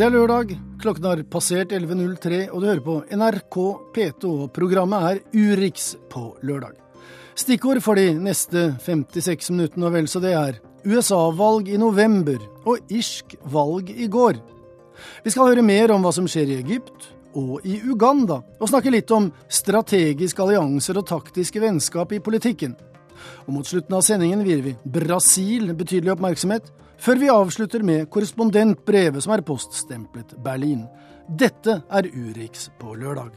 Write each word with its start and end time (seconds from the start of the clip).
Det 0.00 0.06
er 0.06 0.14
lørdag, 0.14 0.52
klokken 0.80 1.04
har 1.04 1.20
passert 1.28 1.74
11.03, 1.76 2.46
og 2.54 2.62
du 2.62 2.66
hører 2.70 2.78
på 2.80 2.92
NRK 3.12 3.56
P2, 3.92 4.30
og 4.46 4.46
programmet 4.56 5.02
er 5.04 5.18
Urix 5.36 5.90
på 6.08 6.22
lørdag. 6.40 6.72
Stikkord 7.36 7.82
for 7.84 8.00
de 8.00 8.14
neste 8.16 8.62
56 8.80 9.50
minuttene 9.52 9.90
og 9.90 9.92
vel 9.98 10.08
så 10.08 10.24
det 10.24 10.32
er 10.38 10.56
USA-valg 10.88 11.68
i 11.68 11.76
november 11.76 12.40
og 12.64 12.80
irsk 12.88 13.36
valg 13.52 13.92
i 13.92 14.08
går. 14.08 14.40
Vi 15.20 15.34
skal 15.36 15.52
høre 15.52 15.68
mer 15.68 15.92
om 15.92 16.08
hva 16.08 16.16
som 16.16 16.24
skjer 16.24 16.48
i 16.48 16.58
Egypt 16.62 17.10
og 17.36 17.60
i 17.68 17.76
Uganda, 17.84 18.40
og 18.56 18.72
snakke 18.72 18.96
litt 18.96 19.12
om 19.12 19.28
strategiske 19.52 20.40
allianser 20.40 20.96
og 20.96 21.10
taktiske 21.12 21.60
vennskap 21.60 22.16
i 22.16 22.24
politikken. 22.24 22.72
Og 23.44 23.52
mot 23.52 23.68
slutten 23.68 24.00
av 24.00 24.08
sendingen 24.08 24.48
vier 24.48 24.64
vi 24.64 24.78
Brasil 24.80 25.74
betydelig 25.76 26.16
oppmerksomhet, 26.16 26.72
før 27.00 27.20
vi 27.20 27.30
avslutter 27.32 27.84
med 27.86 28.08
korrespondentbrevet 28.12 29.24
som 29.24 29.32
er 29.34 29.44
poststemplet 29.46 30.36
Berlin. 30.44 30.84
Dette 31.28 31.80
er 31.88 32.08
Urix 32.12 32.68
på 32.80 32.96
lørdag. 32.98 33.32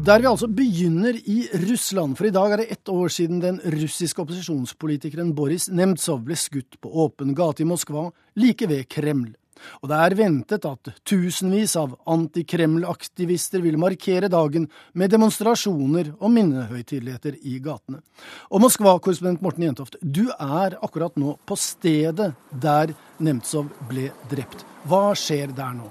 Der 0.00 0.22
vi 0.22 0.28
altså 0.30 0.48
begynner 0.48 1.18
i 1.28 1.42
Russland, 1.66 2.14
for 2.16 2.24
i 2.24 2.32
dag 2.32 2.52
er 2.54 2.62
det 2.62 2.70
ett 2.72 2.88
år 2.88 3.10
siden 3.12 3.42
den 3.42 3.58
russiske 3.74 4.22
opposisjonspolitikeren 4.22 5.34
Boris 5.36 5.68
Nemtsov 5.68 6.22
ble 6.24 6.38
skutt 6.40 6.78
på 6.80 6.92
åpen 7.04 7.34
gate 7.36 7.60
i 7.60 7.68
Moskva, 7.68 8.06
like 8.40 8.68
ved 8.70 8.88
Kreml. 8.88 9.34
Og 9.80 9.90
det 9.90 10.00
er 10.00 10.16
ventet 10.18 10.66
at 10.68 10.92
tusenvis 11.06 11.76
av 11.80 11.94
anti-Kreml-aktivister 12.10 13.62
vil 13.64 13.78
markere 13.80 14.30
dagen 14.32 14.68
med 14.92 15.12
demonstrasjoner 15.12 16.14
og 16.18 16.34
minnehøytideligheter 16.34 17.38
i 17.42 17.58
gatene. 17.62 18.02
Og 18.50 18.64
Moskva-korrespondent 18.64 19.44
Morten 19.44 19.68
Jentoft, 19.68 20.00
du 20.00 20.26
er 20.32 20.78
akkurat 20.80 21.16
nå 21.20 21.36
på 21.46 21.58
stedet 21.60 22.32
der 22.50 22.94
Nemtsov 23.20 23.70
ble 23.90 24.10
drept. 24.30 24.64
Hva 24.88 25.10
skjer 25.18 25.52
der 25.56 25.74
nå? 25.76 25.90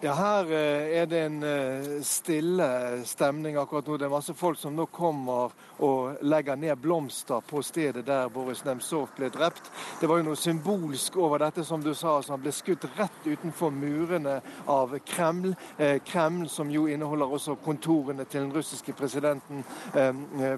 Ja, 0.00 0.12
Her 0.12 0.52
eh, 0.52 0.98
er 1.00 1.06
det 1.08 1.20
en 1.24 1.42
eh, 1.42 1.86
stille 2.04 2.66
stemning 3.08 3.56
akkurat 3.56 3.86
nå. 3.88 3.94
Det 3.96 4.04
er 4.04 4.12
masse 4.12 4.34
folk 4.36 4.58
som 4.60 4.74
nå 4.76 4.84
kommer 4.92 5.54
og 5.80 6.18
legger 6.20 6.58
ned 6.60 6.76
blomster 6.82 7.40
på 7.40 7.62
stedet 7.64 8.04
der 8.04 8.28
Boris 8.28 8.60
Nemtsov 8.66 9.14
ble 9.16 9.30
drept. 9.32 9.70
Det 9.96 10.10
var 10.10 10.20
jo 10.20 10.26
noe 10.26 10.36
symbolsk 10.36 11.16
over 11.16 11.40
dette, 11.46 11.64
som 11.64 11.80
du 11.80 11.94
sa. 11.94 12.18
Altså 12.18 12.34
han 12.34 12.44
ble 12.44 12.52
skutt 12.52 12.84
rett 12.98 13.24
utenfor 13.24 13.72
murene 13.72 14.36
av 14.68 14.92
Kreml. 15.08 15.54
Eh, 15.80 15.96
Kreml 16.04 16.44
som 16.52 16.68
jo 16.68 16.84
inneholder 16.92 17.32
også 17.32 17.56
kontorene 17.64 18.28
til 18.28 18.44
den 18.44 18.52
russiske 18.52 18.92
presidenten 18.92 19.64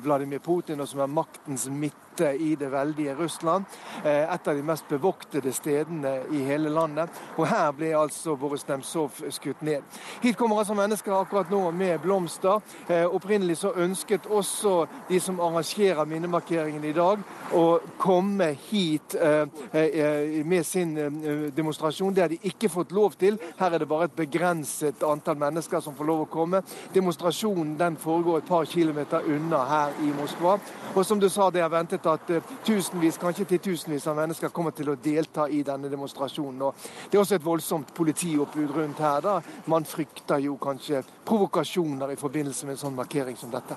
Vladimir 0.02 0.42
Putin, 0.42 0.82
og 0.82 0.90
som 0.90 1.04
er 1.04 1.14
maktens 1.14 1.68
midte 1.70 2.07
i 2.20 2.54
det 2.58 2.70
veldige 2.72 3.14
Russland. 3.18 3.64
Et 4.04 4.48
av 4.48 4.56
de 4.56 4.62
mest 4.62 4.88
bevoktede 4.88 5.52
stedene 5.52 6.14
i 6.32 6.42
hele 6.46 6.70
landet. 6.72 7.10
Og 7.36 7.46
her 7.48 7.70
ble 7.76 7.92
altså 7.96 8.36
Boris 8.36 8.66
Nemtsov 8.68 9.22
skutt 9.30 9.62
ned. 9.62 9.82
Hit 10.22 10.36
kommer 10.36 10.58
altså 10.58 10.74
mennesker 10.74 11.14
akkurat 11.14 11.50
nå 11.50 11.70
med 11.70 11.98
blomster. 12.02 12.60
Eh, 12.88 13.06
opprinnelig 13.06 13.58
så 13.62 13.72
ønsket 13.76 14.26
også 14.26 14.86
de 15.08 15.20
som 15.20 15.40
arrangerer 15.40 16.04
minnemarkeringen 16.08 16.84
i 16.84 16.92
dag, 16.92 17.22
å 17.54 17.78
komme 17.98 18.50
hit 18.68 19.14
eh, 19.14 19.46
eh, 19.72 20.44
med 20.46 20.66
sin 20.66 20.96
eh, 20.98 21.48
demonstrasjon. 21.54 22.14
Det 22.14 22.24
har 22.24 22.32
de 22.32 22.40
ikke 22.50 22.70
fått 22.72 22.92
lov 22.96 23.16
til. 23.20 23.38
Her 23.58 23.74
er 23.74 23.82
det 23.82 23.90
bare 23.90 24.08
et 24.08 24.16
begrenset 24.16 25.02
antall 25.06 25.38
mennesker 25.40 25.82
som 25.84 25.96
får 25.98 26.08
lov 26.08 26.24
å 26.24 26.30
komme. 26.32 26.62
Demonstrasjonen 26.94 27.76
den 27.78 27.98
foregår 28.00 28.42
et 28.42 28.48
par 28.48 28.68
kilometer 28.68 29.26
unna 29.28 29.64
her 29.68 30.02
i 30.04 30.12
Moskva. 30.18 30.58
Og 30.94 31.04
som 31.06 31.20
du 31.20 31.28
sa, 31.32 31.50
det 31.54 31.62
er 31.64 31.72
ventet 31.72 32.06
at 32.10 32.30
eh, 32.30 32.52
tusenvis, 32.66 33.18
kanskje 33.20 33.46
titusenvis 33.52 34.06
av 34.10 34.16
mennesker 34.18 34.52
kommer 34.54 34.74
til 34.76 34.92
å 34.92 34.96
delta 35.02 35.48
i 35.48 35.62
denne 35.66 35.90
demonstrasjonen. 35.90 36.62
Og 36.68 36.88
det 37.10 37.18
er 37.18 37.22
også 37.22 37.38
et 37.38 37.44
voldsomt 37.44 37.92
politioppbud 37.96 38.72
rundt 38.76 39.02
her 39.04 39.20
da 39.24 39.36
man 39.70 39.86
frykter 39.88 40.42
jo 40.44 40.56
kanskje 40.62 41.02
provokasjoner 41.28 42.14
i 42.14 42.20
forbindelse 42.20 42.66
med 42.66 42.76
en 42.76 42.82
sånn 42.86 42.98
markering 42.98 43.36
som 43.38 43.52
dette. 43.52 43.76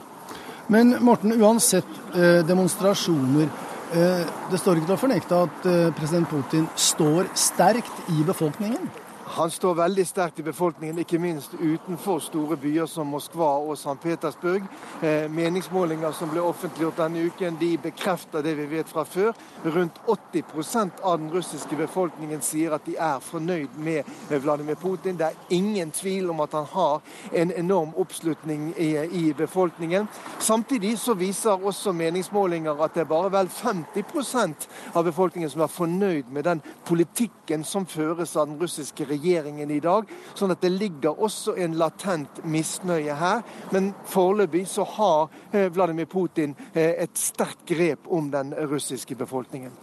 Men 0.72 0.96
Morten, 1.04 1.36
uansett 1.42 2.16
eh, 2.16 2.42
demonstrasjoner, 2.48 3.50
eh, 3.92 4.26
det 4.52 4.60
står 4.62 4.80
ikke 4.80 4.92
til 4.92 4.98
å 4.98 5.04
fornekte 5.06 5.46
at 5.48 5.72
president 5.98 6.30
Putin 6.32 6.68
står 6.80 7.32
sterkt 7.36 8.12
i 8.14 8.24
befolkningen? 8.28 9.01
Han 9.32 9.52
står 9.52 9.76
veldig 9.76 10.08
sterkt 10.08 10.40
i 10.40 10.44
befolkningen, 10.44 10.98
ikke 11.00 11.20
minst 11.20 11.54
utenfor 11.56 12.20
store 12.20 12.58
byer 12.60 12.88
som 12.92 13.08
Moskva 13.08 13.48
og 13.64 13.78
St. 13.78 13.94
Petersburg. 14.04 14.66
Eh, 15.00 15.30
meningsmålinger 15.32 16.12
som 16.12 16.34
ble 16.34 16.44
offentliggjort 16.44 17.00
denne 17.00 17.24
uken, 17.30 17.56
de 17.60 17.70
bekrefter 17.80 18.44
det 18.44 18.58
vi 18.60 18.66
vet 18.74 18.92
fra 18.92 19.06
før. 19.08 19.32
Rundt 19.64 20.02
80% 20.12 21.00
av 21.04 21.22
den 21.22 21.30
russiske 21.32 21.78
befolkningen 21.80 22.44
sier 22.44 22.76
at 22.76 22.84
de 22.84 22.98
er 23.00 23.24
fornøyd 23.24 23.78
med 23.80 24.04
Vladimir 24.44 24.76
Putin. 24.76 25.16
Det 25.16 25.30
er 25.30 25.56
ingen 25.56 25.96
tvil 25.96 26.28
om 26.36 26.44
at 26.44 26.52
han 26.60 26.68
har 26.74 27.00
en 27.32 27.56
enorm 27.56 27.96
oppslutning 27.96 28.74
i, 28.76 28.90
i 29.00 29.24
befolkningen. 29.38 30.10
Samtidig 30.40 30.98
så 31.00 31.16
viser 31.16 31.64
også 31.64 31.96
meningsmålinger 31.96 32.84
at 32.84 33.00
det 33.00 33.06
er 33.06 33.12
bare 33.14 33.32
vel 33.32 33.48
50 33.48 34.68
av 34.94 35.08
befolkningen 35.08 35.50
som 35.50 35.64
er 35.64 35.72
fornøyd 35.72 36.36
med 36.36 36.44
den 36.44 36.66
politikken 36.86 37.64
som 37.64 37.88
føres 37.88 38.36
av 38.36 38.52
den 38.52 38.60
russiske 38.60 39.06
regjeringen 39.06 39.21
regjeringen 39.22 39.72
i 39.72 39.80
dag. 39.80 40.10
Sånn 40.36 40.54
at 40.54 40.62
det 40.62 40.74
ligger 40.74 41.20
også 41.22 41.56
en 41.62 41.78
latent 41.80 42.42
misnøye 42.44 43.16
her. 43.18 43.42
Men 43.72 43.94
foreløpig 44.10 44.66
så 44.70 44.86
har 44.98 45.30
eh, 45.52 45.70
Vladimir 45.74 46.10
Putin 46.12 46.56
eh, 46.74 47.04
et 47.04 47.18
sterkt 47.18 47.66
grep 47.70 48.10
om 48.10 48.32
den 48.32 48.54
russiske 48.72 49.16
befolkningen. 49.16 49.74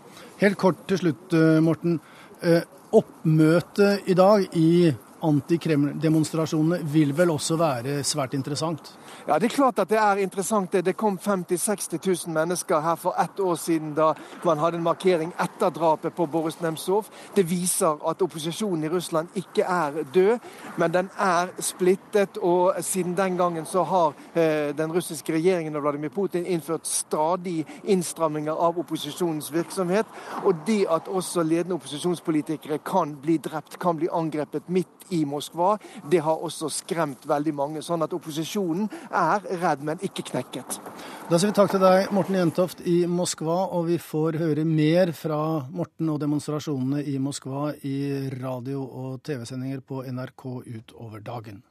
Helt 0.42 0.58
kort 0.58 0.86
til 0.88 1.02
slutt, 1.02 1.32
eh, 1.32 1.60
Morten. 1.64 2.00
Oppmøtet 2.94 4.06
i 4.08 4.14
dag 4.16 4.44
i 4.56 4.92
anti-Kreml-demonstrasjonene 5.26 6.78
vil 6.86 7.10
vel 7.16 7.32
også 7.34 7.58
være 7.58 7.98
svært 8.06 8.36
interessant? 8.38 8.92
Ja, 9.28 9.34
Det 9.38 9.44
er 9.44 9.56
klart 9.56 9.78
at 9.78 9.90
det 9.90 9.98
er 9.98 10.16
interessant. 10.16 10.72
Det 10.72 10.96
kom 10.96 11.18
50 11.18 11.56
000-60 11.56 12.26
000 12.26 12.32
mennesker 12.34 12.80
her 12.80 12.94
for 12.94 13.14
ett 13.20 13.40
år 13.40 13.54
siden 13.54 13.90
da 13.94 14.14
man 14.44 14.58
hadde 14.58 14.78
en 14.78 14.82
markering 14.82 15.34
etter 15.40 15.68
drapet 15.70 16.14
på 16.16 16.26
Boris 16.26 16.60
Nemtsov. 16.60 17.10
Det 17.36 17.44
viser 17.50 18.00
at 18.08 18.22
opposisjonen 18.22 18.84
i 18.84 18.88
Russland 18.88 19.28
ikke 19.36 19.62
er 19.68 19.92
død, 20.14 20.38
men 20.78 20.92
den 20.92 21.10
er 21.18 21.52
splittet. 21.60 22.38
Og 22.40 22.74
siden 22.80 23.16
den 23.16 23.36
gangen 23.36 23.66
så 23.66 23.82
har 23.82 24.14
eh, 24.34 24.76
den 24.76 24.92
russiske 24.92 25.32
regjeringen 25.32 25.76
og 25.76 25.82
Vladimir 25.82 26.08
Putin 26.08 26.46
innført 26.46 26.86
stadig 26.88 27.66
innstramminger 27.84 28.52
av 28.56 28.78
opposisjonens 28.78 29.52
virksomhet. 29.52 30.06
Og 30.44 30.54
det 30.66 30.86
at 30.90 31.08
også 31.08 31.42
ledende 31.42 31.74
opposisjonspolitikere 31.74 32.78
kan 32.78 33.16
bli 33.22 33.36
drept, 33.36 33.78
kan 33.78 33.96
bli 33.96 34.08
angrepet 34.08 34.68
midt 34.68 34.88
i 35.10 35.24
Moskva, 35.24 35.76
det 36.10 36.20
har 36.20 36.44
også 36.44 36.68
skremt 36.68 37.28
veldig 37.28 37.54
mange. 37.54 37.82
Sånn 37.82 38.02
at 38.04 38.12
opposisjonen 38.12 38.88
er 39.18 39.60
redd, 39.62 39.84
men 39.86 40.02
ikke 40.04 40.24
knekket. 40.30 40.78
Da 41.28 41.38
sier 41.38 41.50
vi 41.50 41.56
takk 41.58 41.74
til 41.74 41.82
deg, 41.82 42.08
Morten 42.16 42.38
Jentoft 42.38 42.82
i 42.88 43.02
Moskva, 43.10 43.60
og 43.76 43.88
vi 43.90 43.98
får 44.00 44.40
høre 44.40 44.64
mer 44.68 45.12
fra 45.16 45.40
Morten 45.68 46.14
og 46.14 46.22
demonstrasjonene 46.22 47.04
i 47.04 47.18
Moskva 47.22 47.72
i 47.82 47.98
radio- 48.38 48.86
og 48.86 49.22
TV-sendinger 49.26 49.84
på 49.84 50.02
NRK 50.08 50.48
utover 50.78 51.24
dagen. 51.24 51.62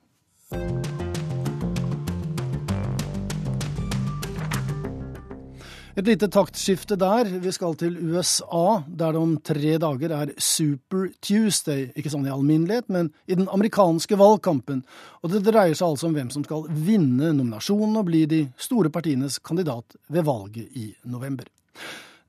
Et 5.97 6.05
lite 6.05 6.27
taktskifte 6.29 6.93
der. 6.93 7.25
Vi 7.41 7.51
skal 7.55 7.73
til 7.73 7.95
USA, 7.97 8.83
der 8.85 9.15
det 9.15 9.21
om 9.21 9.31
tre 9.41 9.79
dager 9.81 10.11
er 10.13 10.33
Super 10.37 11.07
Tuesday. 11.25 11.87
Ikke 11.97 12.11
sånn 12.13 12.27
i 12.27 12.33
alminnelighet, 12.35 12.85
men 12.93 13.09
i 13.25 13.33
den 13.33 13.49
amerikanske 13.49 14.19
valgkampen. 14.21 14.83
Og 15.25 15.33
det 15.33 15.41
dreier 15.47 15.73
seg 15.73 15.87
altså 15.87 16.11
om 16.11 16.13
hvem 16.13 16.29
som 16.29 16.45
skal 16.45 16.67
vinne 16.69 17.31
nominasjonen 17.33 17.97
og 17.97 18.11
bli 18.11 18.27
de 18.29 18.43
store 18.61 18.93
partienes 18.93 19.39
kandidat 19.41 19.97
ved 20.13 20.29
valget 20.29 20.77
i 20.77 20.91
november. 21.09 21.49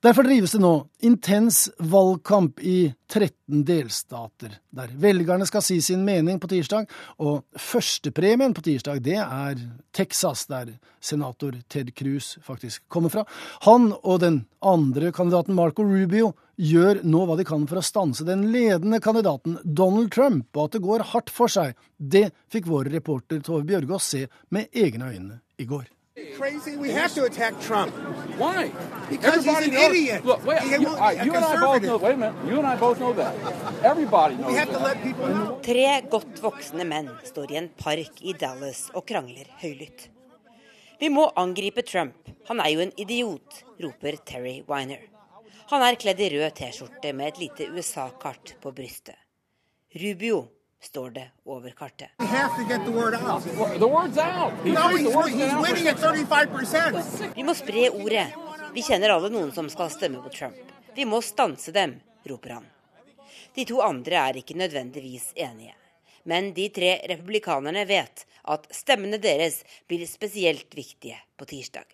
Derfor 0.00 0.22
drives 0.22 0.52
det 0.54 0.60
nå 0.62 0.72
intens 1.02 1.64
valgkamp 1.82 2.60
i 2.62 2.92
13 3.10 3.64
delstater, 3.66 4.52
der 4.70 4.92
velgerne 4.94 5.46
skal 5.48 5.64
si 5.66 5.80
sin 5.82 6.04
mening 6.06 6.38
på 6.38 6.46
tirsdag, 6.52 6.86
og 7.18 7.48
førstepremien 7.58 8.54
på 8.54 8.62
tirsdag, 8.62 9.00
det 9.02 9.16
er 9.18 9.58
Texas, 9.90 10.44
der 10.46 10.70
senator 11.02 11.58
Ted 11.66 11.90
Cruz 11.98 12.36
faktisk 12.46 12.86
kommer 12.86 13.10
fra. 13.10 13.26
Han 13.66 13.90
og 13.98 14.22
den 14.22 14.44
andre 14.62 15.10
kandidaten 15.10 15.58
Marco 15.58 15.82
Rubio 15.82 16.30
gjør 16.54 17.02
nå 17.02 17.26
hva 17.26 17.34
de 17.42 17.50
kan 17.50 17.66
for 17.66 17.82
å 17.82 17.86
stanse 17.90 18.26
den 18.28 18.52
ledende 18.54 19.02
kandidaten 19.02 19.58
Donald 19.64 20.14
Trump, 20.14 20.46
og 20.54 20.68
at 20.68 20.78
det 20.78 20.84
går 20.86 21.08
hardt 21.10 21.34
for 21.34 21.50
seg. 21.50 21.74
Det 21.98 22.28
fikk 22.54 22.70
vår 22.70 22.94
reporter 22.94 23.42
Tove 23.42 23.66
Bjørgaas 23.66 24.14
se 24.14 24.26
med 24.54 24.70
egne 24.70 25.10
øyne 25.10 25.40
i 25.58 25.66
går. 25.66 25.88
Crazy? 26.36 26.76
We 26.76 26.90
have 26.92 27.12
to 27.14 27.24
attack 27.24 27.54
Trump. 27.60 27.92
Why? 28.38 28.70
Because 29.10 29.38
Everybody 29.46 29.64
he's 29.64 29.68
an 29.68 29.74
knows, 29.74 29.96
idiot. 29.96 30.24
Look, 30.24 30.46
wait, 30.46 30.60
He- 30.62 30.82
you, 30.84 30.88
I, 30.96 31.12
you 31.24 31.34
and 31.34 31.44
I 31.44 31.56
both 31.60 31.82
know. 31.82 31.96
Wait 31.98 32.14
a 32.14 32.16
minute. 32.16 32.34
You 32.50 32.58
and 32.58 32.66
I 32.66 32.76
both 32.76 32.98
know 33.00 33.12
that. 33.14 33.34
Everybody 33.82 34.36
knows 34.36 34.46
We 34.52 34.54
have 34.58 34.70
to 34.70 34.78
let 34.78 35.02
people 35.02 35.26
know. 35.28 35.58
Tre 35.62 35.86
godt 36.10 36.40
voksne 36.42 36.84
menn 36.86 37.10
står 37.24 37.50
i 37.52 37.56
en 37.62 37.68
park 37.82 38.22
i 38.22 38.32
Dallas 38.32 38.84
og 38.94 39.06
krangler 39.06 39.50
høylytt. 39.62 40.08
Vi 41.00 41.08
må 41.14 41.28
angripe 41.38 41.82
Trump, 41.86 42.28
han 42.48 42.60
er 42.60 42.70
jo 42.74 42.80
en 42.82 42.92
idiot, 42.98 43.62
roper 43.82 44.16
Terry 44.26 44.62
Winer. 44.68 45.04
Han 45.70 45.82
er 45.84 45.94
kledd 46.00 46.20
i 46.24 46.30
rød 46.32 46.54
T-skjorte 46.58 47.12
med 47.14 47.28
et 47.28 47.38
lite 47.38 47.68
USA-kart 47.70 48.54
på 48.62 48.72
brystet. 48.74 49.14
Rubio 49.94 50.48
står 50.80 51.10
det 51.10 51.30
over 51.44 51.70
kartet. 51.70 52.08
Vi 57.34 57.42
må 57.44 57.54
spre 57.54 57.90
ordet. 57.90 58.26
Vi 58.74 58.82
kjenner 58.82 59.14
alle 59.14 59.30
noen 59.32 59.52
som 59.52 59.68
skal 59.72 59.90
stemme 59.90 60.22
på 60.22 60.32
Trump. 60.34 60.56
Vi 60.94 61.04
må 61.08 61.20
stanse 61.22 61.72
dem, 61.72 61.98
roper 62.26 62.58
han. 62.58 62.66
De 63.54 63.64
to 63.66 63.80
andre 63.82 64.20
er 64.22 64.38
ikke 64.38 64.58
nødvendigvis 64.58 65.32
enige. 65.34 65.74
Men 66.28 66.52
de 66.54 66.68
tre 66.74 66.98
republikanerne 67.08 67.84
vet 67.88 68.26
at 68.52 68.66
stemmene 68.74 69.18
deres 69.22 69.62
blir 69.88 70.04
spesielt 70.06 70.74
viktige 70.76 71.16
på 71.36 71.48
tirsdag. 71.48 71.86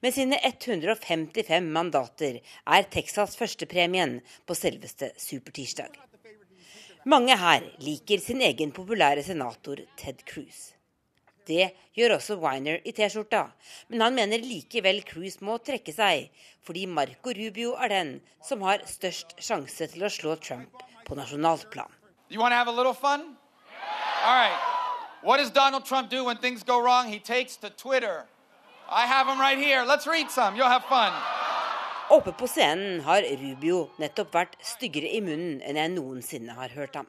Med 0.00 0.14
sine 0.14 0.38
155 0.42 1.72
mandater 1.72 2.40
er 2.64 2.88
Texas 2.90 3.36
førstepremien 3.36 4.18
på 4.46 4.56
selveste 4.56 5.12
supertirsdag. 5.20 5.92
Mange 7.06 7.36
her 7.38 7.62
liker 7.78 8.18
sin 8.18 8.40
egen 8.42 8.72
populære 8.74 9.22
senator 9.22 9.78
Ted 9.94 10.24
Cruz. 10.26 10.72
Det 11.46 11.68
gjør 11.94 12.16
også 12.16 12.34
Winer 12.42 12.80
i 12.82 12.90
T-skjorta, 12.90 13.44
men 13.86 14.02
han 14.02 14.16
mener 14.16 14.42
likevel 14.42 14.98
Cruz 15.06 15.36
må 15.38 15.60
trekke 15.62 15.94
seg, 15.94 16.32
fordi 16.66 16.82
Marco 16.90 17.30
Rubio 17.30 17.76
er 17.78 17.94
den 17.94 18.10
som 18.42 18.66
har 18.66 18.82
størst 18.90 19.36
sjanse 19.38 19.86
til 19.94 20.02
å 20.02 20.10
slå 20.10 20.34
Trump 20.42 20.82
på 21.06 21.14
nasjonalt 21.14 21.70
plan. 21.70 21.94
Right. 24.26 24.58
What 25.22 25.38
does 25.38 25.54
Donald 25.54 25.84
Trump 25.84 26.10
do 26.10 26.24
when 26.24 26.38
things 26.38 26.64
go 26.64 26.82
wrong? 26.82 27.06
He 27.06 27.20
takes 27.20 27.56
Twitter. 27.76 28.26
I 28.90 29.06
have 29.06 29.28
him 29.28 29.38
right 29.38 29.58
here. 29.58 29.84
Let's 29.84 30.08
read 30.08 30.28
some. 30.28 30.56
You'll 30.56 30.74
have 30.74 30.82
fun. 30.90 31.12
Oppe 32.08 32.32
på 32.32 32.46
scenen 32.46 33.00
har 33.02 33.24
Rubio 33.40 33.88
nettopp 33.98 34.34
vært 34.36 34.52
styggere 34.62 35.08
i 35.10 35.18
munnen 35.24 35.58
enn 35.66 35.78
jeg 35.80 35.90
noensinne 35.90 36.54
har 36.54 36.70
hørt 36.78 36.94
ham. 36.94 37.08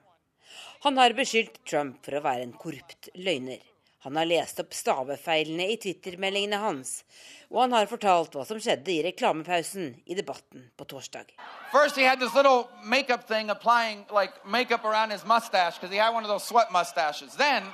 Han 0.85 0.97
har 0.97 1.13
beskyldt 1.13 1.59
Trump 1.69 1.99
for 2.05 2.17
å 2.17 2.21
være 2.25 2.47
en 2.47 2.55
korrupt 2.57 3.11
løgner. 3.13 3.61
Han 4.07 4.17
har 4.17 4.25
lest 4.25 4.57
opp 4.63 4.73
stavefeilene 4.73 5.67
i 5.69 5.75
Twitter-meldingene 5.83 6.57
hans, 6.63 7.03
og 7.51 7.59
han 7.61 7.75
har 7.77 7.89
fortalt 7.91 8.33
hva 8.33 8.45
som 8.49 8.57
skjedde 8.57 8.89
i 8.95 9.03
reklamepausen 9.05 9.91
i 10.09 10.17
debatten 10.17 10.65
på 10.73 10.87
torsdag. 10.89 11.29
First, 11.71 11.97
he 11.97 12.07
had 12.07 12.19
this 12.19 12.33
little 12.33 12.65
makeup 12.81 13.27
thing 13.27 13.51
applying 13.53 14.05
like 14.09 14.33
makeup 14.45 14.83
around 14.83 15.11
his 15.11 15.25
mustache 15.25 15.77
because 15.77 15.93
he 15.93 16.01
had 16.01 16.13
one 16.13 16.23
of 16.23 16.29
those 16.29 16.45
sweat 16.45 16.71
mustaches. 16.71 17.35
Then, 17.35 17.69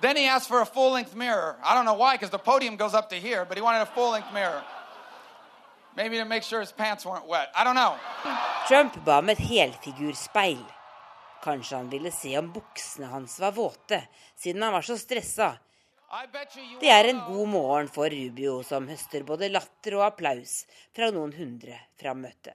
then 0.00 0.16
he 0.16 0.26
asked 0.26 0.48
for 0.48 0.62
a 0.62 0.66
full-length 0.66 1.14
mirror. 1.14 1.54
I 1.62 1.76
don't 1.76 1.84
know 1.84 1.94
why, 1.94 2.14
because 2.14 2.30
the 2.30 2.42
podium 2.42 2.74
goes 2.74 2.94
up 2.94 3.08
to 3.10 3.16
here, 3.16 3.44
but 3.44 3.56
he 3.56 3.62
wanted 3.62 3.82
a 3.82 3.86
full-length 3.86 4.32
mirror. 4.34 4.64
Maybe 5.96 6.18
to 6.18 6.24
make 6.24 6.42
sure 6.42 6.60
his 6.60 6.72
pants 6.72 7.06
weren't 7.06 7.26
wet. 7.26 7.48
I 7.56 7.64
don't 7.64 7.74
know. 7.74 7.96
Trump 8.68 9.04
ba 9.04 9.18
om 9.18 9.28
et 9.28 9.38
helfigurspeil. 9.38 10.64
Kanskje 11.42 11.76
han 11.76 11.88
ville 11.90 12.10
se 12.10 12.38
om 12.38 12.52
buksene 12.52 13.06
hans 13.06 13.40
var 13.40 13.52
våte, 13.52 14.02
siden 14.36 14.62
han 14.62 14.72
var 14.72 14.82
så 14.82 14.98
stressa 14.98 15.56
det 16.80 16.88
er 16.88 17.08
en 17.10 17.18
god 17.26 17.48
morgen 17.48 17.88
for 17.90 18.10
Rubio, 18.10 18.60
som 18.62 18.86
høster 18.88 19.24
både 19.26 19.48
latter 19.50 19.96
og 19.98 20.04
applaus 20.06 20.60
fra 20.94 21.08
noen 21.10 21.32
hundre 21.34 21.80
fra 21.98 22.14
møtet. 22.14 22.54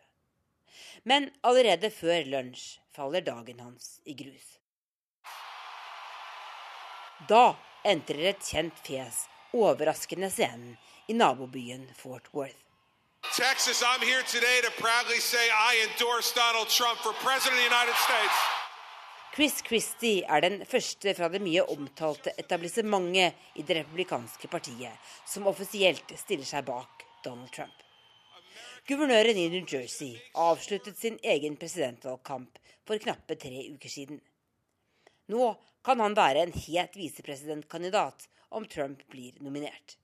Men 1.03 1.27
allerede 1.43 1.91
før 1.91 2.29
lunsj 2.31 2.79
faller 2.95 3.25
dagen 3.27 3.59
hans 3.59 3.99
i 4.07 4.15
grus. 4.15 4.47
Da 7.27 7.57
entrer 7.83 8.31
et 8.31 8.47
kjent 8.47 8.81
fjes 8.87 9.25
overraskende 9.51 10.31
scenen 10.31 10.77
i 11.11 11.17
nabobyen 11.17 11.89
Fort 11.97 12.31
Worth. 12.33 12.70
Texas, 13.29 13.81
I'm 13.81 14.01
here 14.01 14.23
today 14.23 14.59
to 14.65 14.71
proudly 14.81 15.19
say 15.19 15.49
I 15.49 15.87
endorse 15.87 16.33
Donald 16.33 16.67
Trump 16.67 16.97
for 16.99 17.13
president 17.13 17.53
of 17.53 17.59
the 17.59 17.69
United 17.75 17.95
States. 17.95 18.37
Chris 19.35 19.61
Christie 19.61 20.25
er 20.27 20.41
den 20.41 20.65
første 20.65 21.13
fra 21.15 21.29
det 21.31 21.39
mye 21.39 21.63
omtalte 21.63 22.33
etablissementet 22.41 23.37
i 23.55 23.63
det 23.63 23.77
republikanske 23.77 24.49
partiet 24.51 25.13
som 25.23 25.47
offisielt 25.47 26.11
stiller 26.19 26.49
seg 26.49 26.65
bak 26.67 27.05
Donald 27.23 27.53
Trump. 27.55 27.77
Guvernøren 28.89 29.37
i 29.37 29.47
New 29.53 29.63
Jersey 29.63 30.17
avsluttet 30.35 30.99
sin 30.99 31.19
egen 31.23 31.55
presidentvalgkamp 31.61 32.59
for 32.83 32.99
knappe 32.99 33.37
tre 33.39 33.63
uker 33.71 33.95
siden. 33.95 34.19
Nå 35.31 35.53
kan 35.85 36.03
han 36.03 36.17
være 36.17 36.43
en 36.43 36.57
het 36.57 36.97
visepresidentkandidat 36.99 38.27
om 38.51 38.65
Trump 38.65 39.07
blir 39.09 39.33
nominert. 39.39 39.97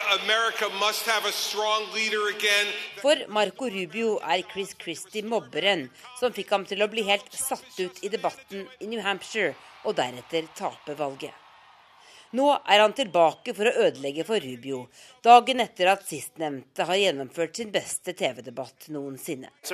For 3.01 3.25
Marco 3.27 3.69
Rubio 3.69 4.19
er 4.23 4.43
Chris 4.53 4.75
Christie 4.79 5.23
mobberen 5.23 5.89
som 6.19 6.33
fikk 6.33 6.53
ham 6.55 6.67
til 6.67 6.83
å 6.83 6.91
bli 6.91 7.03
helt 7.07 7.33
satt 7.35 7.79
ut 7.79 7.99
i 8.03 8.13
debatten 8.13 8.63
i 8.79 8.87
New 8.87 9.03
Hampshire 9.03 9.55
og 9.83 9.97
deretter 9.99 10.47
tape 10.55 10.95
valget. 10.95 11.35
Nå 12.35 12.47
er 12.67 12.81
han 12.83 12.91
tilbake 12.95 13.53
for 13.55 13.69
å 13.69 13.85
ødelegge 13.87 14.25
for 14.27 14.43
Rubio, 14.43 14.81
dagen 15.23 15.63
etter 15.63 15.87
at 15.93 16.03
sistnevnte 16.03 16.83
har 16.89 16.99
gjennomført 16.99 17.55
sin 17.55 17.71
beste 17.71 18.11
TV-debatt 18.19 18.89
noensinne. 18.91 19.47
It's 19.63 19.71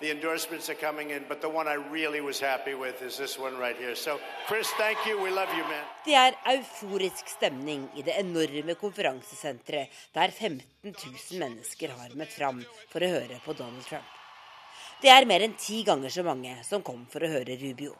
the 0.00 0.10
endorsements 0.10 0.68
are 0.70 0.74
coming 0.74 1.10
in, 1.10 1.24
but 1.28 1.40
the 1.40 1.48
one 1.48 1.68
I 1.68 1.74
really 1.74 2.20
was 2.20 2.40
happy 2.40 2.74
with 2.74 3.02
is 3.02 3.16
this 3.18 3.38
one 3.38 3.56
right 3.58 3.76
here. 3.76 3.94
So, 3.94 4.18
Chris, 4.46 4.68
thank 4.78 4.98
you. 5.06 5.20
We 5.22 5.30
love 5.30 5.48
you, 5.56 5.64
man. 5.64 5.84
Det 6.04 6.14
er 6.14 6.36
euforisk 6.54 7.28
stemning 7.28 7.88
i 7.96 8.02
det 8.02 8.16
enorme 8.20 8.74
konferansesenteret 8.74 9.88
der 10.12 10.30
15 10.30 10.62
000 10.84 11.40
mennesker 11.40 11.92
har 11.98 12.16
møtt 12.16 12.32
fram 12.32 12.62
for 12.88 13.04
å 13.04 13.10
høre 13.12 13.40
på 13.44 13.52
Donald 13.52 13.84
Trump. 13.88 14.16
Det 15.02 15.08
er 15.12 15.28
mer 15.28 15.44
enn 15.44 15.56
ti 15.56 15.82
ganger 15.84 16.12
så 16.12 16.24
mange 16.24 16.56
som 16.64 16.82
kom 16.84 17.04
for 17.12 17.24
å 17.24 17.32
høre 17.32 17.56
Rubio. 17.60 17.96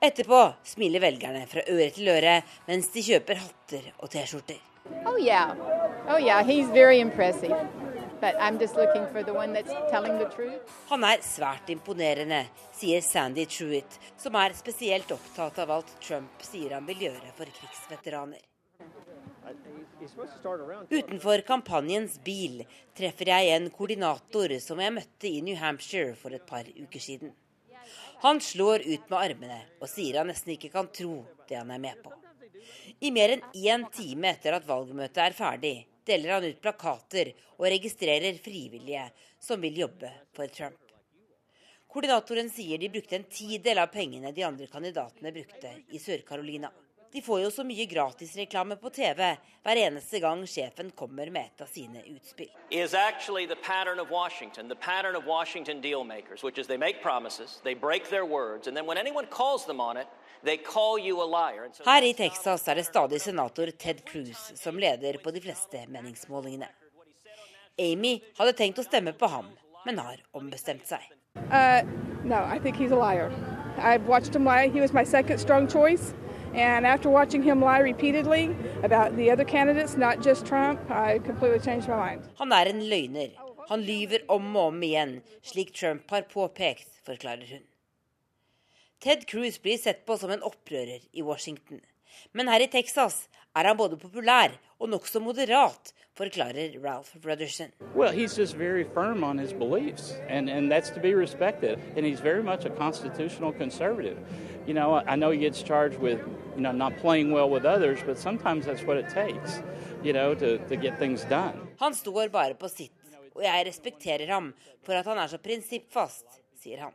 Etterpå 0.00 0.40
smiler 0.64 1.02
velgerne 1.02 1.44
fra 1.46 1.64
øre 1.68 1.90
til 1.94 2.08
øre 2.08 2.40
mens 2.66 2.88
de 2.94 3.02
kjøper 3.04 3.42
hatter 3.42 3.92
og 3.98 4.10
T-skjorter. 4.10 4.58
Oh 5.06 5.18
yeah. 5.18 5.54
Oh 6.08 6.18
yeah, 6.18 6.42
he's 6.42 6.70
very 6.72 7.00
impressive. 7.00 7.79
Han 10.90 11.04
er 11.08 11.22
svært 11.24 11.70
imponerende, 11.72 12.40
sier 12.76 13.00
Sandy 13.04 13.46
Truitt, 13.48 13.96
som 14.20 14.36
er 14.36 14.52
spesielt 14.58 15.10
opptatt 15.14 15.58
av 15.64 15.70
alt 15.78 15.92
Trump 16.04 16.44
sier 16.44 16.74
han 16.76 16.86
vil 16.88 17.00
gjøre 17.06 17.32
for 17.38 17.48
krigsveteraner. 17.56 18.42
Utenfor 20.90 21.38
kampanjens 21.48 22.20
bil 22.24 22.64
treffer 22.96 23.32
jeg 23.32 23.52
en 23.56 23.70
koordinator 23.72 24.48
som 24.60 24.80
jeg 24.84 24.96
møtte 24.96 25.28
i 25.28 25.40
New 25.44 25.56
Hampshire 25.56 26.14
for 26.18 26.36
et 26.36 26.46
par 26.48 26.64
uker 26.76 27.00
siden. 27.00 27.32
Han 28.20 28.40
slår 28.44 28.84
ut 28.84 29.08
med 29.08 29.18
armene 29.18 29.60
og 29.80 29.88
sier 29.88 30.20
han 30.20 30.28
nesten 30.28 30.52
ikke 30.56 30.72
kan 30.74 30.92
tro 30.92 31.24
det 31.48 31.56
han 31.56 31.72
er 31.72 31.80
med 31.80 31.96
på. 32.04 32.12
I 33.00 33.10
mer 33.16 33.32
enn 33.32 33.44
én 33.56 33.86
time 33.94 34.28
etter 34.34 34.52
at 34.58 34.66
valgmøtet 34.68 35.22
er 35.24 35.32
ferdig, 35.36 35.76
deler 36.10 36.36
han 36.36 36.46
ut 36.50 36.60
plakater 36.62 37.32
og 37.56 37.66
registrerer 37.70 38.38
frivillige 38.42 39.06
som 39.40 39.60
vil 39.62 39.82
jobbe 39.84 40.10
for 40.36 40.50
Trump. 40.52 40.78
Koordinatoren 41.90 42.50
sier 42.50 42.78
de 42.78 42.90
brukte 42.92 43.16
en 43.18 43.26
tidel 43.26 43.80
av 43.82 43.90
pengene 43.90 44.30
de 44.34 44.44
andre 44.46 44.68
kandidatene 44.70 45.32
brukte 45.34 45.72
i 45.90 45.98
Sør-Carolina. 45.98 46.70
De 47.10 47.18
får 47.22 47.40
jo 47.42 47.48
så 47.50 47.64
mye 47.66 47.86
gratisreklame 47.90 48.76
på 48.78 48.92
TV 48.94 49.18
hver 49.64 49.78
eneste 49.82 50.20
gang 50.22 50.44
sjefen 50.46 50.92
kommer 50.94 51.32
med 51.34 51.48
et 51.48 51.64
av 51.64 51.70
sine 51.72 52.04
utspill. 52.12 52.52
Her 60.44 62.02
i 62.02 62.12
Texas 62.16 62.68
er 62.68 62.74
det 62.74 62.86
stadig 62.86 63.20
senator 63.20 63.70
Ted 63.78 64.00
Cruz 64.08 64.52
som 64.56 64.78
leder 64.78 65.18
på 65.20 65.30
de 65.30 65.40
fleste 65.40 65.84
meningsmålingene. 65.88 66.68
Amy 67.80 68.18
hadde 68.38 68.54
tenkt 68.56 68.80
å 68.80 68.84
stemme 68.84 69.12
på 69.12 69.28
ham, 69.28 69.50
men 69.84 70.00
har 70.00 70.22
ombestemt 70.36 70.86
seg. 70.88 71.04
Uh, 71.36 71.84
no, 72.24 72.40
I 72.44 72.58
think 72.58 72.76
he's 72.76 72.92
a 72.92 72.96
liar. 72.96 73.30
I've 73.78 74.06
watched 74.08 74.34
him 74.34 74.44
lie. 74.44 74.68
He 74.68 74.80
was 74.80 74.92
my 74.92 75.04
second 75.04 75.38
strong 75.38 75.68
choice. 75.68 76.14
And 76.54 76.86
after 76.86 77.08
watching 77.08 77.42
him 77.42 77.60
lie 77.60 77.78
repeatedly 77.78 78.56
about 78.82 79.16
the 79.16 79.30
other 79.30 79.44
candidates, 79.44 79.96
not 79.96 80.20
just 80.20 80.46
Trump, 80.46 80.80
I 80.90 81.20
completely 81.20 81.60
changed 81.60 81.88
my 81.88 81.96
mind. 81.96 82.22
Han 82.38 82.52
er 82.52 82.66
en 82.72 82.82
løgner. 82.88 83.30
Han 83.68 83.80
lyver 83.80 84.24
om 84.28 84.56
og 84.56 84.72
om 84.72 84.82
igjen, 84.82 85.20
slik 85.42 85.74
Trump 85.74 86.10
har 86.10 86.22
påpekt, 86.32 86.88
forklarer 87.06 87.46
hun. 87.52 87.69
Ted 89.00 89.26
Cruz 89.26 89.62
blir 89.62 89.78
sett 89.78 90.04
på 90.06 90.16
som 90.20 90.30
en 90.30 90.42
opprører 90.44 91.00
i 91.16 91.22
Washington. 91.24 91.80
Men 92.36 92.50
her 92.52 92.60
i 92.60 92.66
Texas 92.68 93.30
er 93.56 93.64
han 93.64 93.78
både 93.78 93.96
populær 93.96 94.52
og 94.76 94.90
nokså 94.92 95.22
moderat, 95.24 95.94
forklarer 96.18 96.76
Ralph 96.82 97.16
Brotherson. 97.22 97.72
Well, 97.94 98.12
he's 98.12 98.36
just 98.36 98.54
very 98.56 98.84
firm 98.84 99.24
on 99.24 99.38
his 99.38 99.54
beliefs, 99.54 100.12
and, 100.28 100.50
and 100.50 100.70
that's 100.70 100.90
to 100.90 101.00
be 101.00 101.14
respected. 101.14 101.78
And 101.96 102.04
he's 102.04 102.20
very 102.20 102.42
much 102.42 102.66
a 102.66 102.70
constitutional 102.70 103.52
conservative. 103.52 104.18
You 104.66 104.74
know, 104.74 104.94
I 104.96 105.16
know 105.16 105.30
he 105.30 105.38
gets 105.38 105.62
charged 105.62 105.98
with, 105.98 106.20
you 106.54 106.60
know, 106.60 106.72
not 106.72 106.98
playing 106.98 107.32
well 107.32 107.48
with 107.48 107.64
others, 107.64 108.00
but 108.04 108.18
sometimes 108.18 108.66
that's 108.66 108.84
what 108.84 108.98
it 108.98 109.08
takes, 109.08 109.62
you 110.04 110.12
know, 110.12 110.34
to, 110.34 110.58
to 110.68 110.76
get 110.76 110.98
things 110.98 111.24
done. 111.24 111.56
Han 111.78 111.94
står 111.94 112.28
bare 112.28 112.54
på 112.54 112.68
sitt, 112.68 112.92
og 113.34 113.42
jeg 113.48 113.66
respekterer 113.66 114.28
ham 114.28 114.52
for 114.84 114.92
at 114.92 115.06
han 115.08 115.18
er 115.18 115.32
så 115.32 115.38
prinsippfast, 115.40 116.26
sier 116.60 116.84
han. 116.84 116.92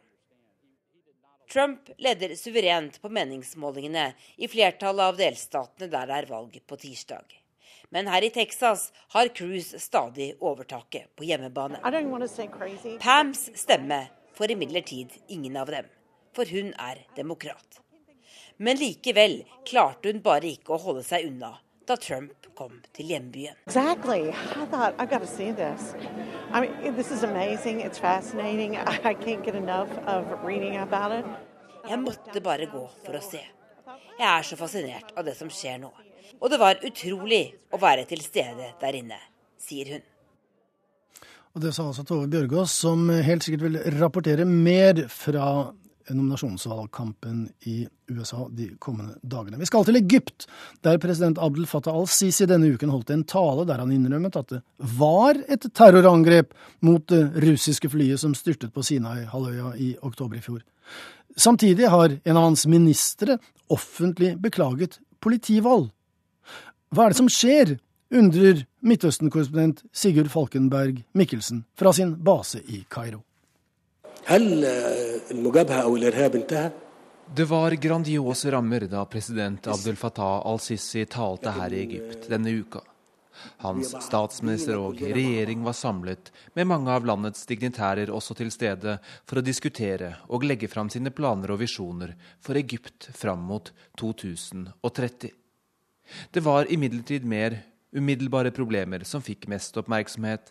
Trump 1.52 1.90
leder 1.98 2.36
suverent 2.36 3.02
på 3.02 3.10
meningsmålingene 3.10 4.12
i 4.38 4.50
flertallet 4.52 5.12
av 5.12 5.18
delstatene 5.20 5.90
der 5.92 6.10
det 6.10 6.20
er 6.20 6.30
valg 6.30 6.60
på 6.68 6.78
tirsdag. 6.82 7.26
Men 7.94 8.10
her 8.10 8.26
i 8.26 8.32
Texas 8.34 8.90
har 9.14 9.30
Cruz 9.36 9.74
stadig 9.80 10.34
overtaket 10.42 11.12
på 11.16 11.28
hjemmebane. 11.28 11.80
Pams 13.00 13.50
stemme 13.56 14.02
får 14.36 14.56
imidlertid 14.56 15.14
ingen 15.28 15.58
av 15.58 15.72
dem, 15.72 15.86
for 16.36 16.50
hun 16.50 16.74
er 16.74 17.06
demokrat. 17.16 17.82
Men 18.58 18.80
likevel 18.80 19.44
klarte 19.68 20.12
hun 20.12 20.24
bare 20.26 20.50
ikke 20.56 20.76
å 20.76 20.82
holde 20.82 21.04
seg 21.06 21.30
unna 21.30 21.54
da 21.88 21.96
Trump 21.96 22.32
kom 22.56 22.72
til 22.94 23.06
hjembyen. 23.06 23.56
Exactly. 23.68 24.30
I 24.30 24.66
thought, 24.72 24.96
I've 25.00 25.10
got 25.10 25.28
see 25.28 25.52
this. 25.52 25.94
I 26.52 26.62
mean, 26.62 26.96
this 26.96 27.12
is 27.12 27.24
amazing. 27.24 27.82
It's 27.82 28.00
fascinating. 28.00 28.78
I 29.12 29.14
can't 29.14 29.44
get 29.44 29.56
enough 29.56 29.90
of 30.08 30.26
reading 30.44 30.78
about 30.78 31.12
it. 31.12 31.26
Jeg 31.90 32.00
måtte 32.00 32.42
bare 32.42 32.66
gå 32.66 32.88
for 33.06 33.18
å 33.18 33.22
se. 33.22 33.44
Jeg 34.18 34.26
er 34.26 34.44
så 34.48 34.58
fascinert 34.58 35.12
av 35.18 35.26
det 35.28 35.36
som 35.38 35.50
skjer 35.52 35.78
nå. 35.84 35.92
Og 36.42 36.50
det 36.50 36.60
var 36.60 36.82
utrolig 36.84 37.44
å 37.72 37.80
være 37.80 38.08
til 38.10 38.24
stede 38.26 38.72
der 38.82 38.98
inne, 38.98 39.20
sier 39.62 39.96
hun. 39.96 40.06
Og 41.56 41.62
Det 41.62 41.72
sa 41.72 41.86
altså 41.88 42.04
Tove 42.04 42.28
Bjørgaas, 42.28 42.74
som 42.84 43.08
helt 43.10 43.46
sikkert 43.46 43.68
vil 43.70 43.78
rapportere 44.00 44.44
mer 44.46 45.06
fra 45.08 45.72
nominasjonsvalgkampen 46.14 47.48
i 47.70 47.88
USA 48.12 48.46
de 48.54 48.70
kommende 48.80 49.16
dagene. 49.22 49.58
Vi 49.58 49.68
skal 49.70 49.86
til 49.88 49.98
Egypt, 50.00 50.46
der 50.86 51.00
president 51.02 51.40
Abdel 51.42 51.66
Fattah 51.70 51.96
al-Sisi 51.96 52.48
denne 52.50 52.70
uken 52.76 52.94
holdt 52.94 53.14
en 53.16 53.26
tale 53.30 53.66
der 53.66 53.82
han 53.82 53.94
innrømmet 53.96 54.38
at 54.38 54.54
det 54.54 54.62
var 55.00 55.40
et 55.50 55.66
terrorangrep 55.74 56.54
mot 56.86 57.08
det 57.10 57.24
russiske 57.46 57.90
flyet 57.90 58.22
som 58.22 58.36
styrtet 58.38 58.74
på 58.76 58.86
Sinai-halvøya 58.86 59.74
i 59.82 59.96
oktober 60.06 60.38
i 60.38 60.46
fjor. 60.46 60.62
Samtidig 61.36 61.90
har 61.92 62.14
en 62.24 62.38
av 62.38 62.50
hans 62.52 62.68
ministre 62.70 63.40
offentlig 63.74 64.36
beklaget 64.40 65.00
politivold. 65.20 65.90
Hva 66.94 67.08
er 67.08 67.16
det 67.16 67.20
som 67.20 67.32
skjer, 67.32 67.78
undrer 68.14 68.66
Midtøsten-korrespondent 68.86 69.82
Sigurd 69.92 70.30
Falkenberg 70.32 71.02
Mikkelsen 71.18 71.66
fra 71.76 71.92
sin 71.94 72.16
base 72.24 72.62
i 72.70 72.86
Kairo. 72.90 73.24
Det 77.36 77.46
var 77.46 77.72
grandiose 77.72 78.52
rammer 78.52 78.88
da 78.90 79.04
president 79.06 79.68
Abdel 79.68 79.96
Fattah 79.96 80.42
al-Sisi 80.50 81.06
talte 81.06 81.54
her 81.54 81.74
i 81.74 81.84
Egypt 81.84 82.26
denne 82.32 82.50
uka. 82.58 82.82
Hans 83.62 83.92
statsminister 84.02 84.80
og 84.82 84.98
regjering 84.98 85.62
var 85.66 85.78
samlet, 85.78 86.32
med 86.58 86.66
mange 86.72 86.90
av 86.90 87.06
landets 87.06 87.46
dignitærer 87.46 88.10
også 88.10 88.34
til 88.40 88.50
stede, 88.50 88.98
for 89.30 89.38
å 89.38 89.46
diskutere 89.46 90.16
og 90.34 90.48
legge 90.50 90.72
fram 90.74 90.90
sine 90.90 91.14
planer 91.14 91.54
og 91.54 91.62
visjoner 91.62 92.16
for 92.42 92.58
Egypt 92.58 93.12
fram 93.14 93.46
mot 93.46 93.70
2030. 94.02 95.30
Det 96.34 96.42
var 96.42 96.72
imidlertid 96.74 97.30
mer 97.30 97.62
umiddelbare 97.94 98.50
problemer 98.56 99.06
som 99.06 99.22
fikk 99.22 99.46
mest 99.54 99.78
oppmerksomhet. 99.78 100.50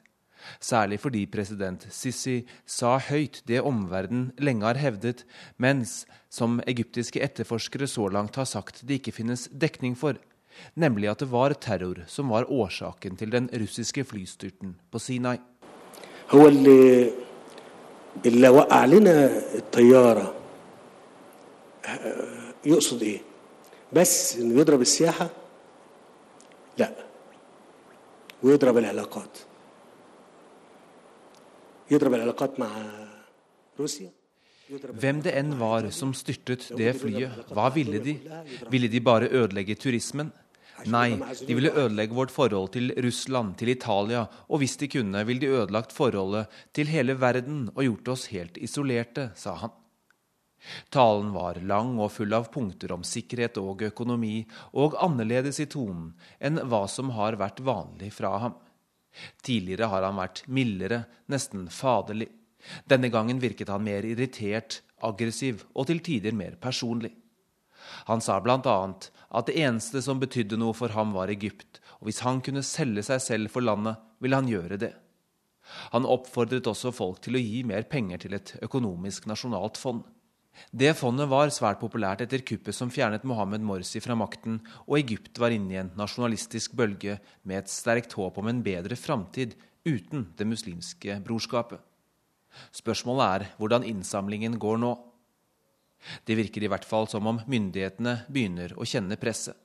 Særlig 0.59 0.99
fordi 1.03 1.25
president 1.29 1.85
Sisi 1.93 2.41
sa 2.65 2.95
høyt 3.09 3.41
det 3.47 3.61
omverdenen 3.61 4.31
lenge 4.39 4.65
har 4.65 4.79
hevdet, 4.79 5.25
mens, 5.57 6.05
som 6.29 6.61
egyptiske 6.67 7.21
etterforskere 7.21 7.87
så 7.87 8.07
langt 8.11 8.39
har 8.39 8.47
sagt 8.47 8.81
det 8.87 8.99
ikke 8.99 9.15
finnes 9.19 9.47
dekning 9.51 9.97
for, 9.99 10.17
nemlig 10.75 11.09
at 11.11 11.23
det 11.23 11.29
var 11.31 11.55
terror 11.59 12.03
som 12.07 12.31
var 12.33 12.49
årsaken 12.49 13.19
til 13.19 13.31
den 13.35 13.49
russiske 13.53 14.03
flystyrten 14.03 14.75
på 14.91 14.99
Sinai. 14.99 15.39
بس 23.93 24.37
انه 24.37 24.59
يضرب 24.59 24.81
السياحه 24.81 25.29
لا 26.77 26.91
ويضرب 28.43 28.77
العلاقات 28.77 29.37
hvem 35.00 35.20
det 35.24 35.34
enn 35.36 35.52
var 35.60 35.90
som 35.92 36.14
styrtet 36.16 36.70
det 36.78 36.94
flyet, 36.96 37.52
hva 37.52 37.68
ville 37.74 38.00
de? 38.00 38.14
Ville 38.72 38.88
de 38.88 39.02
bare 39.04 39.28
ødelegge 39.28 39.76
turismen? 39.76 40.32
Nei, 40.90 41.14
de 41.46 41.54
ville 41.54 41.70
ødelegge 41.70 42.16
vårt 42.16 42.32
forhold 42.34 42.72
til 42.74 42.90
Russland, 43.04 43.54
til 43.60 43.70
Italia, 43.72 44.24
og 44.48 44.60
hvis 44.60 44.76
de 44.80 44.88
kunne, 44.90 45.22
ville 45.28 45.44
de 45.44 45.52
ødelagt 45.60 45.94
forholdet 45.94 46.50
til 46.74 46.90
hele 46.90 47.14
verden 47.20 47.68
og 47.74 47.84
gjort 47.86 48.12
oss 48.16 48.26
helt 48.32 48.58
isolerte, 48.58 49.30
sa 49.38 49.54
han. 49.62 49.72
Talen 50.92 51.30
var 51.34 51.60
lang 51.60 51.98
og 52.00 52.10
full 52.14 52.32
av 52.36 52.48
punkter 52.52 52.92
om 52.96 53.04
sikkerhet 53.04 53.60
og 53.60 53.84
økonomi, 53.84 54.46
og 54.72 54.96
annerledes 55.04 55.60
i 55.60 55.68
tonen 55.70 56.14
enn 56.40 56.60
hva 56.64 56.86
som 56.88 57.12
har 57.16 57.36
vært 57.40 57.60
vanlig 57.64 58.10
fra 58.16 58.32
ham. 58.46 58.56
Tidligere 59.44 59.90
har 59.92 60.06
han 60.06 60.18
vært 60.18 60.42
mildere, 60.46 61.04
nesten 61.30 61.68
faderlig. 61.72 62.30
Denne 62.88 63.10
gangen 63.12 63.42
virket 63.42 63.70
han 63.72 63.84
mer 63.84 64.06
irritert, 64.08 64.80
aggressiv 65.04 65.66
og 65.74 65.88
til 65.90 66.00
tider 66.04 66.34
mer 66.36 66.56
personlig. 66.60 67.12
Han 68.08 68.22
sa 68.24 68.38
bl.a. 68.40 68.58
at 68.64 69.48
det 69.48 69.58
eneste 69.60 70.00
som 70.04 70.20
betydde 70.20 70.58
noe 70.60 70.74
for 70.76 70.94
ham, 70.96 71.12
var 71.16 71.32
Egypt, 71.32 71.80
og 72.00 72.08
hvis 72.08 72.22
han 72.24 72.40
kunne 72.44 72.64
selge 72.64 73.04
seg 73.06 73.22
selv 73.22 73.52
for 73.52 73.64
landet, 73.64 74.00
ville 74.24 74.40
han 74.40 74.48
gjøre 74.48 74.80
det. 74.80 74.94
Han 75.92 76.08
oppfordret 76.08 76.66
også 76.68 76.92
folk 76.92 77.22
til 77.24 77.36
å 77.36 77.42
gi 77.42 77.62
mer 77.66 77.86
penger 77.88 78.24
til 78.24 78.36
et 78.36 78.54
økonomisk 78.64 79.28
nasjonalt 79.30 79.80
fond. 79.80 80.02
Det 80.70 80.92
fondet 80.98 81.28
var 81.30 81.50
svært 81.54 81.80
populært 81.80 82.22
etter 82.24 82.42
kuppet 82.46 82.76
som 82.76 82.90
fjernet 82.92 83.24
Mohammed 83.26 83.64
Morsi 83.66 84.02
fra 84.02 84.16
makten, 84.18 84.60
og 84.86 84.98
Egypt 85.00 85.38
var 85.42 85.54
inne 85.54 85.74
i 85.74 85.80
en 85.80 85.90
nasjonalistisk 85.98 86.76
bølge 86.78 87.18
med 87.42 87.62
et 87.62 87.72
sterkt 87.72 88.14
håp 88.18 88.38
om 88.38 88.50
en 88.50 88.62
bedre 88.64 88.98
framtid 88.98 89.56
uten 89.84 90.28
det 90.38 90.46
muslimske 90.48 91.18
brorskapet. 91.26 91.80
Spørsmålet 92.74 93.26
er 93.26 93.50
hvordan 93.58 93.86
innsamlingen 93.88 94.58
går 94.62 94.80
nå. 94.82 94.94
Det 96.26 96.36
virker 96.38 96.64
i 96.64 96.70
hvert 96.70 96.86
fall 96.86 97.08
som 97.10 97.26
om 97.26 97.40
myndighetene 97.50 98.20
begynner 98.28 98.74
å 98.76 98.86
kjenne 98.86 99.18
presset. 99.20 99.56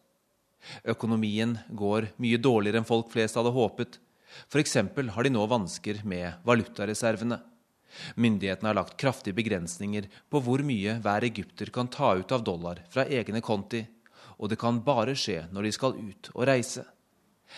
Økonomien 0.83 1.55
går 1.71 2.09
mye 2.19 2.39
dårligere 2.41 2.81
enn 2.81 2.87
folk 2.87 3.11
flest 3.13 3.37
hadde 3.39 3.53
håpet. 3.55 3.99
F.eks. 4.51 4.75
har 5.15 5.25
de 5.25 5.31
nå 5.31 5.45
vansker 5.49 6.01
med 6.03 6.41
valutareservene. 6.45 7.39
Myndighetene 8.15 8.71
har 8.71 8.77
lagt 8.77 8.97
kraftige 9.01 9.37
begrensninger 9.37 10.07
på 10.29 10.41
hvor 10.45 10.63
mye 10.65 10.97
hver 11.03 11.25
egypter 11.27 11.71
kan 11.73 11.89
ta 11.91 12.13
ut 12.19 12.31
av 12.35 12.43
dollar 12.45 12.83
fra 12.93 13.05
egne 13.05 13.41
konti, 13.45 13.81
og 14.39 14.51
det 14.51 14.59
kan 14.61 14.81
bare 14.85 15.17
skje 15.17 15.47
når 15.51 15.67
de 15.67 15.75
skal 15.75 15.97
ut 15.97 16.31
og 16.35 16.45
reise. 16.49 16.85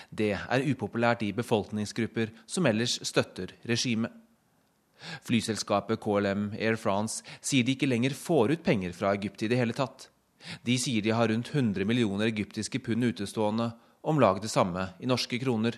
Det 0.10 0.32
er 0.38 0.66
upopulært 0.72 1.26
i 1.28 1.34
befolkningsgrupper 1.36 2.32
som 2.50 2.68
ellers 2.70 2.98
støtter 3.08 3.54
regimet. 3.68 4.12
Flyselskapet 5.26 6.00
KLM 6.02 6.52
Air 6.60 6.78
France 6.78 7.26
sier 7.42 7.66
de 7.66 7.76
ikke 7.76 7.90
lenger 7.90 8.16
får 8.16 8.56
ut 8.56 8.64
penger 8.66 8.94
fra 8.96 9.14
Egypt 9.18 9.44
i 9.44 9.50
det 9.52 9.58
hele 9.60 9.76
tatt. 9.76 10.08
De 10.66 10.78
sier 10.80 11.04
de 11.06 11.14
har 11.14 11.30
rundt 11.30 11.52
100 11.54 11.86
millioner 11.86 12.30
egyptiske 12.30 12.82
pund 12.86 13.06
utestående, 13.10 13.72
om 14.02 14.20
lag 14.22 14.40
det 14.42 14.50
samme 14.50 14.88
i 15.02 15.10
norske 15.10 15.38
kroner 15.42 15.78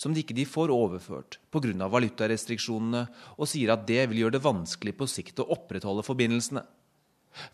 som 0.00 0.14
de 0.16 0.22
ikke 0.24 0.46
får 0.48 0.72
overført 0.72 1.36
pga. 1.52 1.88
valutarestriksjonene, 1.92 3.06
og 3.36 3.48
sier 3.48 3.74
at 3.74 3.86
det 3.86 4.08
vil 4.08 4.24
gjøre 4.24 4.38
det 4.38 4.44
vanskelig 4.44 4.96
på 4.96 5.08
sikt 5.10 5.42
å 5.42 5.50
opprettholde 5.52 6.06
forbindelsene. 6.06 6.64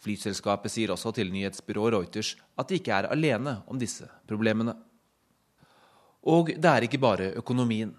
Flyselskapet 0.01 0.73
sier 0.73 0.93
også 0.95 1.13
til 1.17 1.33
nyhetsbyrået 1.35 1.93
Reuters 1.93 2.37
at 2.57 2.69
de 2.69 2.79
ikke 2.79 2.95
er 2.95 3.11
alene 3.11 3.59
om 3.67 3.79
disse 3.79 4.07
problemene. 4.29 4.77
Og 6.27 6.55
det 6.55 6.71
er 6.71 6.87
ikke 6.87 7.03
bare 7.03 7.35
økonomien. 7.37 7.93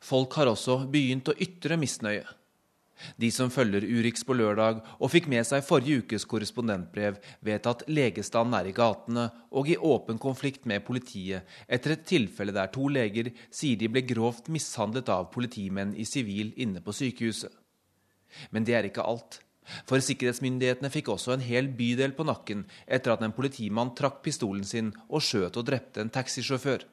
Folk 0.00 0.34
har 0.38 0.48
også 0.50 0.84
begynt 0.90 1.28
å 1.28 1.36
ytre 1.36 1.76
misnøye. 1.76 2.24
De 3.20 3.30
som 3.32 3.50
følger 3.52 3.84
Urix 3.86 4.24
på 4.26 4.36
lørdag 4.36 4.80
og 4.98 5.10
fikk 5.12 5.28
med 5.32 5.46
seg 5.48 5.64
forrige 5.66 6.04
ukes 6.04 6.26
korrespondentbrev, 6.28 7.18
vet 7.44 7.68
at 7.70 7.84
legestanden 7.88 8.56
er 8.58 8.70
i 8.70 8.76
gatene 8.76 9.28
og 9.50 9.70
i 9.70 9.76
åpen 9.76 10.20
konflikt 10.22 10.66
med 10.70 10.84
politiet 10.86 11.48
etter 11.68 11.96
et 11.96 12.06
tilfelle 12.08 12.54
der 12.56 12.72
to 12.74 12.88
leger 12.92 13.32
sier 13.48 13.78
de 13.80 13.90
ble 13.92 14.04
grovt 14.08 14.50
mishandlet 14.52 15.08
av 15.12 15.30
politimenn 15.34 15.94
i 15.96 16.08
sivil 16.08 16.52
inne 16.56 16.82
på 16.84 16.94
sykehuset. 16.96 17.52
Men 18.50 18.66
det 18.66 18.76
er 18.78 18.86
ikke 18.90 19.06
alt. 19.06 19.40
For 19.86 20.02
sikkerhetsmyndighetene 20.02 20.90
fikk 20.92 21.10
også 21.12 21.34
en 21.34 21.44
hel 21.44 21.68
bydel 21.76 22.14
på 22.16 22.26
nakken 22.26 22.64
etter 22.86 23.14
at 23.14 23.22
en 23.24 23.34
politimann 23.36 23.92
trakk 23.98 24.22
pistolen 24.24 24.64
sin 24.66 24.92
og 25.08 25.22
skjøt 25.24 25.58
og 25.60 25.66
drepte 25.68 26.02
en 26.02 26.12
taxisjåfør. 26.12 26.86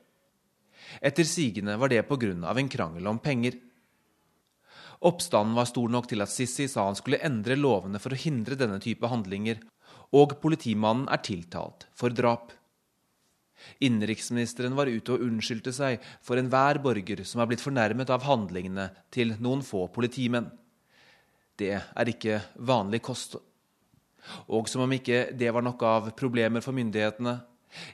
Etter 1.02 1.28
sigende 1.28 1.76
var 1.80 1.92
det 1.92 2.04
pga. 2.08 2.34
en 2.34 2.70
krangel 2.70 3.08
om 3.08 3.20
penger. 3.20 3.58
Oppstanden 5.06 5.56
var 5.58 5.68
stor 5.70 5.92
nok 5.94 6.08
til 6.10 6.24
at 6.24 6.32
Sissi 6.32 6.66
sa 6.72 6.88
han 6.88 6.98
skulle 6.98 7.22
endre 7.26 7.58
lovene 7.60 8.02
for 8.02 8.16
å 8.16 8.20
hindre 8.20 8.58
denne 8.58 8.80
type 8.82 9.10
handlinger, 9.10 9.60
og 10.16 10.38
politimannen 10.42 11.10
er 11.12 11.22
tiltalt 11.22 11.86
for 11.98 12.14
drap. 12.16 12.54
Innenriksministeren 13.84 14.76
var 14.78 14.90
ute 14.90 15.16
og 15.16 15.26
unnskyldte 15.26 15.74
seg 15.76 16.02
for 16.26 16.40
enhver 16.40 16.80
borger 16.82 17.24
som 17.28 17.42
er 17.42 17.50
blitt 17.50 17.64
fornærmet 17.64 18.10
av 18.14 18.26
handlingene 18.26 18.90
til 19.14 19.36
noen 19.44 19.64
få 19.66 19.88
politimenn. 19.94 20.50
Det 21.58 21.74
er 21.78 22.12
ikke 22.12 22.40
vanlig 22.70 23.02
kost. 23.06 23.38
Og 24.54 24.70
som 24.70 24.84
om 24.86 24.94
ikke 24.94 25.28
det 25.38 25.50
var 25.54 25.66
nok 25.66 25.84
av 25.88 26.12
problemer 26.18 26.64
for 26.64 26.76
myndighetene. 26.78 27.38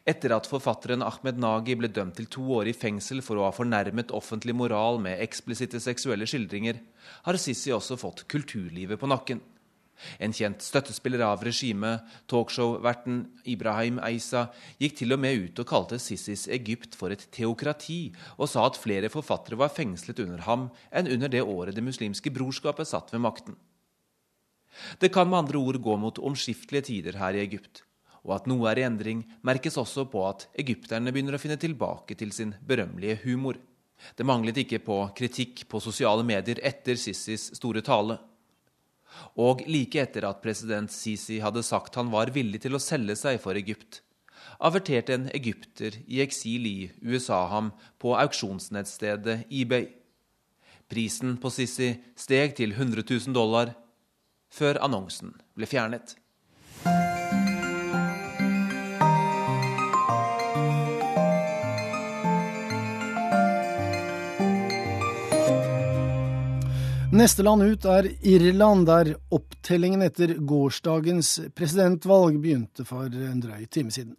Etter 0.07 0.33
at 0.35 0.47
forfatteren 0.47 1.03
Ahmed 1.03 1.39
Nagi 1.41 1.75
ble 1.79 1.89
dømt 1.91 2.15
til 2.19 2.29
to 2.31 2.43
år 2.59 2.69
i 2.69 2.75
fengsel 2.77 3.23
for 3.25 3.39
å 3.39 3.47
ha 3.47 3.53
fornærmet 3.55 4.13
offentlig 4.15 4.55
moral 4.55 4.99
med 5.01 5.21
eksplisitte 5.23 5.81
seksuelle 5.83 6.27
skildringer, 6.29 6.79
har 7.25 7.39
Sissi 7.41 7.73
også 7.73 7.97
fått 7.99 8.27
kulturlivet 8.31 9.01
på 9.01 9.09
nakken. 9.09 9.41
En 10.19 10.33
kjent 10.35 10.63
støttespiller 10.63 11.21
av 11.25 11.43
regimet, 11.45 12.03
talkshow-verten 12.31 13.21
Ibrahim 13.49 13.99
Eisa, 14.03 14.47
gikk 14.81 14.97
til 14.99 15.15
og 15.15 15.21
med 15.23 15.45
ut 15.45 15.61
og 15.63 15.69
kalte 15.69 15.99
Sissis 16.01 16.47
Egypt 16.51 16.97
for 16.99 17.13
et 17.13 17.27
teokrati, 17.33 18.11
og 18.37 18.49
sa 18.51 18.65
at 18.67 18.79
flere 18.79 19.11
forfattere 19.13 19.59
var 19.59 19.73
fengslet 19.73 20.19
under 20.25 20.43
ham 20.47 20.67
enn 20.91 21.11
under 21.13 21.31
det 21.31 21.43
året 21.43 21.77
Det 21.77 21.85
muslimske 21.85 22.33
brorskapet 22.33 22.89
satt 22.89 23.13
ved 23.13 23.23
makten. 23.23 23.55
Det 24.99 25.11
kan 25.13 25.29
med 25.29 25.43
andre 25.43 25.61
ord 25.61 25.77
gå 25.85 25.97
mot 26.01 26.19
omskiftelige 26.19 26.89
tider 26.89 27.19
her 27.21 27.37
i 27.37 27.43
Egypt. 27.45 27.83
Og 28.23 28.37
at 28.37 28.47
noe 28.47 28.69
er 28.71 28.79
i 28.79 28.85
endring, 28.87 29.23
merkes 29.43 29.75
også 29.79 30.05
på 30.11 30.23
at 30.29 30.47
egypterne 30.59 31.11
begynner 31.11 31.35
å 31.35 31.41
finne 31.41 31.59
tilbake 31.59 32.15
til 32.19 32.31
sin 32.35 32.53
berømmelige 32.63 33.19
humor. 33.25 33.59
Det 34.15 34.25
manglet 34.27 34.61
ikke 34.63 34.81
på 34.83 34.99
kritikk 35.17 35.65
på 35.71 35.81
sosiale 35.83 36.23
medier 36.27 36.59
etter 36.63 36.99
Sissis 36.99 37.49
store 37.57 37.83
tale. 37.83 38.17
Og 39.39 39.61
like 39.69 39.99
etter 40.01 40.25
at 40.27 40.41
president 40.43 40.91
Sisi 40.91 41.39
hadde 41.43 41.63
sagt 41.65 41.99
han 41.99 42.11
var 42.13 42.31
villig 42.33 42.63
til 42.63 42.75
å 42.75 42.81
selge 42.81 43.15
seg 43.19 43.39
for 43.43 43.59
Egypt, 43.59 44.01
averterte 44.63 45.15
en 45.15 45.29
egypter 45.35 45.99
i 46.07 46.21
eksil 46.23 46.65
i 46.69 46.77
USA 47.03 47.43
ham 47.51 47.71
på 48.01 48.15
auksjonsnettstedet 48.17 49.43
eBay. 49.51 49.89
Prisen 50.89 51.37
på 51.41 51.51
Sisi 51.53 51.93
steg 52.19 52.57
til 52.59 52.75
100 52.75 53.05
000 53.05 53.35
dollar 53.35 53.75
før 54.53 54.81
annonsen 54.85 55.33
ble 55.57 55.69
fjernet. 55.69 56.15
Neste 67.13 67.43
land 67.43 67.61
ut 67.63 67.85
er 67.85 68.07
Irland, 68.25 68.87
der 68.89 69.11
opptellingen 69.29 70.01
etter 70.01 70.31
gårsdagens 70.33 71.35
presidentvalg 71.53 72.39
begynte 72.41 72.87
for 72.89 73.05
en 73.05 73.43
drøy 73.43 73.67
time 73.69 73.93
siden. 73.93 74.15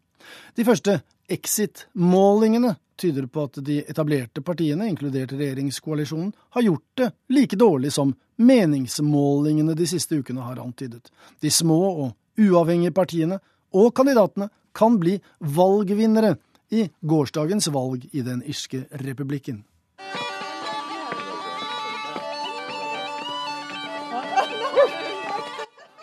De 0.54 0.62
første 0.62 1.00
exit-målingene 1.26 2.76
tyder 2.94 3.26
på 3.26 3.48
at 3.48 3.58
de 3.66 3.80
etablerte 3.82 4.44
partiene, 4.46 4.86
inkludert 4.86 5.34
regjeringskoalisjonen, 5.34 6.30
har 6.54 6.66
gjort 6.68 7.02
det 7.02 7.10
like 7.34 7.58
dårlig 7.58 7.90
som 7.98 8.14
meningsmålingene 8.38 9.74
de 9.74 9.90
siste 9.90 10.22
ukene 10.22 10.46
har 10.46 10.62
antydet. 10.62 11.10
De 11.42 11.50
små 11.50 11.82
og 11.90 12.14
uavhengige 12.38 12.94
partiene 12.94 13.42
og 13.74 13.90
kandidatene 13.98 14.52
kan 14.70 15.02
bli 15.02 15.18
valgvinnere 15.42 16.36
i 16.70 16.86
gårsdagens 17.02 17.72
valg 17.74 18.06
i 18.12 18.22
den 18.22 18.46
irske 18.46 18.86
republikken. 19.02 19.64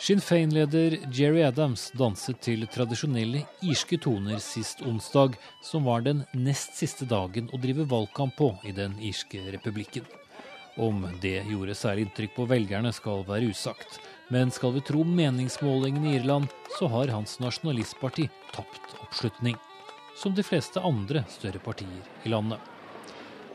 Sinn 0.02 0.18
Féin-leder 0.18 0.96
Jerry 1.14 1.44
Adams 1.46 1.84
danset 1.94 2.40
til 2.42 2.64
tradisjonelle 2.74 3.44
irske 3.62 4.00
toner 4.02 4.40
sist 4.42 4.80
onsdag, 4.82 5.36
som 5.62 5.86
var 5.86 6.02
den 6.02 6.24
nest 6.34 6.74
siste 6.74 7.06
dagen 7.06 7.52
å 7.54 7.60
drive 7.62 7.86
valgkamp 7.86 8.34
på 8.40 8.48
i 8.66 8.74
den 8.74 8.96
irske 8.98 9.44
republikken. 9.54 10.08
Om 10.82 11.04
det 11.22 11.44
gjorde 11.46 11.76
særlig 11.78 12.08
inntrykk 12.08 12.34
på 12.34 12.48
velgerne, 12.50 12.90
skal 12.98 13.22
være 13.28 13.52
usagt. 13.54 14.00
Men 14.34 14.50
skal 14.50 14.74
vi 14.74 14.82
tro 14.88 15.04
meningsmålingene 15.06 16.10
i 16.10 16.16
Irland, 16.18 16.50
så 16.80 16.90
har 16.90 17.14
hans 17.14 17.38
nasjonalistparti 17.44 18.26
tapt 18.56 18.98
oppslutning. 19.04 19.60
Som 20.18 20.34
de 20.34 20.42
fleste 20.42 20.82
andre 20.82 21.28
større 21.30 21.62
partier 21.62 22.26
i 22.26 22.34
landet. 22.34 22.58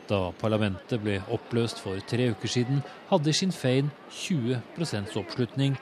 Da 0.07 0.29
parlamentet 0.39 1.03
ble 1.03 1.19
oppløst 1.27 1.83
for 1.83 1.99
tre 2.07 2.31
uker 2.31 2.55
siden, 2.55 2.79
hadde 3.11 3.35
Sinn 3.35 3.51
Féin 3.51 3.91
20% 4.15 5.19
oppslutning 5.19 5.75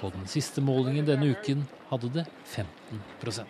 på 0.00 0.10
den 0.14 0.26
siste 0.30 0.62
målingen 0.64 1.06
denne 1.06 1.32
uken 1.34 1.64
hadde 1.88 2.08
det 2.08 2.24
15% 2.44 3.46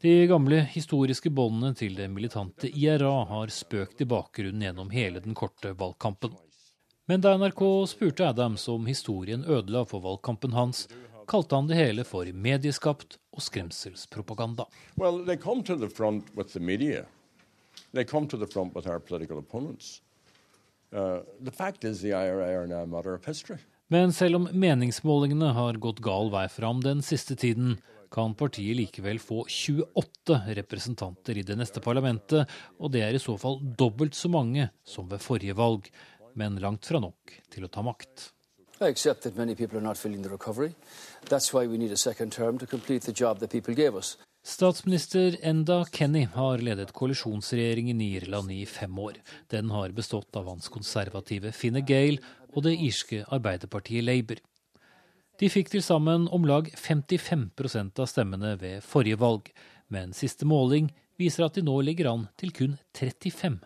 De 0.00 0.26
gamle 0.26 0.60
historiske 0.72 1.30
båndene 1.30 1.74
til 1.76 1.96
det 1.98 2.08
militante 2.10 2.68
IRA 2.68 3.24
har 3.28 3.52
spøkt 3.52 4.00
i 4.00 4.08
bakgrunnen 4.08 4.64
gjennom 4.64 4.90
hele 4.94 5.20
den 5.20 5.36
korte 5.36 5.74
valgkampen. 5.76 6.32
Men 7.06 7.20
da 7.20 7.34
NRK 7.36 7.62
spurte 7.88 8.28
Adams 8.28 8.68
om 8.68 8.86
historien 8.88 9.44
ødela 9.44 9.84
for 9.84 10.00
valgkampen 10.00 10.56
hans, 10.56 10.86
kalte 11.28 11.54
han 11.58 11.68
det 11.68 11.76
hele 11.76 12.04
for 12.08 12.24
medieskapt 12.32 13.18
og 13.36 13.44
skremselspropaganda. 13.44 14.64
Well, 14.96 15.20
they 15.26 15.36
come 15.36 15.62
to 15.64 15.76
the 15.76 15.90
front 15.90 16.32
with 16.36 16.52
the 16.52 16.60
media. 16.60 17.04
They 17.92 18.04
come 18.04 18.26
to 18.28 18.38
the 18.38 18.46
front 18.46 18.74
with 18.74 18.88
our 18.88 18.98
political 18.98 19.38
opponents. 19.38 20.00
Uh, 20.92 21.20
the 21.40 21.50
fact 21.50 21.84
is 21.84 22.00
the 22.00 22.12
IRA 22.12 22.54
are 22.54 22.66
now 22.66 22.82
a 22.82 22.86
matter 22.86 23.14
of 23.14 23.24
history. 23.24 23.58
Men 23.92 24.12
selv 24.16 24.36
om 24.36 24.46
meningsmålingene 24.52 25.50
har 25.52 25.76
gått 25.76 26.00
gal 26.04 26.30
vei 26.32 26.46
fram 26.48 26.80
den 26.80 27.02
siste 27.04 27.36
tiden, 27.36 27.76
kan 28.14 28.32
partiet 28.38 28.78
likevel 28.78 29.18
få 29.20 29.42
28 29.50 30.38
representanter 30.56 31.38
i 31.38 31.42
det 31.42 31.56
neste 31.58 31.82
parlamentet, 31.84 32.48
og 32.78 32.92
det 32.94 33.02
er 33.04 33.16
i 33.16 33.22
så 33.22 33.34
fall 33.40 33.58
dobbelt 33.76 34.14
så 34.16 34.30
mange 34.32 34.70
som 34.86 35.08
ved 35.10 35.20
forrige 35.20 35.56
valg, 35.58 35.90
men 36.34 36.56
langt 36.62 36.86
fra 36.86 37.02
nok 37.02 37.34
til 37.52 37.66
å 37.66 37.72
ta 37.72 37.84
makt. 37.84 38.30
I 38.80 38.88
accept 38.88 39.22
that 39.22 39.36
many 39.36 39.54
people 39.54 39.78
are 39.78 39.84
not 39.84 39.98
feeling 39.98 40.22
the 40.22 40.30
recovery. 40.30 40.74
That's 41.28 41.52
why 41.52 41.66
we 41.66 41.78
need 41.78 41.92
a 41.92 41.96
second 41.96 42.32
term 42.32 42.58
to 42.58 42.66
complete 42.66 43.04
the 43.04 43.12
job 43.12 43.38
that 43.40 43.50
people 43.50 43.74
gave 43.74 43.94
us. 43.94 44.16
Statsminister 44.44 45.36
Enda 45.40 45.84
Kenny 45.90 46.26
har 46.34 46.58
ledet 46.58 46.92
koalisjonsregjeringen 46.92 48.00
i 48.00 48.10
Irland 48.18 48.52
i 48.52 48.66
fem 48.66 48.98
år. 48.98 49.14
Den 49.48 49.70
har 49.70 49.94
bestått 49.96 50.36
av 50.36 50.50
hans 50.52 50.68
konservative 50.68 51.52
Finne 51.56 51.80
Gale 51.80 52.18
og 52.54 52.64
det 52.66 52.76
irske 52.78 53.24
arbeiderpartiet 53.34 54.06
Labour. 54.06 54.40
De 55.42 55.50
fikk 55.50 55.72
til 55.72 55.82
sammen 55.82 56.28
om 56.30 56.46
lag 56.46 56.70
55% 56.78 57.98
av 57.98 58.10
stemmene 58.10 58.54
ved 58.60 58.84
forrige 58.86 59.18
valg, 59.18 59.50
men 59.90 60.14
siste 60.14 60.46
måling 60.46 60.92
viser 61.18 61.46
at 61.46 61.58
de 61.58 61.64
nå 61.66 61.74
ligger 61.82 62.12
an 62.12 62.28
til 62.38 62.54
kun 62.54 62.76
35 62.94 63.60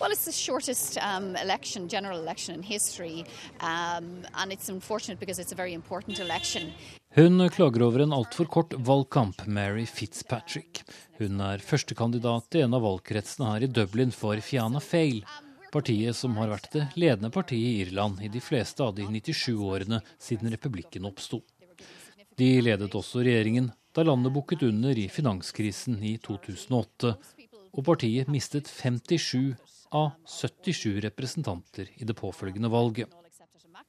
Well, 0.00 0.12
it's 0.12 0.24
the 0.24 0.32
shortest 0.32 0.96
um, 1.02 1.36
election, 1.36 1.88
general 1.88 2.20
election 2.20 2.54
in 2.54 2.62
history, 2.62 3.24
um, 3.60 4.24
and 4.34 4.52
it's 4.52 4.68
unfortunate 4.68 5.18
because 5.18 5.38
it's 5.38 5.52
a 5.52 5.56
very 5.56 5.72
important 5.72 6.20
election. 6.20 6.72
Hun 7.14 7.50
klager 7.50 7.82
over 7.82 8.00
en 8.00 8.12
altfor 8.12 8.44
kort 8.44 8.72
valgkamp, 8.72 9.46
Mary 9.46 9.86
Fitzpatrick. 9.86 10.84
Hun 11.18 11.40
er 11.40 11.58
førstekandidat 11.58 12.54
i 12.54 12.62
en 12.62 12.76
av 12.76 12.86
valgkretsene 12.86 13.50
her 13.52 13.66
i 13.66 13.70
Dublin 13.72 14.12
for 14.12 14.40
Fianna 14.40 14.80
Fail, 14.80 15.24
partiet 15.76 16.16
som 16.16 16.36
har 16.40 16.48
vært 16.48 16.70
det 16.72 16.86
ledende 16.96 17.28
partiet 17.32 17.68
i 17.68 17.82
Irland 17.84 18.22
i 18.24 18.30
de 18.32 18.40
fleste 18.40 18.84
av 18.84 18.94
de 18.96 19.04
97 19.04 19.52
årene 19.60 20.00
siden 20.16 20.48
republikken 20.52 21.04
oppsto. 21.08 21.42
De 22.36 22.48
ledet 22.64 22.94
også 22.96 23.24
regjeringen 23.24 23.70
da 23.96 24.04
landet 24.04 24.32
bukket 24.32 24.64
under 24.66 24.96
i 24.96 25.06
finanskrisen 25.12 25.98
i 26.04 26.16
2008, 26.24 27.12
og 27.76 27.84
partiet 27.84 28.28
mistet 28.32 28.68
57 28.68 29.56
av 29.96 30.14
77 30.28 31.00
representanter 31.04 31.92
i 31.96 32.08
det 32.08 32.16
påfølgende 32.16 32.72
valget. 32.72 33.12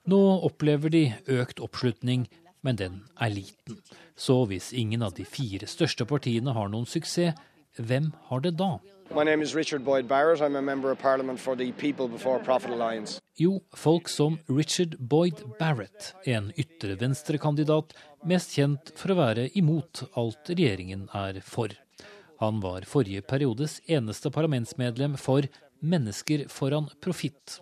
Nå 0.07 0.19
opplever 0.47 0.91
de 0.91 1.05
økt 1.39 1.59
oppslutning, 1.63 2.27
men 2.63 2.79
den 2.79 3.01
er 3.19 3.31
liten. 3.31 3.79
Så 4.15 4.41
hvis 4.47 4.73
ingen 4.75 5.03
av 5.03 5.15
de 5.15 5.27
fire 5.27 5.67
største 5.67 6.07
partiene 6.07 6.55
har 6.55 6.71
noen 6.71 6.87
suksess, 6.87 7.35
hvem 7.77 8.11
har 8.27 8.43
det 8.43 8.55
da? 8.59 8.77
My 9.15 9.23
name 9.23 9.41
is 9.41 9.55
Richard 9.55 9.83
Boyd 9.83 10.07
Barrett. 10.07 10.41
I'm 10.41 10.55
a 10.55 10.61
member 10.61 10.91
of 10.91 10.99
parliament 10.99 11.39
for 11.39 11.55
the 11.55 11.71
People 11.71 12.07
Before 12.07 12.39
Profit 12.39 12.71
Alliance. 12.71 13.21
Jo, 13.35 13.61
folk 13.73 14.09
som 14.09 14.39
Richard 14.47 14.97
Boyd 14.99 15.43
Barrett, 15.59 16.13
en 16.25 16.51
ytre 16.55 16.95
venstre-kandidat, 16.99 17.93
mest 18.25 18.55
kjent 18.57 18.91
for 18.99 19.13
å 19.13 19.17
være 19.17 19.47
imot 19.57 20.03
alt 20.19 20.51
regjeringen 20.51 21.07
er 21.15 21.39
for. 21.45 21.71
Han 22.41 22.59
var 22.61 22.85
forrige 22.89 23.23
periodes 23.25 23.79
eneste 23.87 24.31
parlamentsmedlem 24.33 25.15
for 25.17 25.47
Mennesker 25.79 26.47
foran 26.49 26.89
profitt. 27.01 27.59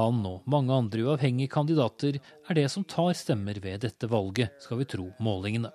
Han 0.00 0.22
og 0.24 0.46
mange 0.48 0.72
andre 0.72 1.04
uavhengige 1.04 1.52
kandidater 1.52 2.16
er 2.16 2.56
det 2.56 2.70
som 2.72 2.84
tar 2.84 3.12
stemmer 3.16 3.60
ved 3.60 3.84
dette 3.84 4.08
valget, 4.08 4.54
skal 4.64 4.80
vi 4.80 4.88
tro 4.88 5.10
målingene. 5.20 5.70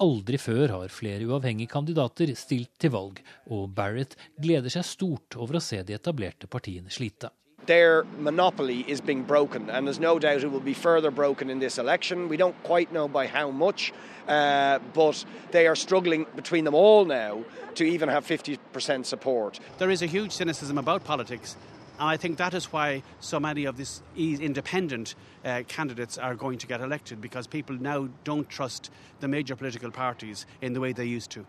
Aldri 0.00 0.38
før 0.40 0.72
har 0.72 0.92
flere 0.92 1.26
uavhengige 1.28 1.68
kandidater 1.68 2.32
stilt 2.38 2.72
til 2.80 2.94
valg, 2.94 3.20
og 3.52 3.68
Barrett 3.76 4.16
gleder 4.40 4.72
seg 4.72 4.86
stort 4.88 5.36
over 5.36 5.58
å 5.58 5.64
se 5.64 5.82
de 5.84 5.98
etablerte 5.98 6.48
partiene 6.48 6.88
slite. 6.88 7.28
their 7.66 8.04
monopoly 8.18 8.84
is 8.88 9.00
being 9.00 9.22
broken, 9.22 9.70
and 9.70 9.86
there's 9.86 10.00
no 10.00 10.18
doubt 10.18 10.42
it 10.42 10.50
will 10.50 10.60
be 10.60 10.74
further 10.74 11.10
broken 11.10 11.50
in 11.50 11.60
this 11.60 11.78
election. 11.78 12.28
We 12.28 12.36
don't 12.36 12.60
quite 12.64 12.92
know 12.92 13.06
by 13.06 13.28
how 13.28 13.50
much, 13.50 13.92
uh, 14.26 14.80
but 14.92 15.24
they 15.52 15.68
are 15.68 15.76
struggling 15.76 16.26
between 16.34 16.64
them 16.64 16.74
all 16.74 17.04
now 17.04 17.44
to 17.76 17.84
even 17.84 18.08
have 18.08 18.26
50% 18.26 19.06
support. 19.06 19.60
There 19.78 19.90
is 19.90 20.02
a 20.02 20.06
huge 20.06 20.32
cynicism 20.32 20.78
about 20.78 21.04
politics. 21.04 21.56
And 22.00 22.08
I 22.08 22.16
think 22.16 22.38
that 22.38 22.54
is 22.54 22.72
why 22.72 23.02
so 23.20 23.38
many 23.38 23.66
of 23.66 23.76
these 23.76 24.00
independent 24.16 25.14
uh, 25.44 25.62
candidates 25.68 26.16
are 26.16 26.34
going 26.34 26.58
to 26.58 26.66
get 26.66 26.80
elected, 26.80 27.20
because 27.20 27.46
people 27.46 27.76
now 27.76 28.08
don't 28.24 28.48
trust 28.48 28.90
the 29.20 29.28
major 29.28 29.54
political 29.54 29.90
parties 29.90 30.46
in 30.62 30.72
the 30.72 30.80
way 30.80 30.92
they 30.94 31.04
used 31.04 31.30
to. 31.32 31.44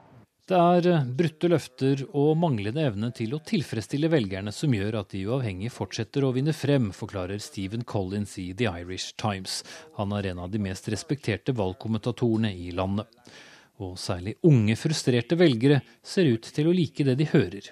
Det 0.51 0.57
er 0.57 0.87
eh, 0.89 1.03
brutte 1.05 1.47
løfter 1.47 2.01
og 2.17 2.33
manglende 2.35 2.83
evne 2.83 3.11
til 3.15 3.37
å 3.37 3.39
tilfredsstille 3.47 4.09
velgerne 4.11 4.51
som 4.51 4.73
gjør 4.75 4.97
at 4.99 5.13
de 5.13 5.21
uavhengige 5.29 5.71
fortsetter 5.71 6.25
å 6.27 6.33
vinne 6.35 6.51
frem, 6.51 6.89
forklarer 6.91 7.39
Stephen 7.39 7.85
Collins 7.87 8.35
i 8.41 8.49
The 8.51 8.67
Irish 8.81 9.13
Times. 9.21 9.61
Han 10.01 10.11
er 10.17 10.33
en 10.33 10.41
av 10.43 10.51
de 10.51 10.59
mest 10.59 10.91
respekterte 10.91 11.55
valgkommentatorene 11.55 12.51
i 12.51 12.73
landet. 12.75 13.07
Og 13.79 13.95
særlig 14.01 14.35
unge, 14.43 14.75
frustrerte 14.75 15.39
velgere 15.39 15.79
ser 16.03 16.27
ut 16.33 16.51
til 16.51 16.67
å 16.67 16.75
like 16.75 17.07
det 17.07 17.15
de 17.21 17.31
hører. 17.31 17.71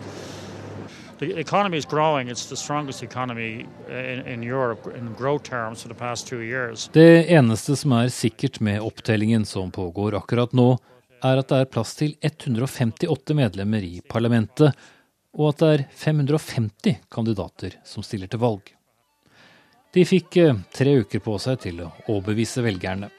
the 1.21 1.39
economy 1.39 1.77
is 1.77 1.85
growing. 1.85 2.29
It's 2.29 2.45
the 2.45 2.55
strongest 2.55 3.03
economy 3.03 3.65
in, 3.89 4.19
in 4.27 4.43
Europe 4.43 4.87
in 4.97 5.13
growth 5.13 5.43
terms 5.43 5.81
for 5.81 5.87
the 5.87 5.95
past 5.95 6.27
two 6.27 6.41
years. 6.41 6.89
Det 6.93 7.31
eneste 7.31 7.75
som 7.75 7.91
er 7.91 8.09
sikkert 8.09 8.59
med 8.59 8.81
opptellingen 8.81 9.45
som 9.45 9.71
pågår 9.71 10.17
akkurat 10.17 10.53
nå, 10.53 10.77
er 11.23 11.37
at 11.37 11.51
det 11.53 11.59
er 11.61 11.69
plass 11.69 11.93
til 11.95 12.15
158 12.21 13.37
medlemmer 13.37 13.85
i 13.85 14.01
parlamentet, 14.09 14.73
og 15.37 15.51
at 15.51 15.61
det 15.61 15.71
er 15.75 15.83
550 15.95 16.97
kandidater 17.13 17.77
som 17.85 18.03
stiller 18.03 18.27
til 18.27 18.41
valg. 18.41 18.73
De 19.93 20.05
fikk 20.07 20.37
eh, 20.41 20.57
tre 20.73 20.97
uker 21.03 21.21
på 21.21 21.37
seg 21.43 21.61
til 21.67 21.83
å 21.85 21.91
overbevise 22.07 22.63
velgerne. 22.65 23.11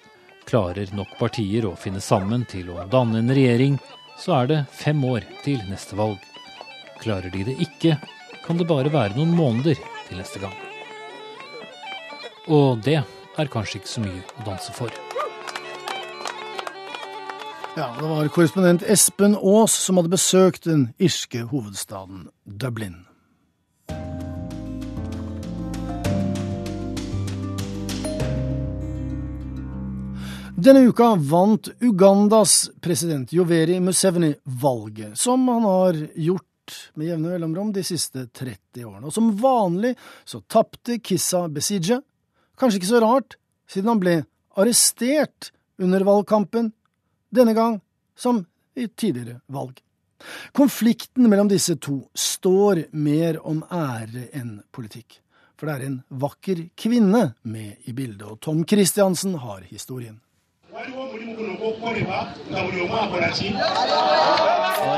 Klarer 0.48 0.90
nok 0.96 1.14
partier 1.20 1.68
å 1.68 1.76
finne 1.78 2.02
sammen 2.02 2.48
til 2.50 2.72
å 2.74 2.82
danne 2.90 3.22
en 3.22 3.30
regjering, 3.30 3.78
så 4.18 4.40
er 4.42 4.50
det 4.50 4.60
fem 4.74 5.04
år 5.06 5.28
til 5.44 5.62
neste 5.70 5.96
valg. 5.96 6.31
Klarer 7.02 7.32
de 7.34 7.42
det 7.48 7.56
ikke, 7.58 7.96
kan 8.44 8.58
det 8.58 8.68
bare 8.70 8.92
være 8.92 9.16
noen 9.16 9.32
måneder 9.34 9.78
til 10.06 10.20
neste 10.20 10.38
gang. 10.42 10.54
Og 12.46 12.78
det 12.84 13.00
er 13.02 13.50
kanskje 13.50 13.80
ikke 13.80 13.90
så 13.90 14.02
mye 14.04 14.22
å 14.38 14.44
danse 14.46 14.74
for. 14.76 14.92
Ja, 17.76 17.88
Det 17.98 18.04
var 18.04 18.28
korrespondent 18.28 18.82
Espen 18.82 19.34
Aas 19.34 19.72
som 19.72 19.96
hadde 19.96 20.12
besøkt 20.12 20.68
den 20.68 20.92
irske 21.00 21.46
hovedstaden 21.48 22.28
Dublin. 22.44 23.06
Denne 30.62 30.84
uka 30.86 31.14
vant 31.16 31.72
Ugandas 31.80 32.70
president 32.84 33.32
Joveri 33.32 33.80
Museveni 33.80 34.34
valget, 34.44 35.16
som 35.18 35.48
han 35.48 35.64
har 35.66 35.96
gjort 36.14 36.51
med 36.94 37.08
jevne 37.10 37.32
mellomrom 37.34 37.72
de 37.74 37.84
siste 37.86 38.26
30 38.28 38.84
årene. 38.86 39.06
Og 39.08 39.14
som 39.14 39.32
vanlig 39.38 39.94
så 40.24 40.42
tapte 40.50 40.98
Kissa 41.04 41.46
Besija. 41.52 42.00
Kanskje 42.58 42.80
ikke 42.80 42.92
så 42.92 43.02
rart, 43.04 43.36
siden 43.70 43.92
han 43.92 44.02
ble 44.02 44.16
arrestert 44.60 45.52
under 45.82 46.04
valgkampen 46.06 46.72
denne 47.32 47.54
gang 47.56 47.80
som 48.18 48.44
i 48.78 48.88
tidligere 48.88 49.40
valg. 49.52 49.80
Konflikten 50.52 51.26
mellom 51.28 51.50
disse 51.50 51.76
to 51.82 51.98
står 52.14 52.86
mer 52.94 53.40
om 53.46 53.64
ære 53.66 54.28
enn 54.38 54.60
politikk. 54.70 55.18
For 55.58 55.68
det 55.68 55.74
er 55.74 55.86
en 55.86 55.98
vakker 56.22 56.64
kvinne 56.78 57.24
med 57.42 57.88
i 57.90 57.94
bildet, 57.94 58.26
og 58.26 58.40
Tom 58.42 58.64
Christiansen 58.66 59.36
har 59.42 59.62
historien. 59.68 60.21
Fra 60.72 60.80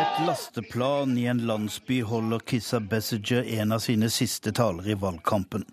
et 0.00 0.26
lasteplan 0.26 1.18
i 1.18 1.24
en 1.26 1.46
landsby 1.46 2.00
holder 2.06 2.38
Kissa 2.38 2.80
Bessiger 2.80 3.42
en 3.42 3.72
av 3.74 3.82
sine 3.82 4.10
siste 4.10 4.52
taler 4.54 4.88
i 4.94 4.94
valgkampen. 4.94 5.64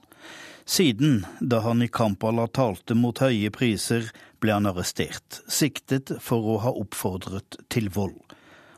Siden, 0.65 1.25
da 1.39 1.59
han 1.67 1.85
i 1.85 1.87
Kampala 1.87 2.47
talte 2.47 2.97
mot 2.97 3.21
høye 3.21 3.53
priser, 3.53 4.09
ble 4.41 4.57
han 4.57 4.65
arrestert, 4.71 5.43
siktet 5.45 6.09
for 6.17 6.49
å 6.49 6.57
ha 6.65 6.73
oppfordret 6.81 7.61
til 7.69 7.93
vold. 7.93 8.30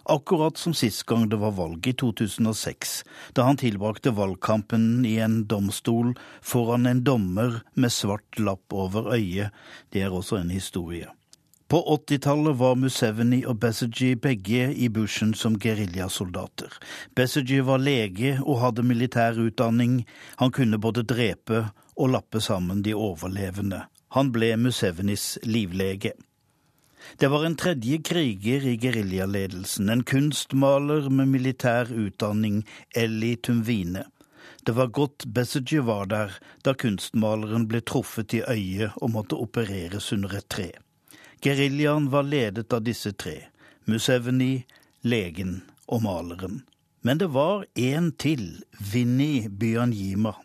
Akkurat 0.03 0.57
som 0.57 0.73
sist 0.75 1.05
gang 1.07 1.29
det 1.29 1.39
var 1.39 1.55
valg 1.55 1.87
i 1.87 1.93
2006, 1.95 3.03
da 3.31 3.45
han 3.47 3.57
tilbrakte 3.57 4.11
valgkampen 4.11 5.05
i 5.07 5.15
en 5.23 5.45
domstol 5.47 6.11
foran 6.43 6.89
en 6.89 7.03
dommer 7.07 7.61
med 7.73 7.91
svart 7.91 8.39
lapp 8.39 8.75
over 8.75 9.13
øyet. 9.15 9.55
Det 9.95 10.03
er 10.03 10.11
også 10.11 10.41
en 10.41 10.51
historie. 10.51 11.07
På 11.71 11.79
80-tallet 11.95 12.59
var 12.59 12.75
Museveni 12.75 13.39
og 13.47 13.61
Besigye 13.63 14.19
begge 14.19 14.67
i 14.75 14.89
bushen 14.93 15.31
som 15.33 15.55
geriljasoldater. 15.55 16.75
Besigye 17.15 17.63
var 17.65 17.79
lege 17.81 18.35
og 18.43 18.59
hadde 18.61 18.83
militær 18.83 19.39
utdanning. 19.39 20.03
Han 20.37 20.51
kunne 20.51 20.77
både 20.77 21.05
drepe 21.07 21.63
og 21.95 22.11
lappe 22.13 22.43
sammen 22.43 22.83
de 22.83 22.93
overlevende. 22.93 23.85
Han 24.13 24.29
ble 24.35 24.51
Musevenis 24.59 25.39
livlege. 25.47 26.11
Det 27.17 27.27
var 27.27 27.45
en 27.45 27.55
tredje 27.55 27.97
kriger 28.01 28.65
i 28.67 28.77
geriljaledelsen, 28.77 29.89
en 29.89 30.03
kunstmaler 30.03 31.09
med 31.09 31.27
militær 31.27 31.91
utdanning, 31.91 32.63
Elli 32.95 33.35
Tumvine. 33.35 34.05
Det 34.63 34.75
var 34.75 34.87
godt 34.87 35.25
Besseger 35.25 35.81
var 35.81 36.05
der 36.05 36.37
da 36.63 36.73
kunstmaleren 36.73 37.67
ble 37.67 37.81
truffet 37.81 38.33
i 38.33 38.43
øyet 38.47 38.95
og 38.95 39.11
måtte 39.15 39.35
opereres 39.35 40.11
under 40.15 40.37
et 40.39 40.47
tre. 40.49 40.69
Geriljaen 41.43 42.07
var 42.11 42.23
ledet 42.23 42.71
av 42.73 42.85
disse 42.85 43.11
tre, 43.11 43.35
Museveni, 43.85 44.63
legen 45.03 45.61
og 45.87 46.05
maleren. 46.05 46.61
Men 47.03 47.19
det 47.19 47.33
var 47.35 47.65
én 47.75 48.13
til, 48.15 48.63
Vinni 48.79 49.49
Byanyima. 49.49 50.37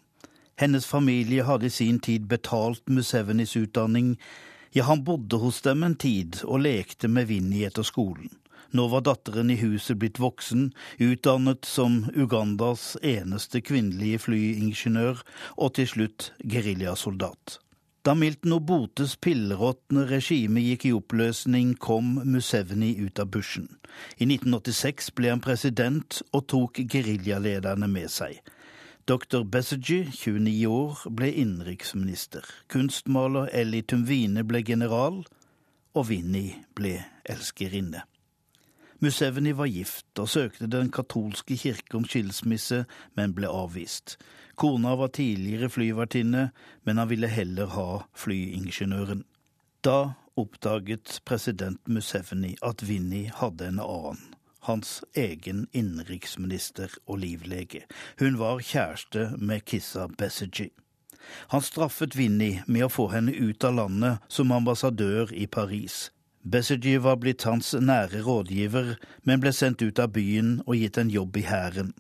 Hennes 0.59 0.87
familie 0.87 1.45
hadde 1.47 1.67
i 1.67 1.71
sin 1.71 2.01
tid 2.03 2.27
betalt 2.27 2.83
Musevenis 2.91 3.55
utdanning. 3.57 4.17
Ja, 4.79 4.85
han 4.85 5.05
bodde 5.05 5.37
hos 5.37 5.57
dem 5.65 5.81
en 5.83 5.97
tid 5.99 6.37
og 6.47 6.61
lekte 6.63 7.09
med 7.11 7.27
Vinni 7.27 7.65
etter 7.67 7.83
skolen. 7.83 8.29
Nå 8.71 8.85
var 8.93 9.03
datteren 9.09 9.49
i 9.51 9.57
huset 9.59 9.99
blitt 9.99 10.21
voksen, 10.23 10.69
utdannet 11.03 11.67
som 11.67 12.05
Ugandas 12.15 12.93
eneste 13.03 13.59
kvinnelige 13.65 14.21
flyingeniør, 14.23 15.25
og 15.59 15.73
til 15.81 15.89
slutt 15.91 16.29
geriljasoldat. 16.55 17.57
Da 18.07 18.15
Milton 18.15 18.55
Obotes 18.61 19.17
pilleråtne 19.19 20.05
regime 20.13 20.63
gikk 20.63 20.87
i 20.87 20.95
oppløsning, 20.95 21.75
kom 21.75 22.21
Museveni 22.23 22.93
ut 23.03 23.19
av 23.19 23.33
bushen. 23.35 23.67
I 24.23 24.31
1986 24.31 25.11
ble 25.19 25.35
han 25.35 25.43
president 25.43 26.21
og 26.31 26.47
tok 26.55 26.85
geriljalederne 26.87 27.91
med 27.91 28.15
seg. 28.15 28.39
Dr. 29.09 29.45
Besigye, 29.45 30.05
29 30.13 30.67
år, 30.67 30.99
ble 31.17 31.31
innenriksminister. 31.33 32.45
Kunstmaler 32.69 33.49
Ellie 33.57 33.81
Tumvine 33.81 34.43
ble 34.45 34.61
general, 34.61 35.23
og 35.97 36.09
Vinni 36.11 36.51
ble 36.77 36.99
elskerinne. 37.25 38.03
Museveni 39.01 39.55
var 39.57 39.71
gift 39.73 40.21
og 40.21 40.29
søkte 40.29 40.69
Den 40.69 40.91
katolske 40.93 41.57
kirke 41.57 41.97
om 41.97 42.05
skilsmisse, 42.05 42.85
men 43.17 43.33
ble 43.33 43.49
avvist. 43.49 44.19
Kona 44.61 44.93
var 45.01 45.15
tidligere 45.17 45.71
flyvertinne, 45.73 46.51
men 46.85 47.01
han 47.01 47.09
ville 47.09 47.33
heller 47.33 47.73
ha 47.79 47.91
flyingeniøren. 48.13 49.25
Da 49.85 50.19
oppdaget 50.37 51.23
president 51.25 51.81
Museveni 51.89 52.59
at 52.61 52.85
Vinni 52.85 53.31
hadde 53.41 53.73
en 53.73 53.81
annen 53.81 54.35
hans 54.67 55.05
egen 55.15 55.67
innenriksminister 55.73 56.93
og 57.07 57.23
livlege. 57.23 57.85
Hun 58.19 58.39
var 58.39 58.63
kjæreste 58.65 59.31
med 59.39 59.65
Kissa 59.65 60.09
Bessigy. 60.19 60.71
Han 61.53 61.63
straffet 61.63 62.17
Vinni 62.17 62.63
med 62.67 62.87
å 62.87 62.93
få 62.93 63.09
henne 63.13 63.33
ut 63.33 63.65
av 63.65 63.77
landet 63.77 64.25
som 64.33 64.53
ambassadør 64.53 65.33
i 65.35 65.47
Paris. 65.47 66.09
Bessigy 66.43 66.97
var 67.05 67.19
blitt 67.21 67.45
hans 67.45 67.75
nære 67.75 68.23
rådgiver, 68.25 68.95
men 69.23 69.41
ble 69.43 69.53
sendt 69.53 69.83
ut 69.83 69.99
av 69.99 70.15
byen 70.15 70.61
og 70.67 70.79
gitt 70.79 70.99
en 70.99 71.11
jobb 71.13 71.37
i 71.37 71.45
hæren. 71.49 71.93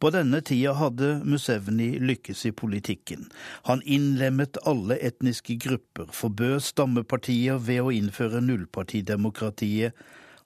På 0.00 0.10
denne 0.12 0.42
tida 0.44 0.74
hadde 0.76 1.22
Musevni 1.24 1.94
lykkes 2.02 2.42
i 2.46 2.52
politikken. 2.52 3.30
Han 3.64 3.80
innlemmet 3.84 4.58
alle 4.68 4.98
etniske 5.00 5.56
grupper, 5.62 6.10
forbød 6.12 6.60
stammepartier 6.66 7.56
ved 7.56 7.80
å 7.80 7.94
innføre 7.94 8.42
nullpartidemokratiet. 8.44 9.96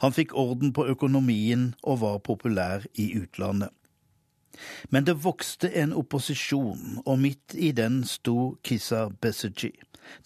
Han 0.01 0.15
fikk 0.17 0.33
orden 0.39 0.73
på 0.73 0.87
økonomien 0.89 1.75
og 1.83 2.01
var 2.01 2.23
populær 2.25 2.87
i 2.95 3.11
utlandet. 3.21 3.71
Men 4.91 5.05
det 5.07 5.21
vokste 5.25 5.71
en 5.77 5.93
opposisjon, 5.97 7.01
og 7.07 7.19
midt 7.19 7.55
i 7.55 7.71
den 7.73 8.03
sto 8.05 8.57
Kissa 8.65 9.09
Besigye. 9.23 9.77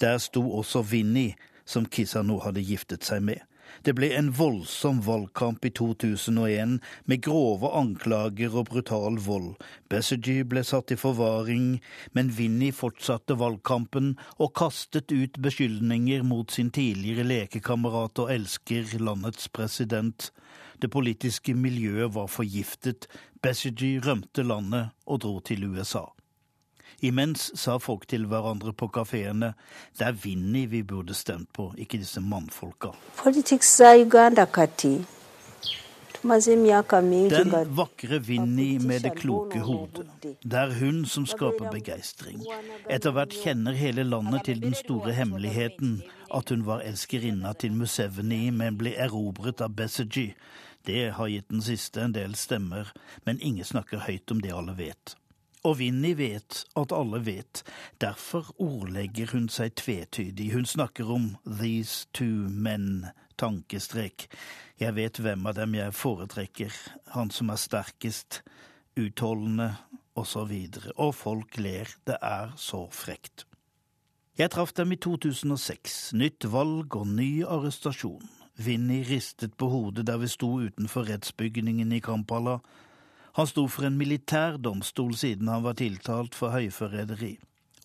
Der 0.01 0.19
sto 0.19 0.43
også 0.59 0.83
Vinni, 0.83 1.35
som 1.67 1.87
Kissa 1.87 2.23
nå 2.23 2.39
hadde 2.45 2.65
giftet 2.65 3.05
seg 3.05 3.23
med. 3.23 3.43
Det 3.83 3.95
ble 3.99 4.11
en 4.15 4.31
voldsom 4.33 5.01
valgkamp 5.05 5.65
i 5.67 5.73
2001 5.75 6.79
med 7.11 7.23
grove 7.27 7.71
anklager 7.75 8.55
og 8.55 8.71
brutal 8.71 9.19
vold. 9.27 9.51
Besigy 9.91 10.45
ble 10.49 10.63
satt 10.65 10.95
i 10.95 10.99
forvaring, 11.01 11.81
men 12.15 12.33
Vinnie 12.39 12.77
fortsatte 12.77 13.37
valgkampen 13.41 14.15
og 14.39 14.55
kastet 14.57 15.13
ut 15.13 15.39
beskyldninger 15.43 16.23
mot 16.23 16.51
sin 16.55 16.71
tidligere 16.75 17.27
lekekamerat 17.27 18.25
og 18.25 18.33
elsker, 18.35 18.97
landets 19.01 19.49
president. 19.49 20.31
Det 20.81 20.91
politiske 20.91 21.55
miljøet 21.55 22.15
var 22.15 22.29
forgiftet. 22.31 23.09
Besigy 23.43 23.99
rømte 24.05 24.43
landet 24.47 24.95
og 25.07 25.25
dro 25.25 25.39
til 25.41 25.67
USA. 25.69 26.07
Imens 27.05 27.51
sa 27.61 27.77
folk 27.83 28.07
til 28.09 28.25
hverandre 28.31 28.73
på 28.73 28.89
kafeene 28.95 29.53
det 29.99 30.07
er 30.07 30.17
Vinni 30.17 30.65
vi 30.73 30.81
burde 30.83 31.15
stemt 31.15 31.51
på, 31.53 31.73
ikke 31.77 32.01
disse 32.01 32.23
mannfolka. 32.25 32.95
Den 36.25 37.53
vakre 37.77 38.19
Vinni 38.25 38.79
med 38.79 39.01
det 39.05 39.13
kloke 39.19 39.61
hodet. 39.61 40.07
Det 40.25 40.59
er 40.59 40.73
hun 40.79 41.03
som 41.05 41.27
skaper 41.29 41.69
begeistring. 41.71 42.41
Etter 42.89 43.13
hvert 43.13 43.37
kjenner 43.37 43.77
hele 43.77 44.07
landet 44.09 44.47
til 44.49 44.63
den 44.63 44.73
store 44.79 45.13
hemmeligheten 45.13 45.99
at 46.35 46.49
hun 46.49 46.65
var 46.67 46.81
elskerinna 46.89 47.53
til 47.53 47.77
Museveni, 47.77 48.49
men 48.51 48.79
ble 48.81 48.95
erobret 48.97 49.61
av 49.61 49.77
Besigye. 49.77 50.33
Det 50.89 51.13
har 51.19 51.29
gitt 51.29 51.53
den 51.53 51.63
siste 51.65 52.01
en 52.01 52.17
del 52.17 52.35
stemmer, 52.37 52.93
men 53.25 53.41
ingen 53.41 53.65
snakker 53.65 54.07
høyt 54.09 54.33
om 54.33 54.41
det 54.41 54.57
alle 54.57 54.77
vet. 54.81 55.17
Og 55.65 55.79
Vinni 55.79 56.13
vet 56.19 56.65
at 56.77 56.93
alle 56.93 57.23
vet. 57.25 57.63
Derfor 58.01 58.51
ordlegger 58.61 59.33
hun 59.33 59.49
seg 59.49 59.75
tvetydig. 59.81 60.51
Hun 60.53 60.69
snakker 60.69 61.09
om 61.11 61.31
these 61.47 62.07
two 62.13 62.51
men, 62.53 63.07
tankestrek. 63.41 64.29
Jeg 64.81 64.97
vet 64.97 65.21
hvem 65.23 65.47
av 65.49 65.57
dem 65.57 65.75
jeg 65.79 65.97
foretrekker, 65.97 66.77
han 67.17 67.33
som 67.33 67.51
er 67.51 67.61
sterkest, 67.63 68.43
utholdende, 69.01 69.73
osv. 70.15 70.53
Og, 70.53 70.93
og 70.97 71.15
folk 71.15 71.59
ler. 71.59 71.91
Det 72.07 72.19
er 72.21 72.55
så 72.61 72.85
frekt. 72.93 73.47
Jeg 74.39 74.51
traff 74.51 74.73
dem 74.75 74.93
i 74.93 74.99
2006. 74.99 76.13
Nytt 76.19 76.49
valg 76.51 76.97
og 76.99 77.07
ny 77.07 77.45
arrestasjon. 77.47 78.25
Vinni 78.59 79.01
ristet 79.07 79.55
på 79.59 79.69
hodet 79.71 80.07
der 80.07 80.19
vi 80.23 80.31
sto 80.31 80.57
utenfor 80.63 81.09
rettsbygningen 81.09 81.93
i 81.95 82.03
Kampala. 82.03 82.61
Han 83.35 83.49
sto 83.51 83.67
for 83.67 83.89
en 83.89 83.99
militær 83.99 84.61
domstol 84.63 85.15
siden 85.19 85.49
han 85.51 85.65
var 85.65 85.79
tiltalt 85.81 86.37
for 86.39 86.55
høyforræderi, 86.55 87.33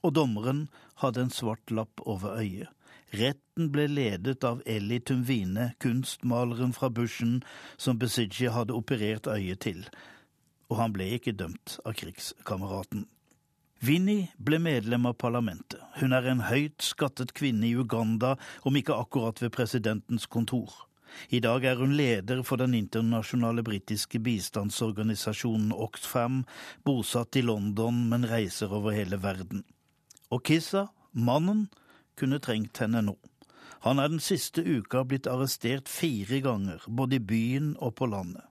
og 0.05 0.13
dommeren 0.13 0.67
hadde 1.01 1.25
en 1.25 1.33
svart 1.33 1.73
lapp 1.73 2.03
over 2.05 2.37
øyet. 2.37 2.69
Retten 3.09 3.71
ble 3.73 3.87
ledet 3.89 4.43
av 4.45 4.59
Eli 4.69 4.99
Tumvine, 5.01 5.71
kunstmaleren 5.81 6.75
fra 6.77 6.91
Bushen 6.93 7.39
som 7.77 7.97
Besijji 7.97 8.51
hadde 8.53 8.75
operert 8.77 9.25
øyet 9.25 9.63
til, 9.65 9.87
og 10.69 10.77
han 10.77 10.93
ble 10.93 11.07
ikke 11.17 11.33
dømt 11.33 11.79
av 11.81 11.97
krigskameraten. 11.97 13.07
Vinni 13.81 14.27
ble 14.37 14.59
medlem 14.61 15.07
av 15.09 15.15
parlamentet. 15.17 15.81
Hun 15.97 16.13
er 16.13 16.27
en 16.29 16.45
høyt 16.45 16.83
skattet 16.83 17.33
kvinne 17.33 17.65
i 17.65 17.73
Uganda, 17.79 18.35
om 18.67 18.75
ikke 18.77 18.97
akkurat 18.99 19.41
ved 19.41 19.55
presidentens 19.55 20.27
kontor. 20.27 20.88
I 21.29 21.39
dag 21.39 21.65
er 21.65 21.79
hun 21.79 21.95
leder 21.97 22.43
for 22.43 22.61
den 22.61 22.73
internasjonale 22.77 23.63
britiske 23.63 24.19
bistandsorganisasjonen 24.19 25.71
Oxfam, 25.73 26.43
bosatt 26.85 27.35
i 27.35 27.43
London, 27.45 28.05
men 28.09 28.27
reiser 28.29 28.73
over 28.73 28.95
hele 28.95 29.21
verden. 29.23 29.63
Og 30.29 30.43
Kissa, 30.43 30.87
mannen, 31.13 31.67
kunne 32.19 32.39
trengt 32.39 32.81
henne 32.83 33.01
nå. 33.05 33.17
Han 33.87 33.99
er 33.99 34.11
den 34.11 34.19
siste 34.19 34.61
uka 34.61 35.05
blitt 35.07 35.27
arrestert 35.27 35.87
fire 35.89 36.41
ganger, 36.43 36.83
både 36.87 37.15
i 37.15 37.23
byen 37.23 37.75
og 37.79 37.95
på 37.95 38.09
landet. 38.11 38.43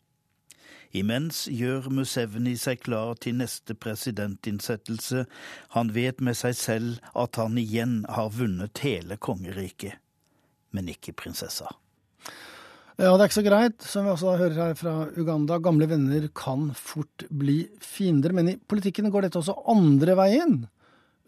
Imens 0.97 1.42
gjør 1.53 1.90
Musevni 1.92 2.55
seg 2.57 2.81
klar 2.81 3.18
til 3.21 3.37
neste 3.42 3.75
presidentinnsettelse. 3.77 5.27
Han 5.77 5.92
vet 5.92 6.23
med 6.25 6.38
seg 6.38 6.57
selv 6.57 7.11
at 7.12 7.37
han 7.37 7.61
igjen 7.61 8.01
har 8.09 8.33
vunnet 8.33 8.81
hele 8.87 9.21
kongeriket, 9.21 10.01
men 10.73 10.88
ikke 10.88 11.12
prinsessa. 11.12 11.68
Ja, 12.99 13.13
det 13.15 13.23
er 13.23 13.29
ikke 13.29 13.37
så 13.37 13.43
greit, 13.47 13.85
som 13.87 14.07
vi 14.09 14.11
også 14.11 14.33
hører 14.41 14.57
her 14.59 14.73
fra 14.75 14.93
Uganda. 15.15 15.61
Gamle 15.63 15.87
venner 15.87 16.25
kan 16.35 16.73
fort 16.75 17.23
bli 17.31 17.61
fiender, 17.79 18.33
men 18.35 18.49
i 18.51 18.55
politikken 18.59 19.07
går 19.15 19.29
dette 19.29 19.39
også 19.39 19.55
andre 19.71 20.17
veien. 20.19 20.57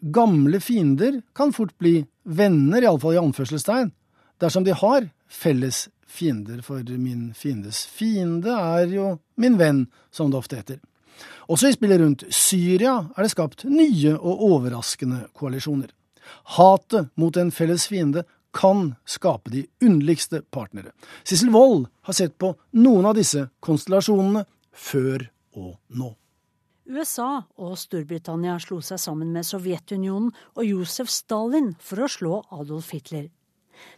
Gamle 0.03 0.59
fiender 0.59 1.21
kan 1.31 1.53
fort 1.55 1.71
bli 1.79 2.01
venner, 2.27 2.83
iallfall 2.83 3.15
i 3.15 3.21
anførselstegn, 3.21 3.93
dersom 4.43 4.67
de 4.67 4.75
har 4.75 5.07
felles 5.31 5.85
fiender, 6.03 6.59
for 6.59 6.83
min 6.99 7.29
fiendes 7.39 7.85
fiende 7.87 8.51
er 8.51 8.91
jo 8.91 9.13
min 9.39 9.55
venn, 9.55 9.85
som 10.11 10.27
det 10.27 10.41
ofte 10.41 10.59
heter. 10.59 10.83
Også 11.47 11.71
i 11.71 11.77
spillet 11.77 12.03
rundt 12.03 12.27
Syria 12.35 12.97
er 13.15 13.23
det 13.23 13.31
skapt 13.31 13.63
nye 13.71 14.17
og 14.17 14.43
overraskende 14.49 15.23
koalisjoner. 15.39 15.87
Hatet 16.59 17.15
mot 17.15 17.39
en 17.39 17.55
felles 17.55 17.87
fiende 17.87 18.27
kan 18.51 18.95
skape 19.05 19.51
de 19.53 19.65
underligste 19.81 20.41
partnere. 20.41 20.91
Sissel 21.23 21.51
Wold 21.53 21.87
har 22.07 22.17
sett 22.17 22.37
på 22.37 22.53
noen 22.77 23.07
av 23.07 23.15
disse 23.15 23.47
konstellasjonene 23.63 24.45
før 24.71 25.27
og 25.55 25.77
nå. 25.95 26.11
USA 26.91 27.43
og 27.61 27.77
Storbritannia 27.79 28.57
slo 28.59 28.81
seg 28.83 28.99
sammen 28.99 29.31
med 29.31 29.47
Sovjetunionen 29.47 30.31
og 30.57 30.65
Josef 30.65 31.11
Stalin 31.13 31.71
for 31.79 32.03
å 32.03 32.09
slå 32.11 32.41
Adolf 32.51 32.91
Hitler. 32.95 33.29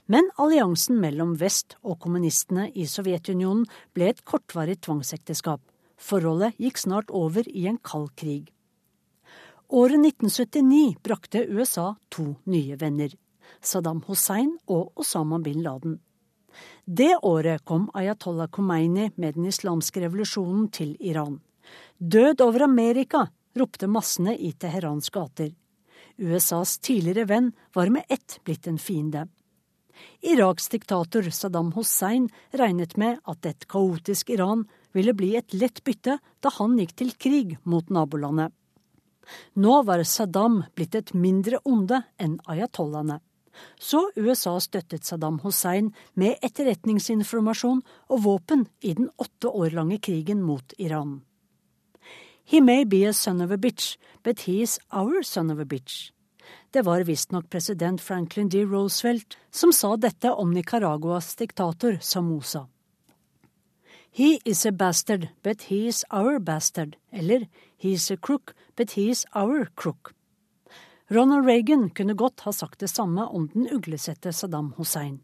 Men 0.05 0.29
alliansen 0.39 0.99
mellom 1.01 1.33
vest 1.39 1.77
og 1.81 1.97
kommunistene 2.03 2.69
i 2.75 2.85
Sovjetunionen 2.87 3.65
ble 3.95 4.11
et 4.11 4.21
kortvarig 4.27 4.77
tvangsekteskap. 4.83 5.61
Forholdet 5.97 6.59
gikk 6.61 6.81
snart 6.81 7.11
over 7.11 7.47
i 7.47 7.65
en 7.71 7.79
kald 7.81 8.11
krig. 8.19 8.51
Året 9.73 9.97
1979 9.97 10.99
brakte 11.01 11.45
USA 11.49 11.95
to 12.13 12.35
nye 12.45 12.77
venner. 12.77 13.09
Saddam 13.61 14.01
Hussein 14.07 14.55
og 14.67 14.91
Osama 14.99 15.39
bin 15.43 15.61
Laden. 15.63 15.99
Det 16.85 17.15
året 17.23 17.65
kom 17.65 17.89
Ayatollah 17.93 18.49
Khomeini 18.51 19.11
med 19.15 19.35
den 19.35 19.45
islamske 19.49 20.01
revolusjonen 20.03 20.67
til 20.71 20.95
Iran. 20.99 21.39
Død 21.97 22.41
over 22.41 22.67
Amerika, 22.67 23.27
ropte 23.55 23.87
massene 23.87 24.35
i 24.37 24.51
Teherans 24.51 25.09
gater. 25.09 25.53
USAs 26.17 26.77
tidligere 26.79 27.25
venn 27.29 27.53
var 27.73 27.89
med 27.89 28.05
ett 28.09 28.39
blitt 28.43 28.67
en 28.67 28.77
fiende. 28.77 29.27
Iraks 30.21 30.69
diktator 30.69 31.29
Saddam 31.29 31.71
Hussein 31.73 32.29
regnet 32.51 32.97
med 32.97 33.19
at 33.29 33.45
et 33.45 33.67
kaotisk 33.69 34.29
Iran 34.33 34.65
ville 34.93 35.13
bli 35.13 35.35
et 35.37 35.53
lett 35.53 35.83
bytte 35.83 36.17
da 36.41 36.51
han 36.57 36.77
gikk 36.79 36.95
til 36.97 37.13
krig 37.17 37.57
mot 37.63 37.89
nabolandet. 37.89 38.51
Nå 39.55 39.81
var 39.87 40.03
Saddam 40.03 40.63
blitt 40.75 40.95
et 40.95 41.13
mindre 41.13 41.61
onde 41.63 42.01
enn 42.19 42.39
ayatollahene. 42.49 43.21
Så 43.79 44.09
USA 44.15 44.57
støttet 44.59 45.05
Saddam 45.05 45.39
Hussein 45.43 45.91
med 46.15 46.39
etterretningsinformasjon 46.41 47.83
og 48.09 48.23
våpen 48.23 48.67
i 48.81 48.93
den 48.93 49.09
åtte 49.17 49.49
år 49.49 49.75
lange 49.77 49.99
krigen 49.99 50.41
mot 50.41 50.73
Iran. 50.77 51.21
He 52.45 52.61
may 52.61 52.83
be 52.83 53.05
a 53.07 53.13
son 53.13 53.41
of 53.41 53.51
a 53.51 53.57
bitch, 53.57 53.97
but 54.23 54.41
he 54.41 54.61
is 54.61 54.79
our 54.91 55.23
son 55.23 55.51
of 55.51 55.59
a 55.59 55.65
bitch. 55.65 56.11
Det 56.73 56.85
var 56.85 57.03
visstnok 57.03 57.49
president 57.49 58.01
Franklin 58.01 58.49
D. 58.49 58.65
Roosevelt 58.65 59.37
som 59.51 59.71
sa 59.71 59.95
dette 59.95 60.31
om 60.31 60.51
Nicaraguas 60.51 61.35
diktator 61.35 61.99
Samosa. 62.01 62.67
He 64.11 64.39
is 64.45 64.65
a 64.65 64.71
bastard, 64.71 65.29
but 65.43 65.61
he 65.61 65.87
is 65.87 66.05
our 66.11 66.39
bastard. 66.39 66.97
Eller 67.11 67.47
he 67.77 67.93
is 67.93 68.11
a 68.11 68.17
crook, 68.17 68.53
but 68.75 68.91
he 68.91 69.09
is 69.09 69.25
our 69.35 69.65
crook. 69.75 70.13
Ronald 71.13 71.45
Reagan 71.45 71.89
kunne 71.89 72.13
godt 72.13 72.39
ha 72.39 72.51
sagt 72.51 72.79
det 72.79 72.87
samme 72.87 73.25
om 73.25 73.49
den 73.53 73.67
uglesette 73.71 74.31
Saddam 74.33 74.71
Hussein. 74.77 75.19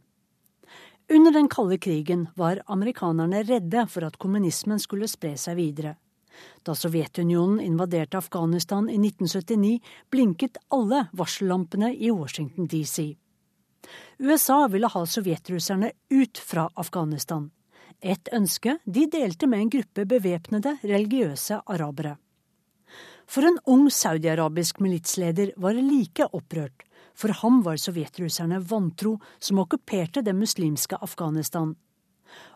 Under 1.09 1.31
den 1.31 1.49
kalde 1.49 1.77
krigen 1.77 2.27
var 2.35 2.61
amerikanerne 2.65 3.41
redde 3.43 3.87
for 3.89 4.05
at 4.05 4.19
kommunismen 4.21 4.77
skulle 4.79 5.09
spre 5.09 5.33
seg 5.33 5.57
videre. 5.57 5.95
Da 6.61 6.75
Sovjetunionen 6.77 7.57
invaderte 7.65 8.21
Afghanistan 8.21 8.85
i 8.85 8.99
1979, 9.01 9.81
blinket 10.13 10.61
alle 10.69 11.07
varsellampene 11.09 11.95
i 11.95 12.13
Washington 12.13 12.69
DC. 12.69 13.15
USA 14.19 14.67
ville 14.67 14.93
ha 14.93 15.05
sovjetrusserne 15.05 15.91
ut 16.13 16.37
fra 16.37 16.69
Afghanistan. 16.75 17.49
Et 17.99 18.29
ønske 18.33 18.77
de 18.85 19.09
delte 19.09 19.49
med 19.49 19.65
en 19.65 19.77
gruppe 19.79 20.05
bevæpnede 20.05 20.77
religiøse 20.83 21.63
arabere. 21.65 22.19
For 23.29 23.45
en 23.45 23.59
ung 23.69 23.89
saudiarabisk 23.93 24.79
militsleder 24.81 25.51
var 25.61 25.77
like 25.77 26.25
opprørt. 26.33 26.81
For 27.13 27.29
ham 27.43 27.59
var 27.61 27.77
sovjetrusserne 27.77 28.57
vantro 28.71 29.19
som 29.37 29.61
okkuperte 29.61 30.23
det 30.25 30.33
muslimske 30.33 30.97
Afghanistan. 30.97 31.75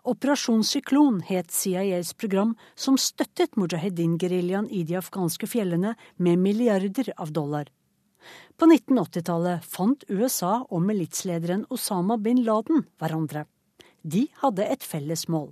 Operasjon 0.10 0.64
Syklon 0.66 1.22
het 1.28 1.52
CIAs 1.54 2.14
program 2.18 2.56
som 2.76 2.98
støttet 2.98 3.58
mujahedin-geriljaen 3.58 4.70
i 4.70 4.84
de 4.88 4.98
afghanske 4.98 5.50
fjellene 5.50 5.96
med 6.18 6.42
milliarder 6.42 7.14
av 7.18 7.34
dollar. 7.34 7.70
På 8.58 8.66
1980-tallet 8.70 9.66
fant 9.66 10.06
USA 10.10 10.62
og 10.70 10.86
militslederen 10.88 11.68
Osama 11.74 12.18
bin 12.18 12.42
Laden 12.46 12.86
hverandre. 13.02 13.46
De 14.02 14.28
hadde 14.42 14.66
et 14.66 14.86
felles 14.86 15.28
mål. 15.30 15.52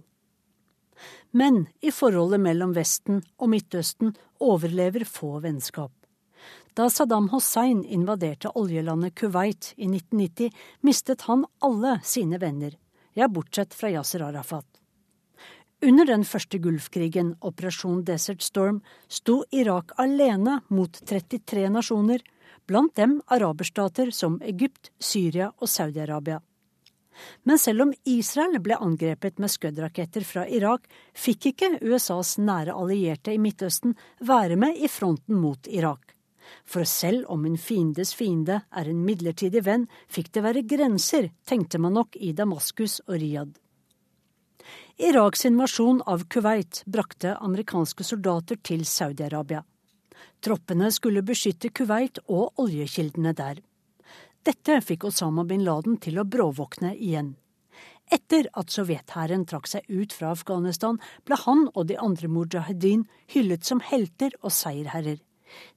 Men 1.32 1.66
i 1.82 1.92
forholdet 1.92 2.42
mellom 2.44 2.76
Vesten 2.76 3.22
og 3.38 3.52
Midtøsten 3.54 4.14
overlever 4.40 5.06
få 5.08 5.40
vennskap. 5.44 5.92
Da 6.74 6.88
Saddam 6.90 7.30
Hussein 7.34 7.84
invaderte 7.84 8.52
oljelandet 8.56 9.16
Kuwait 9.20 9.74
i 9.76 9.90
1990, 9.90 10.52
mistet 10.82 11.26
han 11.28 11.46
alle 11.60 11.98
sine 12.04 12.40
venner, 12.40 12.78
ja, 13.14 13.28
bortsett 13.28 13.74
fra 13.76 13.92
Yasir 13.92 14.24
Arafat. 14.24 14.66
Under 15.82 16.06
den 16.06 16.24
første 16.24 16.60
Gulfkrigen, 16.62 17.34
operasjon 17.42 18.04
Desert 18.06 18.44
Storm, 18.46 18.84
sto 19.10 19.42
Irak 19.52 19.96
alene 20.00 20.60
mot 20.70 21.00
33 21.10 21.66
nasjoner, 21.74 22.22
blant 22.70 22.96
dem 22.96 23.18
araberstater 23.28 24.14
som 24.14 24.38
Egypt, 24.46 24.92
Syria 25.00 25.50
og 25.58 25.68
Saudi-Arabia. 25.68 26.40
Men 27.44 27.60
selv 27.62 27.88
om 27.88 27.94
Israel 28.06 28.60
ble 28.64 28.78
angrepet 28.78 29.40
med 29.42 29.52
Scud-raketter 29.52 30.26
fra 30.28 30.46
Irak, 30.48 30.88
fikk 31.14 31.52
ikke 31.52 31.74
USAs 31.82 32.38
nære 32.42 32.76
allierte 32.78 33.34
i 33.36 33.42
Midtøsten 33.42 33.96
være 34.20 34.58
med 34.60 34.78
i 34.78 34.90
fronten 34.92 35.40
mot 35.42 35.68
Irak. 35.68 36.16
For 36.66 36.84
selv 36.88 37.26
om 37.32 37.46
en 37.46 37.58
fiendes 37.58 38.14
fiende 38.18 38.62
er 38.72 38.90
en 38.90 39.04
midlertidig 39.06 39.64
venn, 39.66 39.88
fikk 40.12 40.32
det 40.36 40.46
være 40.46 40.68
grenser, 40.68 41.30
tenkte 41.48 41.80
man 41.80 41.96
nok 42.00 42.18
i 42.20 42.34
Damaskus 42.36 43.00
og 43.08 43.18
Riyadh. 43.22 43.58
Iraks 45.02 45.46
invasjon 45.48 46.04
av 46.06 46.28
Kuwait 46.30 46.84
brakte 46.86 47.34
amerikanske 47.42 48.06
soldater 48.06 48.60
til 48.62 48.84
Saudi-Arabia. 48.86 49.64
Troppene 50.42 50.92
skulle 50.94 51.24
beskytte 51.26 51.72
Kuwait 51.74 52.20
og 52.28 52.60
oljekildene 52.62 53.34
der. 53.38 53.62
Dette 54.42 54.80
fikk 54.82 55.06
Osama 55.06 55.44
bin 55.46 55.62
Laden 55.62 56.00
til 56.02 56.18
å 56.18 56.26
bråvåkne 56.26 56.96
igjen. 56.96 57.36
Etter 58.12 58.48
at 58.58 58.74
sovjethæren 58.74 59.44
trakk 59.48 59.70
seg 59.70 59.86
ut 59.88 60.14
fra 60.18 60.32
Afghanistan, 60.36 60.98
ble 61.24 61.38
han 61.46 61.68
og 61.76 61.86
de 61.92 61.98
andre 62.02 62.28
mujahedin 62.28 63.06
hyllet 63.32 63.68
som 63.68 63.84
helter 63.86 64.34
og 64.42 64.52
seierherrer. 64.56 65.22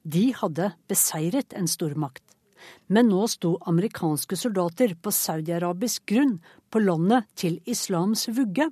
De 0.01 0.31
hadde 0.35 0.71
beseiret 0.89 1.53
en 1.53 1.69
stormakt. 1.69 2.23
Men 2.89 3.11
nå 3.11 3.27
sto 3.29 3.53
amerikanske 3.69 4.37
soldater 4.39 4.95
på 4.97 5.13
saudiarabisk 5.13 6.07
grunn, 6.09 6.39
på 6.73 6.81
landet 6.81 7.29
til 7.37 7.59
islams 7.69 8.25
vugge. 8.33 8.71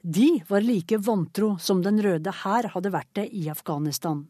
De 0.00 0.30
var 0.48 0.64
like 0.64 0.96
vantro 1.04 1.58
som 1.60 1.82
Den 1.84 2.00
røde 2.00 2.32
hær 2.42 2.70
hadde 2.72 2.94
vært 2.94 3.12
det 3.18 3.28
i 3.36 3.50
Afghanistan. 3.52 4.24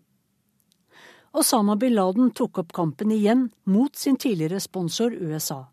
Osama 1.33 1.77
bin 1.77 1.95
Laden 1.95 2.31
tok 2.31 2.59
opp 2.59 2.73
kampen 2.73 3.13
igjen 3.15 3.51
mot 3.65 3.97
sin 3.97 4.17
tidligere 4.17 4.61
sponsor 4.61 5.15
USA. 5.15 5.65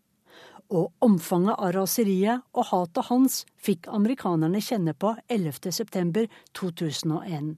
Og 0.68 0.92
omfanget 1.02 1.58
av 1.58 1.72
raseriet 1.74 2.40
og 2.54 2.64
hatet 2.70 3.04
hans 3.08 3.46
fikk 3.56 3.88
amerikanerne 3.90 4.60
kjenne 4.62 4.94
på 4.94 5.16
11.9.2001. 5.28 7.56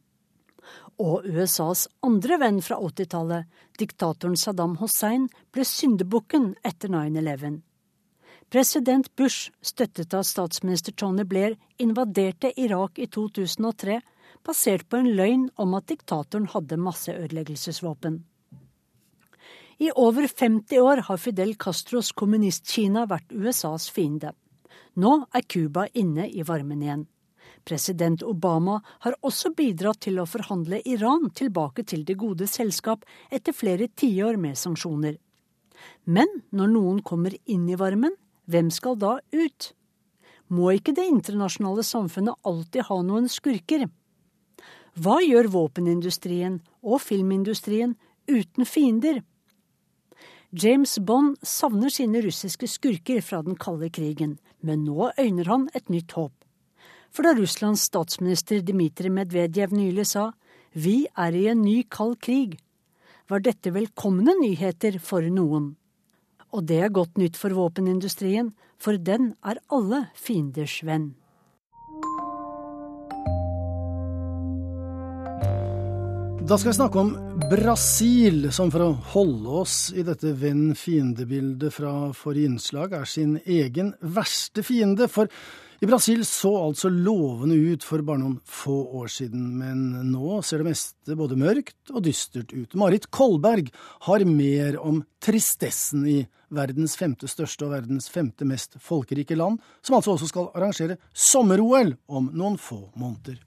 Og 1.01 1.25
USAs 1.27 1.89
andre 2.07 2.39
venn 2.41 2.63
fra 2.65 2.77
80-tallet, 2.81 3.45
diktatoren 3.81 4.37
Saddam 4.37 4.77
Hussein, 4.81 5.29
ble 5.53 5.65
syndebukken 5.67 6.55
etter 6.65 6.89
9-11. 6.93 7.61
President 8.51 9.17
Bush, 9.17 9.51
støttet 9.63 10.15
av 10.15 10.23
statsminister 10.27 10.93
Tony 10.93 11.25
Blair, 11.25 11.57
invaderte 11.79 12.53
Irak 12.61 12.99
i 12.99 13.07
2003 13.07 14.01
basert 14.47 14.89
på 14.89 15.01
en 15.01 15.13
løgn 15.17 15.47
om 15.61 15.77
at 15.79 15.89
diktatoren 15.91 16.49
hadde 16.53 16.79
masseødeleggelsesvåpen. 16.81 18.21
I 19.81 19.89
over 19.97 20.27
50 20.29 20.81
år 20.85 21.01
har 21.07 21.17
Fidel 21.17 21.55
Castros 21.57 22.11
kommunist-Kina 22.13 23.07
vært 23.09 23.33
USAs 23.33 23.89
fiende. 23.89 24.35
Nå 25.01 25.13
er 25.33 25.47
Cuba 25.49 25.87
inne 25.97 26.27
i 26.29 26.45
varmen 26.45 26.83
igjen. 26.85 27.07
President 27.65 28.23
Obama 28.23 28.81
har 29.05 29.17
også 29.25 29.53
bidratt 29.57 30.03
til 30.05 30.21
å 30.21 30.29
forhandle 30.29 30.81
Iran 30.89 31.31
tilbake 31.37 31.85
til 31.89 32.05
det 32.05 32.19
gode 32.21 32.49
selskap 32.49 33.05
etter 33.33 33.57
flere 33.57 33.89
tiår 33.89 34.37
med 34.41 34.59
sanksjoner. 34.59 35.17
Men 36.05 36.29
når 36.53 36.73
noen 36.75 37.01
kommer 37.01 37.37
inn 37.45 37.69
i 37.69 37.79
varmen, 37.81 38.17
hvem 38.51 38.69
skal 38.75 38.99
da 39.01 39.19
ut? 39.33 39.73
Må 40.51 40.75
ikke 40.75 40.93
det 40.97 41.07
internasjonale 41.09 41.85
samfunnet 41.87 42.37
alltid 42.45 42.89
ha 42.89 43.01
noen 43.07 43.31
skurker? 43.31 43.87
Hva 44.99 45.21
gjør 45.23 45.51
våpenindustrien 45.53 46.61
og 46.83 47.03
filmindustrien 47.05 47.95
uten 48.31 48.67
fiender? 48.67 49.23
James 50.51 50.97
Bond 50.99 51.37
savner 51.47 51.93
sine 51.95 52.25
russiske 52.25 52.67
skurker 52.67 53.21
fra 53.23 53.39
den 53.47 53.55
kalde 53.55 53.91
krigen, 53.95 54.39
men 54.61 54.83
nå 54.85 55.13
øyner 55.15 55.47
han 55.47 55.69
et 55.79 55.87
nytt 55.89 56.17
håp. 56.19 56.35
For 57.15 57.23
da 57.23 57.37
Russlands 57.39 57.87
statsminister 57.87 58.63
Dmitrij 58.63 59.15
Medvedev 59.15 59.71
nylig 59.75 60.09
sa 60.11 60.33
vi 60.75 61.07
er 61.19 61.35
i 61.35 61.47
en 61.51 61.63
ny 61.63 61.85
kald 61.91 62.19
krig, 62.23 62.59
var 63.31 63.43
dette 63.47 63.71
velkomne 63.75 64.35
nyheter 64.41 64.99
for 64.99 65.23
noen. 65.23 65.77
Og 66.51 66.67
det 66.67 66.83
er 66.83 66.95
godt 66.95 67.19
nytt 67.19 67.39
for 67.39 67.55
våpenindustrien, 67.55 68.51
for 68.79 68.99
den 68.99 69.35
er 69.47 69.63
alle 69.71 70.09
fienders 70.19 70.81
venn. 70.83 71.13
Da 76.51 76.57
skal 76.59 76.73
vi 76.73 76.75
snakke 76.75 76.99
om 76.99 77.11
Brasil, 77.47 78.49
som 78.51 78.73
for 78.75 78.83
å 78.83 78.95
holde 79.13 79.53
oss 79.61 79.75
i 79.95 80.03
dette 80.03 80.33
venn-fiende-bildet 80.35 81.71
fra 81.71 81.93
forrige 82.11 82.51
innslag, 82.51 82.97
er 82.99 83.05
sin 83.07 83.37
egen 83.45 83.93
verste 84.03 84.65
fiende. 84.67 85.07
For 85.07 85.31
i 85.79 85.87
Brasil 85.87 86.25
så 86.27 86.51
altså 86.59 86.91
lovende 86.91 87.55
ut 87.55 87.87
for 87.87 88.03
bare 88.03 88.19
noen 88.25 88.41
få 88.43 88.81
år 88.99 89.13
siden, 89.15 89.45
men 89.61 89.85
nå 90.09 90.41
ser 90.43 90.65
det 90.65 90.73
meste 90.73 91.15
både 91.21 91.39
mørkt 91.39 91.93
og 91.95 92.03
dystert 92.09 92.51
ut. 92.51 92.75
Marit 92.83 93.07
Kolberg 93.15 93.71
har 94.09 94.25
mer 94.27 94.81
om 94.83 95.05
tristessen 95.23 96.03
i 96.11 96.17
verdens 96.51 96.97
femte 96.99 97.31
største 97.31 97.69
og 97.69 97.77
verdens 97.77 98.11
femte 98.11 98.49
mest 98.49 98.75
folkerike 98.83 99.39
land, 99.39 99.63
som 99.87 100.01
altså 100.01 100.17
også 100.17 100.33
skal 100.33 100.51
arrangere 100.51 100.99
sommer-OL 101.15 101.95
om 102.11 102.27
noen 102.35 102.59
få 102.59 102.89
måneder. 102.99 103.39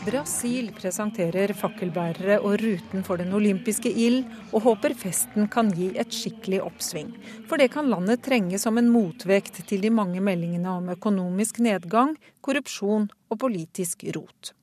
Brasil 0.00 0.70
presenterer 0.72 1.52
fakkelbærere 1.52 2.38
og 2.40 2.54
ruten 2.62 3.02
for 3.04 3.20
den 3.20 3.34
olympiske 3.36 3.90
ild, 3.92 4.22
og 4.48 4.64
håper 4.64 4.94
festen 4.96 5.44
kan 5.52 5.68
gi 5.76 5.90
et 6.00 6.14
skikkelig 6.16 6.62
oppsving. 6.64 7.10
For 7.50 7.60
det 7.60 7.68
kan 7.74 7.90
landet 7.92 8.22
trenge 8.24 8.56
som 8.62 8.80
en 8.80 8.88
motvekt 8.88 9.60
til 9.68 9.84
de 9.84 9.90
mange 9.92 10.22
meldingene 10.24 10.72
om 10.72 10.88
økonomisk 10.94 11.60
nedgang, 11.60 12.16
korrupsjon 12.40 13.10
og 13.28 13.42
politisk 13.44 14.06
rot. 14.16 14.54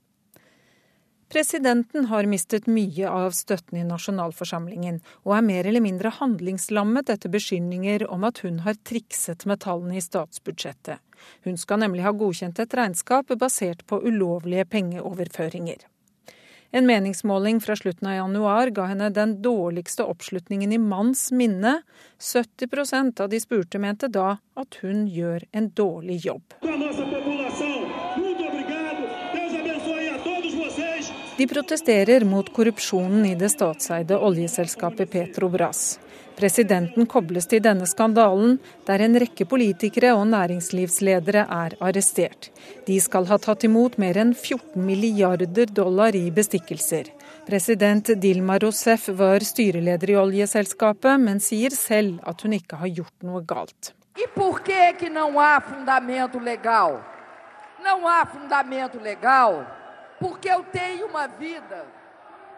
Presidenten 1.30 2.08
har 2.10 2.26
mistet 2.26 2.65
mye 2.71 3.06
av 3.06 3.36
støtten 3.38 3.78
i 3.78 3.86
nasjonalforsamlingen, 3.86 5.04
og 5.28 5.38
er 5.38 5.45
mer 5.45 5.69
eller 5.69 5.86
mindre 5.86 6.17
handlingslammet 6.17 7.12
etter 7.13 7.30
beskyldninger 7.30 8.08
om 8.10 8.26
at 8.26 8.41
hun 8.41 8.63
har 8.65 8.80
trikset 8.88 9.45
med 9.45 9.62
tallene 9.62 10.00
i 10.00 10.06
statsbudsjettet. 10.06 11.04
Hun 11.45 11.58
skal 11.58 11.84
nemlig 11.84 12.06
ha 12.06 12.13
godkjent 12.15 12.60
et 12.60 12.73
regnskap 12.77 13.32
basert 13.39 13.86
på 13.88 14.02
ulovlige 14.04 14.65
pengeoverføringer. 14.65 15.85
En 16.71 16.85
meningsmåling 16.85 17.62
fra 17.63 17.75
slutten 17.75 18.08
av 18.08 18.15
januar 18.15 18.69
ga 18.75 18.89
henne 18.89 19.08
den 19.10 19.37
dårligste 19.41 20.04
oppslutningen 20.04 20.73
i 20.75 20.77
manns 20.77 21.29
minne. 21.31 21.81
70% 22.19 23.21
av 23.23 23.29
de 23.31 23.39
spurte 23.39 23.79
mente 23.79 24.10
da 24.12 24.35
at 24.60 24.79
hun 24.81 25.06
gjør 25.08 25.48
en 25.52 25.69
dårlig 25.71 26.19
jobb. 26.25 26.58
De 31.37 31.48
protesterer 31.48 32.25
mot 32.25 32.48
korrupsjonen 32.54 33.25
i 33.29 33.35
det 33.37 33.52
statseide 33.54 34.17
oljeselskapet 34.17 35.12
Petrobras. 35.12 36.00
Presidenten 36.38 37.08
kobles 37.10 37.48
til 37.50 37.63
denne 37.65 37.88
skandalen, 37.90 38.60
der 38.85 39.02
en 39.02 39.17
rekke 39.17 39.46
politikere 39.50 40.12
og 40.13 40.27
næringslivsledere 40.29 41.48
er 41.50 41.73
arrestert. 41.81 42.52
De 42.85 43.00
skal 43.02 43.25
ha 43.25 43.40
tatt 43.42 43.65
imot 43.65 43.98
mer 43.98 44.19
enn 44.21 44.35
14 44.38 44.77
milliarder 44.85 45.73
dollar 45.79 46.13
i 46.13 46.27
bestikkelser. 46.29 47.10
President 47.50 48.13
Dilma 48.21 48.60
Rousef 48.62 49.10
var 49.17 49.42
styreleder 49.42 50.13
i 50.13 50.19
oljeselskapet, 50.21 51.17
men 51.25 51.42
sier 51.42 51.73
selv 51.73 52.21
at 52.29 52.46
hun 52.46 52.54
ikke 52.60 52.83
har 52.83 52.94
gjort 53.00 53.25
noe 53.25 53.42
galt. 53.42 53.96
E 54.13 54.29
por 54.35 54.62
que 54.62 54.94
que 55.00 55.10
não 55.10 55.40
há 55.40 55.60
fundamento 55.62 56.38
legal? 56.40 57.02
Não 57.83 58.08
há 58.08 58.25
fundamento 58.25 59.00
legal 59.00 59.65
porque 60.19 60.50
eu 60.50 60.63
tenho 60.63 61.08
uma 61.08 61.27
vida. 61.27 61.96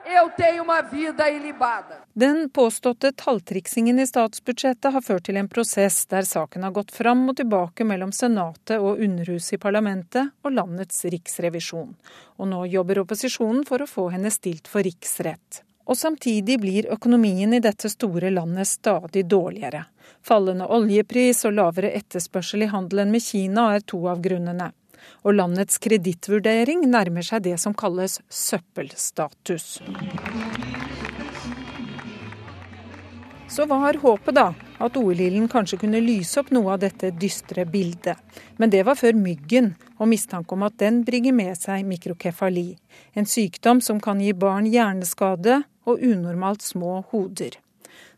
Eu 0.05 0.29
tenho 0.37 0.63
uma 0.63 0.81
vida 0.81 1.29
ilibada. 1.29 1.95
Den 2.13 2.49
påståtte 2.49 3.11
talltriksingen 3.11 3.99
i 3.99 4.07
statsbudsjettet 4.07 4.93
har 4.93 5.01
ført 5.01 5.25
til 5.27 5.37
en 5.37 5.49
prosess 5.51 6.05
der 6.09 6.25
saken 6.27 6.63
har 6.63 6.71
gått 6.71 6.91
fram 6.95 7.27
og 7.29 7.37
tilbake 7.37 7.85
mellom 7.85 8.11
Senatet 8.15 8.79
og 8.79 8.99
Underhuset 9.03 9.57
i 9.57 9.61
parlamentet 9.61 10.31
og 10.41 10.55
landets 10.55 11.05
riksrevisjon. 11.05 11.93
Og 12.39 12.47
nå 12.47 12.63
jobber 12.71 13.03
opposisjonen 13.03 13.65
for 13.67 13.83
å 13.83 13.89
få 13.89 14.09
henne 14.15 14.31
stilt 14.31 14.71
for 14.71 14.87
riksrett. 14.87 15.63
Og 15.89 15.97
samtidig 15.97 16.59
blir 16.61 16.89
økonomien 16.93 17.53
i 17.53 17.61
dette 17.63 17.89
store 17.89 18.29
landet 18.29 18.67
stadig 18.67 19.25
dårligere. 19.25 19.85
Fallende 20.21 20.67
oljepris 20.67 21.45
og 21.49 21.55
lavere 21.57 21.93
etterspørsel 21.97 22.65
i 22.65 22.73
handelen 22.73 23.11
med 23.11 23.23
Kina 23.25 23.71
er 23.75 23.85
to 23.85 24.03
av 24.09 24.21
grunnene 24.21 24.71
og 25.23 25.35
landets 25.37 25.79
kredittvurdering 25.81 26.85
nærmer 26.89 27.25
seg 27.25 27.45
det 27.47 27.57
som 27.61 27.75
kalles 27.77 28.19
søppelstatus. 28.29 29.79
Så 33.49 33.65
var 33.65 33.97
håpet, 33.97 34.35
da, 34.37 34.51
at 34.77 34.97
OL-ilden 34.97 35.47
kanskje 35.49 35.79
kunne 35.81 36.01
lyse 36.03 36.37
opp 36.39 36.51
noe 36.53 36.75
av 36.75 36.83
dette 36.83 37.09
dystre 37.17 37.65
bildet. 37.65 38.19
Men 38.61 38.69
det 38.69 38.83
var 38.85 38.99
før 38.99 39.17
myggen 39.17 39.71
og 39.97 40.11
mistanke 40.11 40.53
om 40.53 40.67
at 40.67 40.77
den 40.79 41.01
bringer 41.07 41.33
med 41.35 41.57
seg 41.57 41.87
mikrokefali. 41.89 42.75
En 43.17 43.25
sykdom 43.25 43.81
som 43.81 43.99
kan 44.03 44.21
gi 44.21 44.35
barn 44.37 44.69
hjerneskade 44.69 45.63
og 45.89 46.05
unormalt 46.05 46.61
små 46.61 46.99
hoder. 47.09 47.57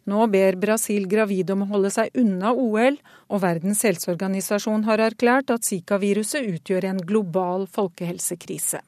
Nå 0.10 0.26
ber 0.34 0.58
Brasil 0.62 1.06
gravide 1.10 1.54
om 1.54 1.66
å 1.66 1.72
holde 1.76 1.92
seg 1.94 2.16
unna 2.18 2.54
OL, 2.58 2.98
og 3.30 3.44
Verdens 3.44 3.84
helseorganisasjon 3.86 4.88
har 4.88 5.04
erklært 5.12 5.54
at 5.54 5.68
Zika-viruset 5.68 6.48
utgjør 6.56 6.90
en 6.90 7.04
global 7.06 7.68
folkehelsekrise. 7.70 8.82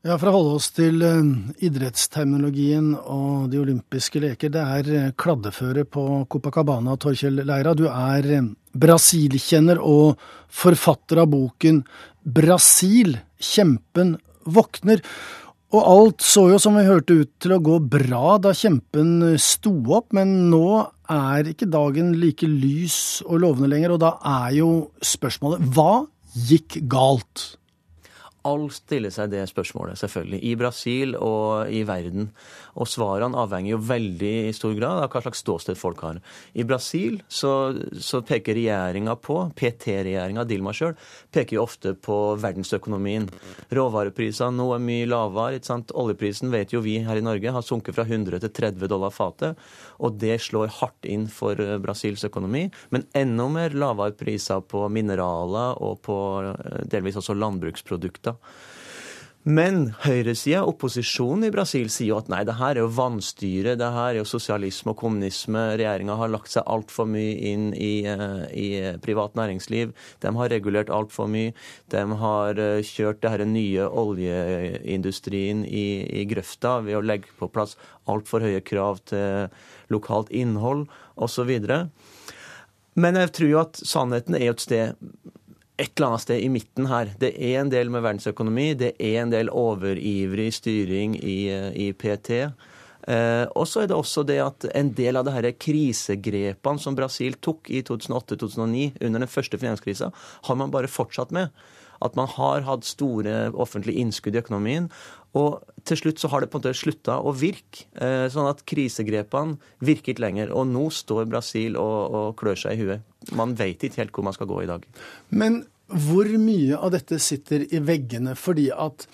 Ja, 0.00 0.14
For 0.16 0.30
å 0.30 0.32
holde 0.38 0.52
oss 0.56 0.70
til 0.72 1.02
eh, 1.04 1.18
idrettsterminologien 1.66 2.94
og 2.96 3.50
de 3.52 3.58
olympiske 3.60 4.22
leker. 4.22 4.48
Det 4.54 4.62
er 4.62 4.86
eh, 4.96 5.10
kladdeføre 5.12 5.84
på 5.84 6.04
Copacabana, 6.32 6.94
Torkjell 6.96 7.42
Leira. 7.44 7.74
Du 7.76 7.84
er 7.90 8.30
eh, 8.38 8.46
Brasil-kjenner 8.72 9.82
og 9.84 10.22
forfatter 10.48 11.20
av 11.20 11.28
boken 11.34 11.82
'Brasil 12.24 13.18
kjempen 13.36 14.16
våkner'. 14.48 15.04
Og 15.70 15.82
alt 15.86 16.24
så 16.26 16.48
jo, 16.50 16.58
som 16.58 16.74
vi 16.74 16.82
hørte, 16.82 17.20
ut 17.22 17.30
til 17.42 17.54
å 17.54 17.60
gå 17.62 17.76
bra 17.92 18.38
da 18.42 18.50
kjempen 18.56 19.36
sto 19.38 19.70
opp, 19.94 20.08
men 20.16 20.50
nå 20.50 20.80
er 21.10 21.50
ikke 21.52 21.70
dagen 21.70 22.16
like 22.18 22.48
lys 22.48 23.20
og 23.26 23.44
lovende 23.44 23.70
lenger, 23.70 23.94
og 23.94 24.02
da 24.02 24.16
er 24.46 24.56
jo 24.58 24.70
spørsmålet 24.98 25.62
hva 25.76 25.92
gikk 26.50 26.80
galt? 26.90 27.52
All 28.48 28.70
stiller 28.72 29.12
seg 29.12 29.32
det 29.34 29.42
spørsmålet, 29.50 29.98
selvfølgelig. 30.00 30.40
I 30.48 30.54
Brasil 30.56 31.16
og 31.16 31.68
i 31.68 31.82
verden. 31.84 32.30
Og 32.80 32.88
svarene 32.88 33.36
avhenger 33.36 33.74
jo 33.74 33.80
veldig 33.84 34.32
i 34.48 34.54
stor 34.56 34.72
grad 34.78 35.02
av 35.02 35.10
hva 35.12 35.22
slags 35.24 35.42
ståsted 35.44 35.78
folk 35.78 36.00
har. 36.06 36.20
I 36.56 36.64
Brasil 36.64 37.20
så, 37.28 37.74
så 38.00 38.22
peker 38.26 38.56
regjeringa 38.56 39.16
på, 39.20 39.36
PT-regjeringa, 39.58 40.46
Dilma 40.48 40.72
sjøl, 40.76 40.96
peker 41.34 41.58
jo 41.58 41.64
ofte 41.66 41.92
på 42.00 42.18
verdensøkonomien. 42.40 43.28
Råvareprisene 43.76 44.56
nå 44.56 44.70
er 44.76 44.84
mye 44.84 45.10
lavere. 45.10 45.58
ikke 45.58 45.72
sant? 45.72 45.92
Oljeprisen 45.92 46.52
vet 46.54 46.72
jo 46.72 46.82
vi 46.84 46.98
her 47.04 47.20
i 47.20 47.24
Norge 47.24 47.52
har 47.52 47.66
sunket 47.66 47.98
fra 47.98 48.06
100 48.08 48.40
til 48.40 48.54
30 48.56 48.88
dollar 48.90 49.12
fatet. 49.14 49.60
Og 50.00 50.16
det 50.20 50.38
slår 50.46 50.72
hardt 50.80 51.08
inn 51.08 51.28
for 51.28 51.60
eh, 51.60 51.76
Brasils 51.82 52.24
økonomi. 52.24 52.68
Men 52.94 53.04
enda 53.16 53.48
mer 53.52 53.76
lavere 53.76 54.16
priser 54.16 54.62
på 54.64 54.86
mineraler 54.92 55.76
og 55.82 56.00
på 56.06 56.16
eh, 56.46 56.84
delvis 56.90 57.18
også 57.20 57.36
landbruksprodukter. 57.36 58.29
Men 59.48 59.94
høyresida, 60.02 60.66
opposisjonen 60.68 61.46
i 61.46 61.52
Brasil, 61.54 61.86
sier 61.88 62.10
jo 62.10 62.18
at 62.20 62.26
nei, 62.28 62.42
det 62.44 62.58
her 62.58 62.74
er 62.74 62.82
jo 62.82 62.90
vanstyre, 62.92 63.72
det 63.80 63.88
her 63.94 64.10
er 64.10 64.18
jo 64.18 64.26
sosialisme 64.28 64.92
og 64.92 64.98
kommunisme. 65.00 65.62
Regjeringa 65.80 66.18
har 66.20 66.28
lagt 66.28 66.52
seg 66.52 66.68
altfor 66.68 67.08
mye 67.08 67.38
inn 67.48 67.70
i, 67.72 68.04
eh, 68.04 68.42
i, 68.52 68.68
privat 69.00 69.38
næringsliv. 69.40 69.94
De 70.20 70.34
har 70.36 70.52
regulert 70.52 70.92
altfor 70.92 71.30
mye. 71.32 71.54
De 71.88 72.04
har 72.20 72.60
eh, 72.60 72.84
kjørt 72.84 73.22
det 73.24 73.32
her 73.32 73.46
nye 73.48 73.88
oljeindustrien 73.88 75.64
i, 75.64 75.86
i 76.20 76.28
grøfta 76.28 76.76
ved 76.84 77.00
å 77.00 77.04
legge 77.08 77.32
på 77.40 77.48
plass 77.48 77.78
altfor 78.12 78.44
høye 78.44 78.60
krav 78.60 79.00
til 79.08 79.48
lokalt 79.88 80.28
innhold 80.36 80.84
osv. 81.16 81.48
Men 83.00 83.16
jeg 83.16 83.32
tror 83.32 83.54
jo 83.54 83.64
at 83.64 83.80
sannheten 83.88 84.36
er 84.36 84.50
jo 84.50 84.58
et 84.58 84.68
sted 84.68 85.04
et 85.80 85.94
eller 85.94 86.10
annet 86.10 86.24
sted 86.26 86.42
i 86.44 86.50
midten 86.52 86.88
her. 86.90 87.14
Det 87.20 87.32
er 87.34 87.60
en 87.60 87.70
del 87.72 87.90
med 87.92 88.04
verdensøkonomi, 88.04 88.74
det 88.78 88.92
er 89.00 89.22
en 89.22 89.32
del 89.32 89.50
overivrig 89.52 90.50
styring 90.52 91.16
i, 91.16 91.38
i 91.86 91.90
PT. 91.96 92.44
Eh, 93.08 93.44
og 93.56 93.64
så 93.68 93.82
er 93.82 93.90
det 93.90 93.96
også 93.96 94.24
det 94.28 94.38
at 94.44 94.66
en 94.76 94.92
del 94.96 95.16
av 95.16 95.24
det 95.26 95.34
her 95.34 95.48
krisegrepene 95.56 96.82
som 96.82 96.96
Brasil 96.98 97.38
tok 97.40 97.70
i 97.72 97.80
2008-2009 97.86 99.00
under 99.00 99.24
den 99.24 99.30
første 99.30 99.60
finanskrisa, 99.60 100.10
har 100.48 100.58
man 100.60 100.72
bare 100.74 100.90
fortsatt 100.90 101.32
med. 101.34 101.48
At 102.00 102.16
man 102.16 102.28
har 102.32 102.64
hatt 102.64 102.86
store 102.88 103.50
offentlige 103.52 104.00
innskudd 104.00 104.36
i 104.36 104.40
økonomien. 104.40 104.88
Og 105.38 105.60
til 105.86 106.00
slutt 106.00 106.22
så 106.22 106.30
har 106.32 106.42
det 106.42 106.50
på 106.50 106.58
en 106.58 106.64
måte 106.64 106.78
slutta 106.78 107.20
å 107.22 107.34
virke. 107.36 107.86
Eh, 107.94 108.26
sånn 108.32 108.48
at 108.50 108.64
krisegrepene 108.68 109.58
virket 109.84 110.22
lenger. 110.22 110.54
Og 110.54 110.66
nå 110.70 110.88
står 110.94 111.28
Brasil 111.30 111.78
og, 111.78 111.98
og 112.16 112.38
klør 112.40 112.58
seg 112.64 112.76
i 112.76 112.86
huet. 112.86 113.06
Man 113.36 113.54
vet 113.58 113.84
ikke 113.86 114.02
helt 114.02 114.16
hvor 114.16 114.26
man 114.26 114.36
skal 114.36 114.50
gå 114.50 114.62
i 114.64 114.70
dag. 114.70 114.86
Men 115.30 115.62
hvor 115.90 116.28
mye 116.38 116.78
av 116.78 116.94
dette 116.94 117.18
sitter 117.22 117.66
i 117.66 117.82
veggene? 117.82 118.36
Fordi 118.38 118.70
at 118.74 119.06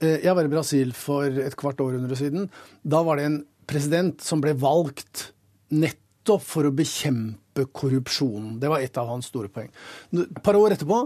eh, 0.00 0.20
jeg 0.24 0.34
var 0.36 0.46
i 0.46 0.52
Brasil 0.52 0.94
for 0.98 1.44
et 1.44 1.58
kvart 1.58 1.82
århundre 1.82 2.18
siden. 2.18 2.48
Da 2.82 3.02
var 3.06 3.18
det 3.18 3.28
en 3.28 3.40
president 3.70 4.20
som 4.22 4.42
ble 4.44 4.54
valgt 4.60 5.30
nettopp 5.74 6.44
for 6.44 6.68
å 6.68 6.74
bekjempe 6.74 7.66
korrupsjonen. 7.74 8.58
Det 8.60 8.70
var 8.70 8.82
et 8.84 8.98
av 9.00 9.10
hans 9.10 9.30
store 9.30 9.50
poeng. 9.52 9.70
Et 10.14 10.42
par 10.44 10.58
år 10.58 10.74
etterpå 10.76 11.04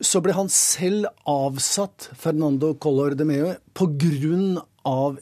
så 0.00 0.20
ble 0.22 0.34
han 0.36 0.50
selv 0.52 1.08
avsatt, 1.26 2.10
Fernando 2.18 2.74
Collor 2.78 3.16
de 3.18 3.26
Meo, 3.26 3.52
pga. 3.74 4.64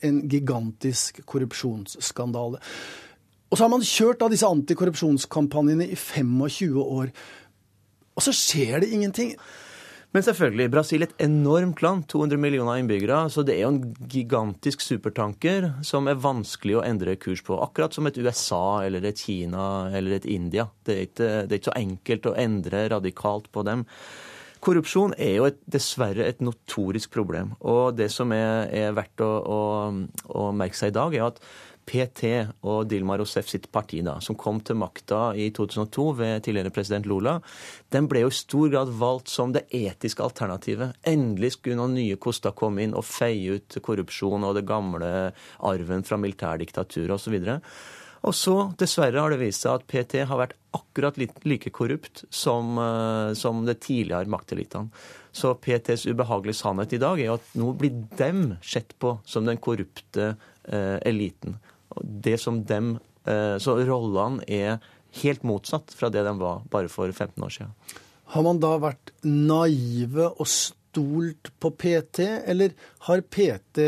en 0.03 0.19
gigantisk 0.29 1.25
korrupsjonsskandale. 1.25 2.61
Og 3.51 3.57
så 3.57 3.65
har 3.65 3.71
man 3.73 3.87
kjørt 3.87 4.21
da 4.21 4.29
disse 4.31 4.47
antikorrupsjonskampanjene 4.47 5.87
i 5.89 5.97
25 5.97 6.77
år. 6.83 7.13
Og 8.17 8.23
så 8.25 8.35
skjer 8.35 8.83
det 8.83 8.93
ingenting. 8.93 9.33
Men 10.15 10.25
selvfølgelig, 10.25 10.71
Brasil 10.73 11.03
er 11.03 11.11
et 11.11 11.25
enormt 11.27 11.83
land, 11.85 12.07
200 12.09 12.41
millioner 12.41 12.79
innbyggere. 12.81 13.27
Så 13.33 13.43
det 13.45 13.57
er 13.57 13.67
jo 13.67 13.73
en 13.75 14.09
gigantisk 14.09 14.81
supertanker 14.85 15.71
som 15.85 16.09
er 16.09 16.21
vanskelig 16.23 16.79
å 16.79 16.85
endre 16.87 17.19
kurs 17.21 17.43
på. 17.45 17.59
Akkurat 17.61 17.97
som 17.97 18.09
et 18.09 18.17
USA 18.17 18.87
eller 18.87 19.05
et 19.05 19.21
Kina 19.21 19.91
eller 19.91 20.17
et 20.17 20.29
India. 20.31 20.69
Det 20.87 20.95
er 20.95 21.05
ikke, 21.09 21.29
det 21.45 21.53
er 21.53 21.61
ikke 21.61 21.73
så 21.73 21.81
enkelt 21.83 22.31
å 22.31 22.39
endre 22.47 22.87
radikalt 22.95 23.51
på 23.53 23.67
dem. 23.69 23.85
Korrupsjon 24.67 25.15
er 25.23 25.37
jo 25.37 25.47
et, 25.47 25.61
dessverre 25.71 26.27
et 26.27 26.41
notorisk 26.43 27.13
problem. 27.15 27.55
Og 27.63 27.95
det 27.95 28.09
som 28.11 28.33
er, 28.35 28.67
er 28.75 28.97
verdt 28.97 29.23
å, 29.23 29.31
å, 29.47 29.61
å 30.27 30.51
merke 30.57 30.79
seg 30.79 30.91
i 30.91 30.97
dag, 30.97 31.15
er 31.15 31.29
at 31.29 31.39
PT 31.87 32.31
og 32.67 32.89
Dilma 32.91 33.15
Rousef 33.21 33.47
sitt 33.47 33.69
parti, 33.71 34.01
da, 34.03 34.17
som 34.19 34.35
kom 34.39 34.59
til 34.67 34.79
makta 34.81 35.31
i 35.39 35.49
2002 35.55 36.07
ved 36.19 36.43
tidligere 36.43 36.73
president 36.75 37.07
Lula, 37.07 37.37
den 37.95 38.09
ble 38.11 38.25
jo 38.25 38.33
i 38.33 38.39
stor 38.41 38.73
grad 38.73 38.91
valgt 38.99 39.31
som 39.31 39.55
det 39.55 39.69
etiske 39.71 40.25
alternativet. 40.25 40.99
Endelig 41.07 41.55
skulle 41.57 41.79
noen 41.79 41.95
nye 41.95 42.19
koster 42.19 42.57
komme 42.59 42.83
inn 42.83 42.97
og 42.97 43.07
feie 43.07 43.61
ut 43.61 43.79
korrupsjon 43.87 44.49
og 44.49 44.59
det 44.59 44.67
gamle 44.67 45.13
arven 45.71 46.03
fra 46.07 46.19
militærdiktaturet 46.19 47.15
osv. 47.21 47.39
Og 48.25 48.35
så, 48.35 48.57
dessverre, 48.81 49.21
har 49.21 49.31
det 49.31 49.43
vist 49.43 49.67
seg 49.67 49.77
at 49.77 49.87
PT 49.91 50.25
har 50.27 50.41
vært 50.41 50.57
akkurat 50.77 51.19
like 51.45 51.71
korrupt 51.71 52.25
som, 52.31 52.79
eh, 52.79 53.35
som 53.35 53.65
det 53.67 53.81
tidligere 53.85 54.31
maktelitene. 54.31 54.91
Så 55.37 55.53
PTs 55.55 56.07
ubehagelige 56.09 56.57
sannhet 56.57 56.95
i 56.97 57.01
dag 57.03 57.21
er 57.21 57.35
at 57.35 57.55
nå 57.55 57.75
blir 57.77 57.93
dem 58.17 58.57
sett 58.65 58.97
på 58.99 59.19
som 59.29 59.45
den 59.45 59.61
korrupte 59.61 60.37
eh, 60.65 60.99
eliten 61.05 61.59
det 62.03 62.39
som 62.41 62.65
dem, 62.65 62.99
eh, 63.25 63.59
Så 63.59 63.77
rollene 63.87 64.45
er 64.49 64.81
helt 65.23 65.43
motsatt 65.43 65.95
fra 65.97 66.11
det 66.11 66.25
de 66.25 66.39
var 66.39 66.63
bare 66.71 66.89
for 66.89 67.11
15 67.13 67.43
år 67.43 67.51
siden. 67.51 67.73
Har 68.27 68.43
man 68.43 68.59
da 68.59 68.77
vært 68.79 69.13
naive 69.23 70.33
og 70.39 70.47
stolt 70.97 71.53
på 71.61 71.71
PT, 71.71 72.25
eller 72.49 72.73
har 73.09 73.21
PT 73.21 73.85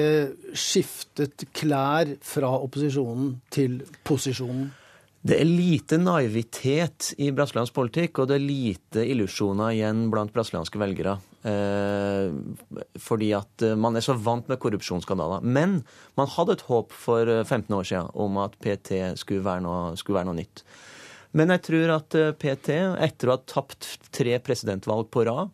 skiftet 0.52 1.48
klær 1.56 2.12
fra 2.20 2.52
opposisjonen 2.60 3.38
til 3.50 3.80
posisjonen? 4.04 4.68
Det 5.18 5.34
er 5.34 5.48
lite 5.48 5.98
naivitet 5.98 7.10
i 7.18 7.32
brasiliansk 7.34 7.74
politikk, 7.74 8.20
og 8.20 8.28
det 8.30 8.36
er 8.36 8.44
lite 8.44 9.02
illusjoner 9.02 9.74
igjen 9.74 10.04
blant 10.12 10.30
brasilianske 10.32 10.78
velgere. 10.78 11.16
Eh, 11.42 12.30
fordi 13.02 13.32
at 13.36 13.64
eh, 13.66 13.74
man 13.74 13.98
er 13.98 14.04
så 14.04 14.14
vant 14.14 14.46
med 14.48 14.60
korrupsjonsskandaler. 14.62 15.42
Men 15.42 15.80
man 16.18 16.30
hadde 16.36 16.54
et 16.54 16.64
håp 16.68 16.94
for 16.94 17.26
15 17.26 17.66
eh, 17.66 17.76
år 17.80 17.90
siden 17.90 18.12
om 18.14 18.38
at 18.44 18.54
PT 18.62 19.02
skulle 19.18 19.44
være 19.44 19.66
noe, 19.66 19.96
skulle 19.98 20.20
være 20.20 20.30
noe 20.30 20.38
nytt. 20.38 20.62
Men 21.36 21.52
jeg 21.52 21.64
tror 21.66 21.94
at 21.98 22.16
eh, 22.16 22.34
PT, 22.38 22.78
etter 23.08 23.28
å 23.28 23.36
ha 23.36 23.42
tapt 23.42 23.96
tre 24.14 24.38
presidentvalg 24.44 25.10
på 25.12 25.26
rad, 25.28 25.50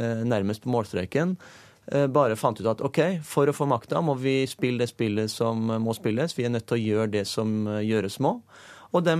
nærmest 0.00 0.64
på 0.64 0.72
målstreken, 0.72 1.36
eh, 1.92 2.06
bare 2.06 2.36
fant 2.36 2.60
ut 2.60 2.68
at 2.70 2.84
OK, 2.84 3.00
for 3.24 3.48
å 3.48 3.56
få 3.56 3.68
makta 3.70 4.02
må 4.04 4.16
vi 4.20 4.42
spille 4.50 4.84
det 4.84 4.92
spillet 4.92 5.30
som 5.30 5.72
må 5.82 5.96
spilles. 5.96 6.36
Vi 6.36 6.46
er 6.46 6.54
nødt 6.54 6.68
til 6.70 6.78
å 6.78 6.84
gjøre 6.84 7.14
det 7.18 7.26
som 7.30 7.66
gjøres 7.80 8.20
må. 8.24 8.38
Og 8.92 9.06
de 9.06 9.14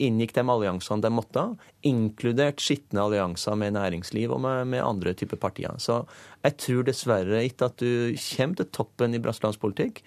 inngikk 0.00 0.32
de 0.32 0.44
alliansene 0.48 1.04
de 1.04 1.10
måtte, 1.12 1.42
inkludert 1.84 2.62
skitne 2.62 3.02
allianser 3.04 3.58
med 3.60 3.76
næringsliv 3.76 4.32
og 4.32 4.40
med, 4.40 4.70
med 4.72 4.84
andre 4.84 5.12
typer 5.12 5.36
partier. 5.40 5.76
Så 5.76 6.02
jeg 6.40 6.56
tror 6.62 6.86
dessverre 6.88 7.42
ikke 7.44 7.68
at 7.68 7.76
du 7.82 8.16
kommer 8.16 8.56
til 8.56 8.70
toppen 8.72 9.14
i 9.14 9.20
brasiliansk 9.20 10.00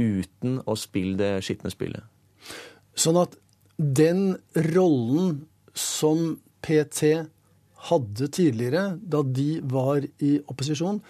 uten 0.00 0.60
å 0.64 0.76
spille 0.78 1.18
det 1.18 1.32
skitne 1.44 1.72
spillet. 1.74 2.06
Sånn 2.94 3.18
at 3.20 3.34
den 3.76 4.38
rollen 4.70 5.42
som 5.74 6.38
PT 6.62 7.26
hadde 7.88 8.28
tidligere, 8.32 8.94
da 9.00 9.22
de 9.24 9.60
var 9.64 10.04
i 10.20 10.36
opposisjon, 10.50 11.00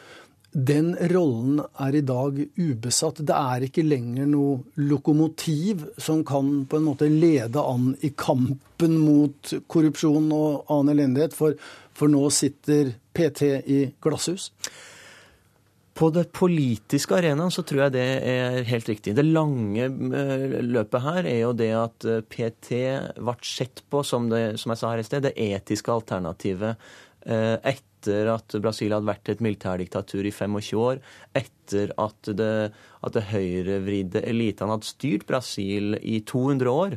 den 0.51 0.97
rollen 1.12 1.61
er 1.79 1.95
i 1.95 2.03
dag 2.03 2.39
ubesatt. 2.59 3.21
Det 3.23 3.37
er 3.37 3.66
ikke 3.68 3.87
lenger 3.87 4.27
noe 4.27 4.83
lokomotiv 4.83 5.85
som 6.01 6.25
kan 6.27 6.64
på 6.66 6.81
en 6.81 6.89
måte 6.89 7.07
lede 7.11 7.62
an 7.62 7.93
i 8.03 8.11
kampen 8.18 8.97
mot 8.99 9.53
korrupsjon 9.71 10.27
og 10.35 10.73
annen 10.73 10.97
elendighet, 10.97 11.37
for, 11.39 11.55
for 11.95 12.11
nå 12.11 12.25
sitter 12.35 12.97
PT 13.14 13.53
i 13.62 13.81
glasshus. 14.03 14.51
På 16.01 16.09
det 16.14 16.30
politiske 16.32 17.18
arenaen 17.18 17.53
så 17.53 17.61
tror 17.66 17.82
jeg 17.84 17.92
det 17.98 18.07
er 18.30 18.62
helt 18.70 18.88
riktig. 18.88 19.12
Det 19.16 19.26
lange 19.26 19.84
eh, 19.84 20.57
løpet 20.64 21.05
her 21.05 21.28
er 21.28 21.40
jo 21.42 21.53
det 21.57 21.70
at 21.76 22.07
eh, 22.09 22.22
PT 22.24 22.78
ble 23.18 23.34
sett 23.44 23.82
på 23.92 24.01
som 24.07 24.30
det, 24.32 24.57
som 24.62 24.72
jeg 24.72 24.80
sa 24.80 24.94
her 24.94 25.03
i 25.03 25.05
sted, 25.05 25.26
det 25.28 25.34
etiske 25.36 25.92
alternativet 25.92 26.72
eh, 27.26 27.57
etter 27.74 28.30
at 28.32 28.57
Brasil 28.64 28.94
hadde 28.96 29.11
vært 29.11 29.28
et 29.28 29.42
militærdiktatur 29.44 30.24
i 30.24 30.32
25 30.32 30.80
år, 30.80 31.03
etter 31.36 31.92
at 32.01 32.32
det, 32.32 32.55
at 33.05 33.18
det 33.18 33.26
høyrevridde 33.34 34.24
elitene 34.30 34.78
hadde 34.78 34.88
styrt 34.88 35.28
Brasil 35.28 35.98
i 36.01 36.22
200 36.24 36.72
år. 36.72 36.96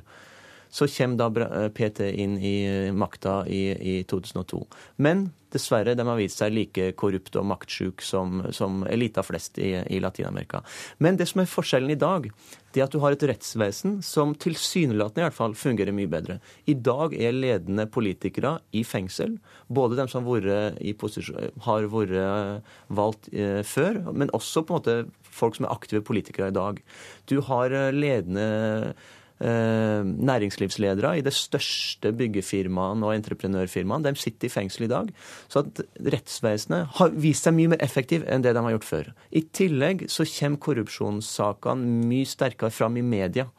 Så 0.74 0.88
kommer 0.90 1.30
da 1.30 1.70
PT 1.70 2.10
inn 2.10 2.40
i 2.42 2.92
makta 2.92 3.44
i, 3.48 3.64
i 3.78 3.96
2002. 4.10 4.64
Men 4.98 5.28
dessverre, 5.54 5.94
de 5.94 6.06
har 6.08 6.18
vist 6.18 6.42
seg 6.42 6.54
like 6.54 6.90
korrupt 7.00 7.36
og 7.38 7.46
maktsjuk 7.52 8.02
som, 8.02 8.42
som 8.56 8.82
elita 8.90 9.24
flest 9.26 9.60
i, 9.62 9.76
i 9.94 10.02
Latin-Amerika. 10.02 10.64
Men 11.04 11.20
det 11.20 11.30
som 11.30 11.44
er 11.44 11.50
forskjellen 11.52 11.94
i 11.94 12.00
dag, 12.00 12.28
det 12.74 12.82
er 12.82 12.88
at 12.88 12.96
du 12.96 13.00
har 13.04 13.14
et 13.14 13.26
rettsvesen 13.30 14.00
som 14.06 14.34
tilsynelatende 14.34 15.22
i 15.22 15.28
hvert 15.28 15.38
fall 15.38 15.56
fungerer 15.58 15.96
mye 15.96 16.10
bedre. 16.10 16.40
I 16.66 16.74
dag 16.74 17.14
er 17.14 17.38
ledende 17.38 17.86
politikere 17.86 18.58
i 18.74 18.82
fengsel. 18.88 19.38
Både 19.70 20.00
de 20.00 20.08
som 20.10 20.26
har 20.26 21.90
vært 21.94 22.70
valgt 22.90 23.30
eh, 23.30 23.62
før, 23.68 24.02
men 24.12 24.34
også 24.34 24.66
på 24.66 24.74
en 24.74 24.82
måte 24.82 25.34
folk 25.34 25.58
som 25.58 25.68
er 25.68 25.76
aktive 25.76 26.02
politikere 26.06 26.50
i 26.50 26.58
dag. 26.58 26.82
Du 27.30 27.40
har 27.46 27.74
eh, 27.74 27.92
ledende 27.94 28.50
Eh, 28.94 29.23
næringslivsledere 29.42 31.18
i 31.20 31.24
det 31.26 31.34
største 31.36 32.14
byggefirmaene 32.16 33.08
og 33.08 33.16
entreprenørfirmaene. 33.18 34.12
De 34.14 34.20
sitter 34.20 34.48
i 34.48 34.54
fengsel 34.54 34.86
i 34.86 34.92
dag. 34.92 35.10
Så 35.52 35.64
at 35.66 35.82
rettsvesenet 36.14 36.94
har 37.00 37.18
vist 37.18 37.48
seg 37.48 37.58
mye 37.58 37.74
mer 37.74 37.84
effektiv 37.84 38.24
enn 38.28 38.46
det 38.46 38.54
de 38.56 38.64
har 38.64 38.76
gjort 38.76 38.88
før. 38.88 39.12
I 39.32 39.44
tillegg 39.52 40.06
så 40.12 40.28
kommer 40.30 40.64
korrupsjonssakene 40.68 42.08
mye 42.08 42.30
sterkere 42.30 42.72
fram 42.72 42.98
i 43.02 43.06
media. 43.06 43.50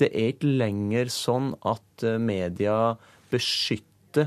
Det 0.00 0.08
er 0.12 0.32
ikke 0.34 0.56
lenger 0.60 1.12
sånn 1.12 1.54
at 1.66 2.06
eh, 2.06 2.18
media 2.20 2.96
beskytter 3.32 3.84
de 4.16 4.24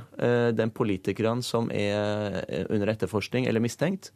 den 0.54 0.70
politikerne 0.70 1.42
som 1.42 1.72
er 1.74 2.44
under 2.70 2.92
etterforskning 2.92 3.48
eller 3.50 3.64
mistenkt. 3.64 4.12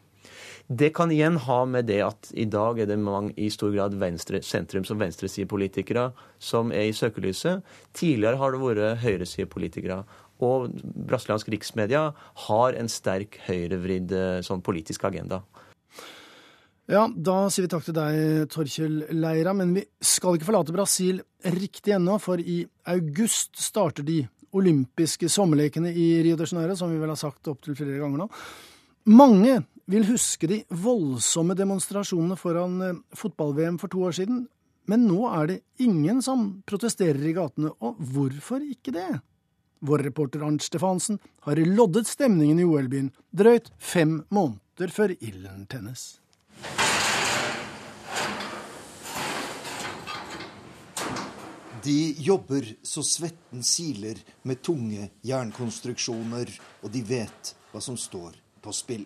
Det 0.67 0.93
kan 0.95 1.11
igjen 1.11 1.35
ha 1.43 1.57
med 1.67 1.89
det 1.89 1.99
at 2.05 2.29
i 2.39 2.45
dag 2.47 2.79
er 2.79 2.87
det 2.87 2.95
mange 3.01 3.33
i 3.35 3.49
stor 3.51 3.73
grad 3.73 3.97
venstre, 3.99 4.39
sentrums- 4.39 4.93
og 4.93 5.01
venstresidepolitikere 5.01 6.11
som 6.39 6.71
er 6.71 6.87
i 6.87 6.95
søkelyset. 6.95 7.65
Tidligere 7.93 8.39
har 8.39 8.53
det 8.53 8.61
vært 8.61 9.01
høyresidepolitikere. 9.03 10.03
Og 10.43 10.71
brasiliansk 11.07 11.51
riksmedia 11.51 12.07
har 12.47 12.79
en 12.79 12.89
sterk 12.91 13.37
høyrevridd 13.45 14.15
eh, 14.15 14.39
sånn 14.43 14.63
politisk 14.63 15.03
agenda. 15.07 15.43
Ja, 16.91 17.05
da 17.07 17.47
sier 17.51 17.67
vi 17.67 17.71
takk 17.71 17.85
til 17.85 17.95
deg, 17.95 18.47
Torkjell 18.51 18.97
Leira. 19.15 19.53
Men 19.55 19.75
vi 19.77 19.85
skal 20.03 20.35
ikke 20.37 20.49
forlate 20.49 20.75
Brasil 20.75 21.21
riktig 21.53 21.95
ennå, 21.95 22.17
for 22.23 22.39
i 22.39 22.61
august 22.91 23.59
starter 23.61 24.07
de 24.07 24.21
olympiske 24.53 25.29
sommerlekene 25.31 25.91
i 25.91 26.07
Rio 26.25 26.37
de 26.39 26.47
Janeiro, 26.47 26.75
som 26.77 26.91
vi 26.91 26.99
vel 27.01 27.13
har 27.13 27.19
sagt 27.19 27.51
opptil 27.51 27.77
flere 27.77 28.01
ganger 28.01 28.23
nå. 28.23 28.27
Mange 29.11 29.61
vil 29.85 30.05
huske 30.07 30.47
de 30.47 30.61
voldsomme 30.69 31.55
demonstrasjonene 31.57 32.37
foran 32.39 32.81
eh, 32.81 32.99
fotball-VM 33.17 33.79
for 33.81 33.91
to 33.91 34.05
år 34.07 34.17
siden, 34.19 34.45
men 34.87 35.05
nå 35.07 35.21
er 35.31 35.47
det 35.49 35.59
ingen 35.83 36.21
som 36.23 36.49
protesterer 36.67 37.21
i 37.23 37.35
gatene, 37.35 37.71
og 37.79 37.99
hvorfor 37.99 38.63
ikke 38.63 38.95
det? 38.95 39.11
Vår 39.83 40.03
reporter 40.07 40.43
Arnt 40.43 40.63
Stefansen 40.63 41.19
har 41.43 41.59
loddet 41.67 42.07
stemningen 42.07 42.59
i 42.59 42.67
OL-byen 42.67 43.11
drøyt 43.35 43.71
fem 43.79 44.21
måneder 44.31 44.91
før 44.95 45.15
ilden 45.19 45.65
tennes. 45.71 46.23
De 51.83 52.15
jobber 52.23 52.69
så 52.87 53.03
svetten 53.03 53.63
siler 53.67 54.21
med 54.47 54.61
tunge 54.63 55.09
jernkonstruksjoner, 55.27 56.47
og 56.79 56.95
de 56.95 57.03
vet 57.03 57.55
hva 57.73 57.83
som 57.83 57.99
står 57.99 58.39
på 58.63 58.71
spill. 58.71 59.03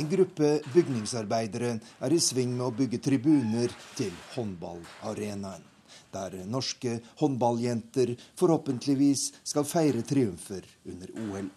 En 0.00 0.08
gruppe 0.08 0.62
bygningsarbeidere 0.72 1.74
er 2.00 2.12
i 2.16 2.18
sving 2.24 2.54
med 2.54 2.64
å 2.64 2.72
bygge 2.72 3.02
tribuner 3.04 3.72
til 3.98 4.14
håndballarenaen. 4.32 5.66
Der 6.14 6.38
norske 6.48 6.94
håndballjenter 7.20 8.14
forhåpentligvis 8.40 9.26
skal 9.44 9.66
feire 9.68 10.00
triumfer 10.08 10.64
under 10.88 11.12
OL. 11.26 11.50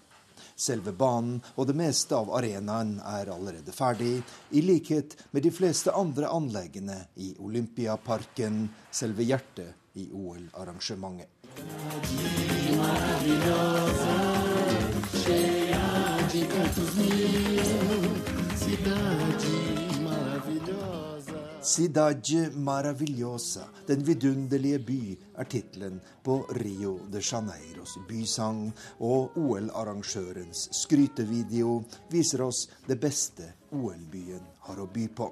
Selve 0.59 0.91
banen 0.91 1.39
og 1.55 1.69
det 1.69 1.77
meste 1.79 2.19
av 2.19 2.33
arenaen 2.35 2.97
er 3.13 3.31
allerede 3.31 3.71
ferdig, 3.71 4.19
i 4.51 4.61
likhet 4.61 5.15
med 5.31 5.47
de 5.47 5.53
fleste 5.55 5.95
andre 5.95 6.27
anleggene 6.27 6.99
i 7.23 7.31
Olympiaparken, 7.39 8.67
selve 8.91 9.23
hjertet 9.23 9.71
i 10.03 10.09
OL-arrangementet. 10.11 11.31
Cidade 21.63 22.49
Maravilhosa, 22.55 23.61
Den 23.87 24.03
vidunderlige 24.03 24.79
by, 24.79 25.17
er 25.37 25.43
tittelen 25.43 26.01
på 26.23 26.35
Rio 26.59 26.97
de 27.11 27.21
Janeiros 27.23 27.95
bysang, 28.07 28.73
og 28.99 29.37
OL-arrangørens 29.39 30.67
skrytevideo 30.75 31.77
viser 32.11 32.43
oss 32.43 32.67
det 32.87 32.99
beste 32.99 33.47
OL-byen 33.71 34.43
har 34.67 34.83
å 34.83 34.89
by 34.91 35.07
på. 35.15 35.29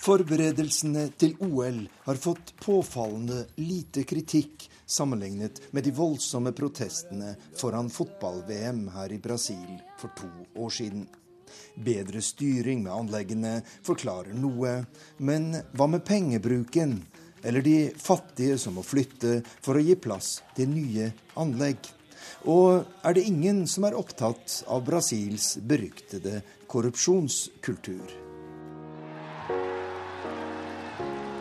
Forberedelsene 0.00 1.10
til 1.20 1.34
OL 1.44 1.82
har 2.06 2.16
fått 2.16 2.54
påfallende 2.64 3.42
lite 3.60 4.06
kritikk 4.08 4.64
sammenlignet 4.88 5.60
med 5.76 5.84
de 5.84 5.92
voldsomme 5.92 6.54
protestene 6.56 7.34
foran 7.60 7.90
fotball-VM 7.92 8.86
her 8.94 9.12
i 9.12 9.18
Brasil 9.20 9.74
for 10.00 10.14
to 10.16 10.30
år 10.56 10.72
siden. 10.72 11.04
Bedre 11.76 12.22
styring 12.24 12.80
med 12.86 12.94
anleggene 12.94 13.52
forklarer 13.84 14.32
noe, 14.32 14.78
men 15.20 15.52
hva 15.76 15.90
med 15.92 16.06
pengebruken? 16.08 16.96
Eller 17.44 17.60
de 17.64 17.76
fattige 17.96 18.56
som 18.60 18.78
må 18.80 18.84
flytte 18.84 19.42
for 19.60 19.76
å 19.76 19.84
gi 19.84 19.98
plass 20.00 20.38
til 20.56 20.72
nye 20.72 21.10
anlegg? 21.40 21.92
Og 22.48 22.88
er 23.04 23.20
det 23.20 23.28
ingen 23.28 23.66
som 23.68 23.84
er 23.84 24.00
opptatt 24.00 24.62
av 24.64 24.80
Brasils 24.88 25.58
beryktede 25.60 26.40
korrupsjonskultur? 26.72 28.29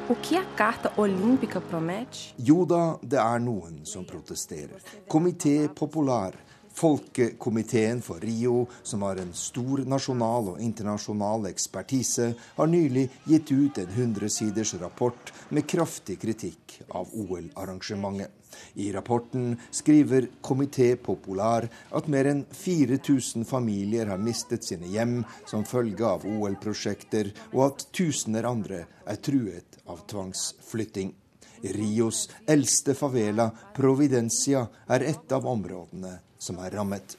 O 0.09 0.15
que 0.15 0.35
a 0.35 0.43
Carta 0.57 0.91
Olímpica 0.97 1.61
promete? 1.61 2.33
Jo 2.39 2.63
da, 2.65 2.97
det 3.05 3.19
er 3.21 3.41
noen 3.45 3.83
som 3.85 4.07
protesterer. 4.09 4.81
Komité 5.05 5.67
Popular, 5.69 6.33
Folkekomiteen 6.73 8.01
for 8.01 8.17
Rio, 8.25 8.63
som 8.81 9.03
har 9.05 9.21
en 9.21 9.29
stor 9.37 9.83
nasjonal 9.85 10.55
og 10.55 10.63
internasjonal 10.65 11.45
ekspertise, 11.51 12.31
har 12.57 12.71
nylig 12.73 13.05
gitt 13.29 13.53
ut 13.53 13.77
en 13.83 13.93
hundresiders 13.99 14.73
rapport 14.81 15.29
med 15.53 15.69
kraftig 15.69 16.17
kritikk 16.25 16.79
av 16.89 17.13
OL-arrangementet. 17.13 18.33
I 18.81 18.89
rapporten 18.91 19.59
skriver 19.69 20.25
Komité 20.41 20.95
Popular 20.95 21.67
at 21.93 22.09
mer 22.09 22.31
enn 22.31 22.47
4000 22.49 23.45
familier 23.45 24.09
har 24.09 24.17
mistet 24.17 24.65
sine 24.65 24.89
hjem 24.89 25.19
som 25.45 25.67
følge 25.69 26.01
av 26.01 26.25
OL-prosjekter, 26.25 27.29
og 27.53 27.67
at 27.67 27.85
tusener 27.93 28.49
andre 28.49 28.87
er 29.05 29.21
truet 29.21 29.68
av 29.89 30.05
tvangsflytting. 30.09 31.13
Rios 31.61 32.29
eldste 32.47 32.95
favela, 32.95 33.49
Providencia, 33.75 34.67
er 34.87 35.03
et 35.11 35.31
av 35.35 35.47
områdene 35.47 36.19
som 36.39 36.59
er 36.63 36.71
rammet. 36.77 37.17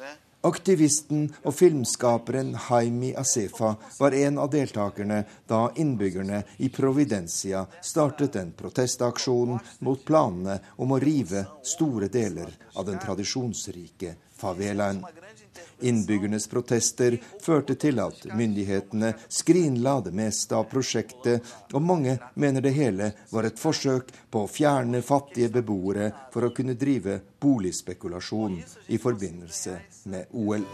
Eh? 0.00 0.14
Aktivisten 0.46 1.24
og 1.42 1.54
filmskaperen 1.58 2.52
Haimi 2.68 3.12
Asefa 3.18 3.72
var 3.98 4.14
en 4.14 4.38
av 4.38 4.50
deltakerne 4.52 5.22
da 5.48 5.62
innbyggerne 5.74 6.42
i 6.62 6.68
Providencia 6.68 7.64
startet 7.82 8.36
en 8.36 8.52
protestaksjon 8.58 9.56
mot 9.86 10.04
planene 10.06 10.58
om 10.76 10.94
å 10.94 11.00
rive 11.02 11.46
store 11.62 12.10
deler 12.12 12.52
av 12.74 12.86
den 12.86 12.98
tradisjonsrike 13.02 14.14
favelaen. 14.38 15.02
Innbyggernes 15.80 16.46
protester 16.48 17.18
førte 17.42 17.74
til 17.76 18.00
at 18.00 18.22
myndighetene 18.32 19.12
skrinla 19.28 19.98
det 20.06 20.14
meste 20.16 20.56
av 20.56 20.68
prosjektet, 20.70 21.44
og 21.72 21.82
mange 21.84 22.16
mener 22.34 22.64
det 22.64 22.72
hele 22.76 23.10
var 23.32 23.48
et 23.48 23.60
forsøk 23.60 24.12
på 24.32 24.44
å 24.44 24.50
fjerne 24.50 25.02
fattige 25.04 25.52
beboere 25.58 26.10
for 26.32 26.48
å 26.48 26.52
kunne 26.56 26.78
drive 26.80 27.20
boligspekulasjon 27.42 28.56
i 28.88 29.00
forbindelse 29.02 29.76
med 30.12 30.32
OL. 30.32 30.64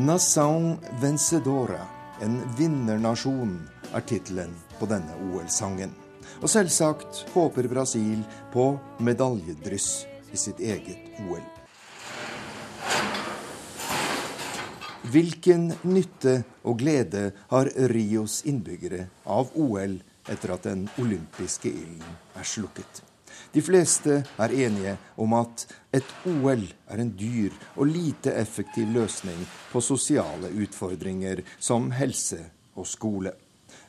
Nassau 0.00 0.76
Vencedora, 1.00 1.80
en 2.20 2.38
vinnernasjon, 2.56 3.58
er 3.94 4.06
tittelen 4.06 4.54
på 4.78 4.86
denne 4.88 5.16
OL-sangen. 5.28 6.09
Og 6.40 6.48
selvsagt 6.48 7.26
håper 7.34 7.66
Brasil 7.68 8.22
på 8.52 8.70
medaljedryss 9.04 10.06
i 10.32 10.38
sitt 10.40 10.60
eget 10.64 11.18
OL. 11.26 11.42
Hvilken 15.10 15.66
nytte 15.82 16.38
og 16.64 16.78
glede 16.80 17.30
har 17.50 17.68
Rios 17.92 18.40
innbyggere 18.48 19.08
av 19.28 19.52
OL 19.58 19.98
etter 20.30 20.54
at 20.54 20.64
den 20.68 20.86
olympiske 21.02 21.68
ilden 21.68 22.16
er 22.38 22.48
slukket? 22.48 23.02
De 23.52 23.60
fleste 23.64 24.22
er 24.40 24.56
enige 24.64 24.96
om 25.20 25.34
at 25.36 25.66
et 25.92 26.14
OL 26.30 26.64
er 26.64 27.02
en 27.02 27.12
dyr 27.20 27.52
og 27.74 27.90
lite 27.90 28.32
effektiv 28.38 28.88
løsning 28.94 29.44
på 29.72 29.82
sosiale 29.84 30.52
utfordringer 30.62 31.44
som 31.58 31.90
helse 31.92 32.40
og 32.78 32.88
skole. 32.88 33.34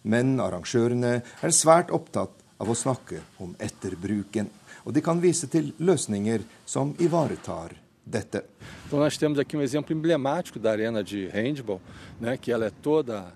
Men 0.04 0.40
arrangørene 0.42 1.20
er 1.22 1.54
svært 1.54 1.94
opptatt 1.94 2.41
av 2.62 2.70
å 2.70 2.78
snakke 2.78 3.22
om 3.42 3.56
etterbruken. 3.60 4.50
Og 4.86 4.94
de 4.94 5.02
kan 5.02 5.20
vise 5.22 5.50
til 5.52 5.74
løsninger 5.82 6.46
som 6.66 6.94
ivaretar 7.02 7.76
dette. 8.06 8.44
Então 8.88 9.00
nós 9.00 9.18
temos 9.18 9.40
aqui 9.40 9.58
um 9.58 9.62
exemplo 9.62 9.96
emblemático 9.96 10.60
da 10.60 10.72
arena 10.72 11.04
de 11.04 11.30
handball, 11.30 11.82
né, 12.20 12.38
que 12.38 12.52
ela 12.52 12.66
é 12.66 12.72
toda 12.82 13.34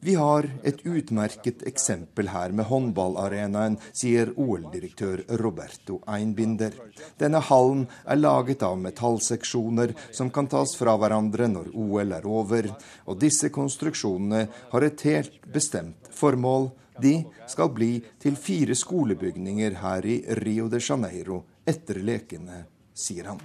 Vi 0.00 0.14
har 0.14 0.48
et 0.64 0.80
utmerket 0.82 1.62
eksempel 1.62 2.26
her 2.32 2.50
med 2.50 2.66
håndballarenaen, 2.66 3.76
sier 3.94 4.32
OL-direktør 4.34 5.22
Roberto 5.38 6.00
Einbinder. 6.10 6.74
Denne 7.18 7.38
hallen 7.38 7.84
er 8.02 8.18
laget 8.18 8.64
av 8.66 8.80
metallseksjoner 8.82 9.94
som 10.10 10.32
kan 10.34 10.50
tas 10.50 10.74
fra 10.78 10.96
hverandre 10.98 11.46
når 11.52 11.70
OL 11.70 12.16
er 12.18 12.26
over, 12.26 12.72
og 13.06 13.20
disse 13.22 13.52
konstruksjonene 13.54 14.48
har 14.74 14.88
et 14.88 15.06
helt 15.06 15.38
bestemt 15.54 16.10
formål 16.10 16.72
de 17.02 17.14
skal 17.48 17.72
bli 17.74 17.92
til 18.22 18.36
fire 18.40 18.74
skolebygninger 18.74 19.78
her 19.82 20.06
i 20.06 20.16
Rio 20.42 20.68
de 20.72 20.80
Janeiro 20.80 21.42
etter 21.66 22.00
lekene, 22.04 22.64
sier 22.94 23.32
han. 23.32 23.40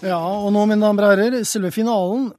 Ja, 0.00 0.16
og 0.16 0.52
nå, 0.54 0.64
mine 0.64 0.80
damer 0.80 1.06
og 1.06 1.12
herrer, 1.12 1.42
selve 1.44 1.72
finalen 1.74 2.30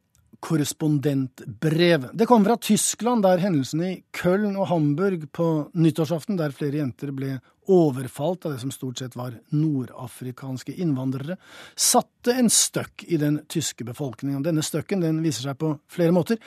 korrespondentbrev. 0.42 2.08
Det 2.18 2.26
kom 2.26 2.46
fra 2.46 2.58
Tyskland, 2.58 3.22
der 3.24 3.42
hendelsene 3.44 3.90
i 3.92 3.98
Köln 4.18 4.56
og 4.58 4.72
Hamburg 4.72 5.28
på 5.36 5.48
nyttårsaften, 5.78 6.40
der 6.40 6.56
flere 6.56 6.82
jenter 6.82 7.14
ble 7.14 7.36
overfalt 7.72 8.46
av 8.46 8.56
det 8.56 8.62
som 8.64 8.72
stort 8.74 9.00
sett 9.02 9.16
var 9.16 9.38
nordafrikanske 9.56 10.76
innvandrere, 10.84 11.38
satte 11.76 12.36
en 12.36 12.52
støkk 12.52 13.06
i 13.08 13.20
den 13.22 13.42
tyske 13.52 13.88
befolkningen. 13.88 14.44
Denne 14.46 14.64
støkken 14.66 15.04
den 15.04 15.22
viser 15.24 15.50
seg 15.50 15.60
på 15.62 15.74
flere 15.92 16.16
måter. 16.16 16.42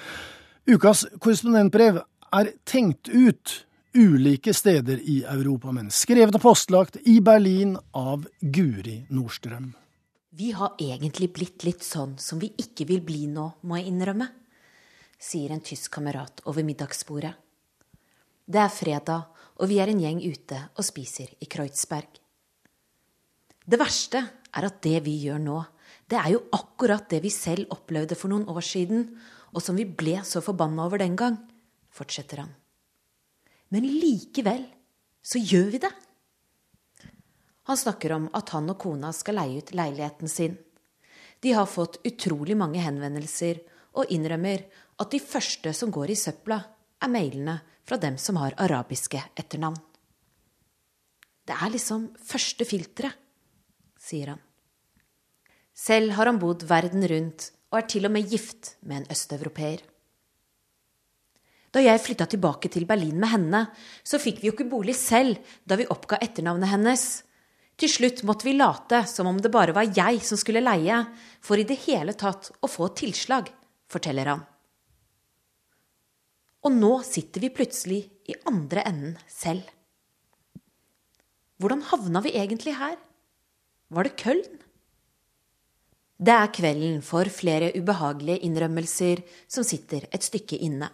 Ukas 0.69 1.07
korrespondentbrev 1.19 2.03
er 2.35 2.51
tenkt 2.69 3.09
ut 3.09 3.65
ulike 3.95 4.55
steder 4.55 4.99
i 4.99 5.23
Europa, 5.29 5.73
men 5.73 5.91
skrevet 5.95 6.35
og 6.35 6.43
postlagt 6.43 6.99
i 7.07 7.21
Berlin 7.25 7.77
av 7.95 8.27
Guri 8.41 9.05
Nordstrøm. 9.15 9.73
Vi 10.35 10.51
har 10.51 10.75
egentlig 10.83 11.29
blitt 11.37 11.63
litt 11.63 11.85
sånn 11.87 12.17
som 12.19 12.41
vi 12.43 12.51
ikke 12.59 12.89
vil 12.89 13.05
bli 13.07 13.29
nå, 13.31 13.53
må 13.63 13.79
jeg 13.79 13.93
innrømme, 13.93 14.27
sier 15.15 15.55
en 15.55 15.63
tysk 15.63 15.93
kamerat 15.95 16.43
over 16.51 16.67
middagsbordet. 16.67 17.31
Det 18.45 18.61
er 18.61 18.73
fredag, 18.73 19.31
og 19.61 19.71
vi 19.71 19.79
er 19.83 19.91
en 19.91 20.03
gjeng 20.03 20.21
ute 20.25 20.59
og 20.75 20.87
spiser 20.87 21.31
i 21.41 21.49
Kreuzberg. 21.51 22.21
Det 23.65 23.81
verste 23.81 24.21
er 24.55 24.67
at 24.67 24.81
det 24.85 24.99
vi 25.07 25.17
gjør 25.25 25.41
nå, 25.41 25.61
det 26.11 26.19
er 26.21 26.35
jo 26.35 26.43
akkurat 26.53 27.07
det 27.09 27.23
vi 27.25 27.33
selv 27.33 27.71
opplevde 27.73 28.17
for 28.19 28.33
noen 28.33 28.49
år 28.51 28.65
siden, 28.67 29.07
og 29.55 29.63
som 29.63 29.79
vi 29.79 29.87
ble 29.87 30.19
så 30.27 30.43
forbanna 30.45 30.85
over 30.85 31.01
den 31.01 31.17
gang, 31.17 31.39
fortsetter 31.95 32.43
han. 32.43 32.51
Men 33.73 33.87
likevel 33.89 34.67
så 35.25 35.41
gjør 35.41 35.71
vi 35.73 35.81
det. 35.87 35.93
Han 37.65 37.81
snakker 37.81 38.13
om 38.13 38.27
at 38.37 38.53
han 38.53 38.69
og 38.69 38.79
kona 38.83 39.13
skal 39.17 39.39
leie 39.41 39.63
ut 39.63 39.73
leiligheten 39.73 40.29
sin. 40.29 40.59
De 41.41 41.55
har 41.57 41.71
fått 41.71 42.03
utrolig 42.05 42.57
mange 42.61 42.83
henvendelser, 42.85 43.63
og 43.95 44.11
innrømmer 44.11 44.67
at 45.01 45.13
de 45.13 45.21
første 45.23 45.73
som 45.77 45.93
går 45.95 46.13
i 46.13 46.19
søpla, 46.19 46.59
er 47.01 47.11
mailene 47.13 47.59
fra 47.85 47.99
dem 48.01 48.17
som 48.19 48.39
har 48.41 48.57
arabiske 48.61 49.21
etternavn. 49.37 49.79
Det 51.45 51.57
er 51.57 51.73
liksom 51.75 52.09
første 52.25 52.65
filteret, 52.65 53.17
sier 54.01 54.33
han. 54.33 54.41
Selv 55.75 56.15
har 56.17 56.31
han 56.31 56.39
bodd 56.41 56.65
verden 56.69 57.05
rundt 57.11 57.51
og 57.73 57.81
er 57.81 57.89
til 57.91 58.07
og 58.07 58.15
med 58.15 58.31
gift 58.31 58.77
med 58.87 59.03
en 59.03 59.11
østeuropeer. 59.13 59.83
Da 61.75 61.83
jeg 61.83 62.03
flytta 62.05 62.29
tilbake 62.31 62.71
til 62.71 62.87
Berlin 62.87 63.19
med 63.19 63.33
henne, 63.33 63.65
så 64.07 64.21
fikk 64.23 64.39
vi 64.41 64.49
jo 64.49 64.55
ikke 64.55 64.71
bolig 64.71 64.95
selv 64.95 65.41
da 65.67 65.75
vi 65.81 65.89
oppga 65.91 66.21
etternavnet 66.23 66.71
hennes. 66.71 67.05
Til 67.75 67.91
slutt 67.91 68.23
måtte 68.23 68.47
vi 68.47 68.55
late 68.55 69.03
som 69.11 69.27
om 69.27 69.41
det 69.43 69.51
bare 69.51 69.75
var 69.75 69.91
jeg 69.91 70.23
som 70.23 70.39
skulle 70.39 70.63
leie, 70.63 71.01
for 71.43 71.59
i 71.59 71.67
det 71.67 71.81
hele 71.89 72.15
tatt 72.15 72.53
å 72.63 72.71
få 72.71 72.93
tilslag, 72.95 73.51
forteller 73.91 74.31
han. 74.31 74.45
Og 76.65 76.73
nå 76.73 76.93
sitter 77.05 77.45
vi 77.45 77.53
plutselig 77.53 78.01
i 78.25 78.37
andre 78.49 78.85
enden 78.89 79.17
selv. 79.29 79.67
Hvordan 81.61 81.85
havna 81.91 82.23
vi 82.25 82.33
egentlig 82.35 82.75
her? 82.79 82.97
Var 83.95 84.09
det 84.09 84.17
Køln? 84.21 84.45
Det 86.25 86.33
er 86.33 86.53
kvelden 86.55 87.01
for 87.05 87.29
flere 87.29 87.73
ubehagelige 87.77 88.47
innrømmelser 88.47 89.21
som 89.51 89.67
sitter 89.67 90.07
et 90.15 90.25
stykke 90.25 90.57
inne. 90.57 90.89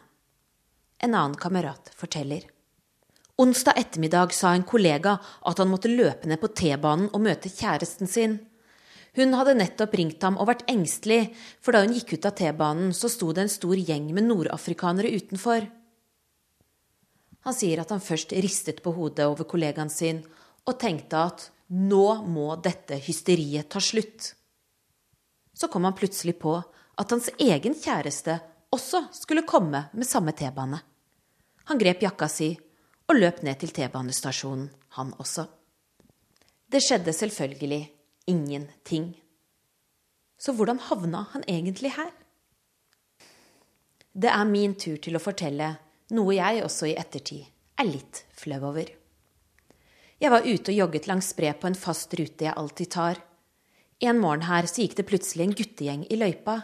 En 1.00 1.14
annen 1.14 1.36
kamerat 1.38 1.92
forteller. 1.96 2.42
Onsdag 3.40 3.78
ettermiddag 3.80 4.34
sa 4.36 4.52
en 4.52 4.66
kollega 4.68 5.14
at 5.48 5.60
han 5.62 5.70
måtte 5.70 5.92
løpe 5.92 6.28
ned 6.28 6.40
på 6.42 6.50
T-banen 6.52 7.08
og 7.14 7.22
møte 7.24 7.52
kjæresten 7.52 8.10
sin. 8.10 8.36
Hun 9.18 9.34
hadde 9.34 9.56
nettopp 9.58 9.94
ringt 9.98 10.22
ham 10.22 10.38
og 10.38 10.48
vært 10.52 10.66
engstelig, 10.70 11.32
for 11.58 11.74
da 11.74 11.82
hun 11.82 11.94
gikk 11.96 12.14
ut 12.14 12.28
av 12.28 12.36
T-banen, 12.38 12.92
så 12.94 13.10
sto 13.10 13.32
det 13.34 13.44
en 13.44 13.52
stor 13.52 13.78
gjeng 13.78 14.10
med 14.14 14.28
nordafrikanere 14.28 15.10
utenfor. 15.18 15.66
Han 17.46 17.56
sier 17.56 17.80
at 17.82 17.90
han 17.90 18.04
først 18.04 18.34
ristet 18.36 18.82
på 18.84 18.92
hodet 18.94 19.26
over 19.26 19.48
kollegaen 19.48 19.90
sin 19.90 20.20
og 20.68 20.76
tenkte 20.78 21.24
at 21.30 21.48
nå 21.70 22.06
må 22.28 22.52
dette 22.62 22.98
hysteriet 23.00 23.70
ta 23.72 23.80
slutt. 23.82 24.34
Så 25.54 25.68
kom 25.72 25.86
han 25.88 25.96
plutselig 25.96 26.36
på 26.40 26.54
at 26.60 27.12
hans 27.14 27.30
egen 27.40 27.74
kjæreste 27.78 28.38
også 28.70 29.06
skulle 29.16 29.46
komme 29.48 29.86
med 29.92 30.06
samme 30.06 30.34
T-bane. 30.36 30.78
Han 31.70 31.80
grep 31.80 32.04
jakka 32.04 32.28
si 32.30 32.52
og 33.10 33.18
løp 33.18 33.42
ned 33.42 33.58
til 33.58 33.72
T-banestasjonen, 33.74 34.68
han 34.98 35.14
også. 35.18 35.46
Det 36.70 36.82
skjedde 36.84 37.14
selvfølgelig 37.14 37.82
ingenting. 38.30 39.12
Så 40.40 40.54
hvordan 40.56 40.80
havna 40.88 41.26
han 41.34 41.44
egentlig 41.50 41.92
her? 41.98 42.10
Det 44.12 44.30
er 44.30 44.48
min 44.48 44.74
tur 44.74 44.96
til 45.02 45.16
å 45.18 45.22
fortelle 45.22 45.74
noe 46.16 46.34
jeg 46.34 46.64
også 46.66 46.88
i 46.90 46.96
ettertid 46.98 47.46
er 47.80 47.88
litt 47.88 48.24
flau 48.36 48.60
over. 48.70 48.88
Jeg 50.20 50.32
var 50.32 50.44
ute 50.44 50.72
og 50.72 50.76
jogget 50.76 51.06
langs 51.08 51.30
spre 51.32 51.52
på 51.56 51.68
en 51.70 51.78
fast 51.78 52.12
rute 52.18 52.44
jeg 52.44 52.56
alltid 52.56 52.90
tar. 52.92 53.20
En 54.04 54.20
morgen 54.20 54.44
her 54.48 54.68
så 54.68 54.82
gikk 54.82 54.98
det 54.98 55.06
plutselig 55.08 55.46
en 55.46 55.56
guttegjeng 55.56 56.02
i 56.12 56.18
løypa. 56.20 56.56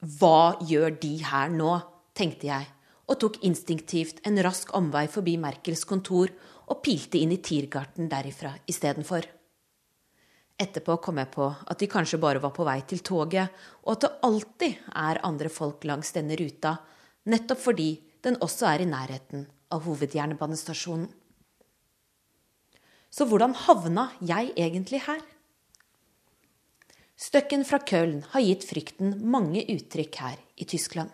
Hva 0.00 0.56
gjør 0.64 0.96
de 1.02 1.12
her 1.26 1.52
nå? 1.52 1.74
tenkte 2.16 2.48
jeg 2.48 2.70
og 3.06 3.18
tok 3.20 3.42
instinktivt 3.44 4.22
en 4.26 4.40
rask 4.42 4.72
omvei 4.74 5.04
forbi 5.12 5.36
Merkels 5.38 5.84
kontor 5.86 6.32
og 6.66 6.80
pilte 6.82 7.20
inn 7.20 7.34
i 7.34 7.42
Tiergarten 7.44 8.08
derifra 8.10 8.54
istedenfor. 8.66 9.28
Etterpå 10.56 10.96
kom 11.04 11.18
jeg 11.20 11.28
på 11.34 11.50
at 11.52 11.80
de 11.82 11.88
kanskje 11.90 12.20
bare 12.20 12.40
var 12.40 12.54
på 12.56 12.64
vei 12.64 12.78
til 12.88 13.02
toget, 13.04 13.52
og 13.84 13.92
at 13.92 14.06
det 14.06 14.12
alltid 14.24 14.78
er 14.96 15.20
andre 15.28 15.50
folk 15.52 15.84
langs 15.84 16.14
denne 16.16 16.38
ruta, 16.40 16.78
nettopp 17.28 17.60
fordi 17.60 17.90
den 18.24 18.38
også 18.40 18.70
er 18.70 18.84
i 18.84 18.88
nærheten 18.88 19.44
av 19.72 19.84
hovedjernbanestasjonen. 19.84 21.10
Så 23.12 23.24
hvordan 23.28 23.54
havna 23.66 24.10
jeg 24.24 24.52
egentlig 24.56 25.02
her? 25.06 25.20
Støkken 27.16 27.62
fra 27.64 27.78
Köln 27.80 28.18
har 28.32 28.44
gitt 28.44 28.66
frykten 28.68 29.14
mange 29.24 29.62
uttrykk 29.72 30.18
her 30.20 30.40
i 30.60 30.66
Tyskland. 30.68 31.08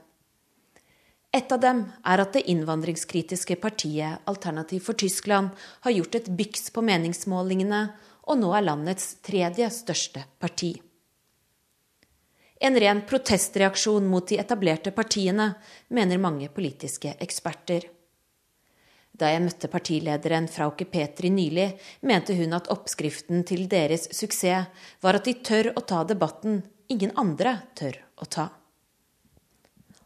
Et 1.32 1.52
av 1.54 1.60
dem 1.62 1.84
er 2.04 2.20
at 2.20 2.34
det 2.34 2.42
innvandringskritiske 2.50 3.56
partiet 3.62 4.26
Alternativ 4.28 4.82
for 4.84 4.98
Tyskland 4.98 5.54
har 5.86 5.94
gjort 5.94 6.18
et 6.18 6.32
byks 6.36 6.72
på 6.74 6.82
meningsmålingene 6.84 7.84
og 8.28 8.38
nå 8.38 8.52
er 8.54 8.66
landets 8.66 9.16
tredje 9.24 9.68
største 9.74 10.24
parti. 10.38 10.74
En 12.62 12.78
ren 12.78 13.02
protestreaksjon 13.08 14.06
mot 14.06 14.28
de 14.28 14.38
etablerte 14.38 14.92
partiene, 14.94 15.48
mener 15.90 16.22
mange 16.22 16.46
politiske 16.54 17.16
eksperter. 17.18 17.88
Da 19.12 19.28
jeg 19.32 19.42
møtte 19.44 19.68
partilederen 19.68 20.46
Frauke 20.48 20.86
Petri 20.88 21.28
nylig, 21.34 21.72
mente 22.06 22.36
hun 22.38 22.54
at 22.56 22.70
oppskriften 22.72 23.42
til 23.48 23.66
deres 23.68 24.06
suksess 24.14 24.86
var 25.02 25.18
at 25.18 25.26
de 25.26 25.34
tør 25.42 25.72
å 25.74 25.82
ta 25.82 26.04
debatten 26.06 26.62
ingen 26.88 27.12
andre 27.18 27.58
tør 27.74 27.98
å 28.22 28.30
ta. 28.30 28.48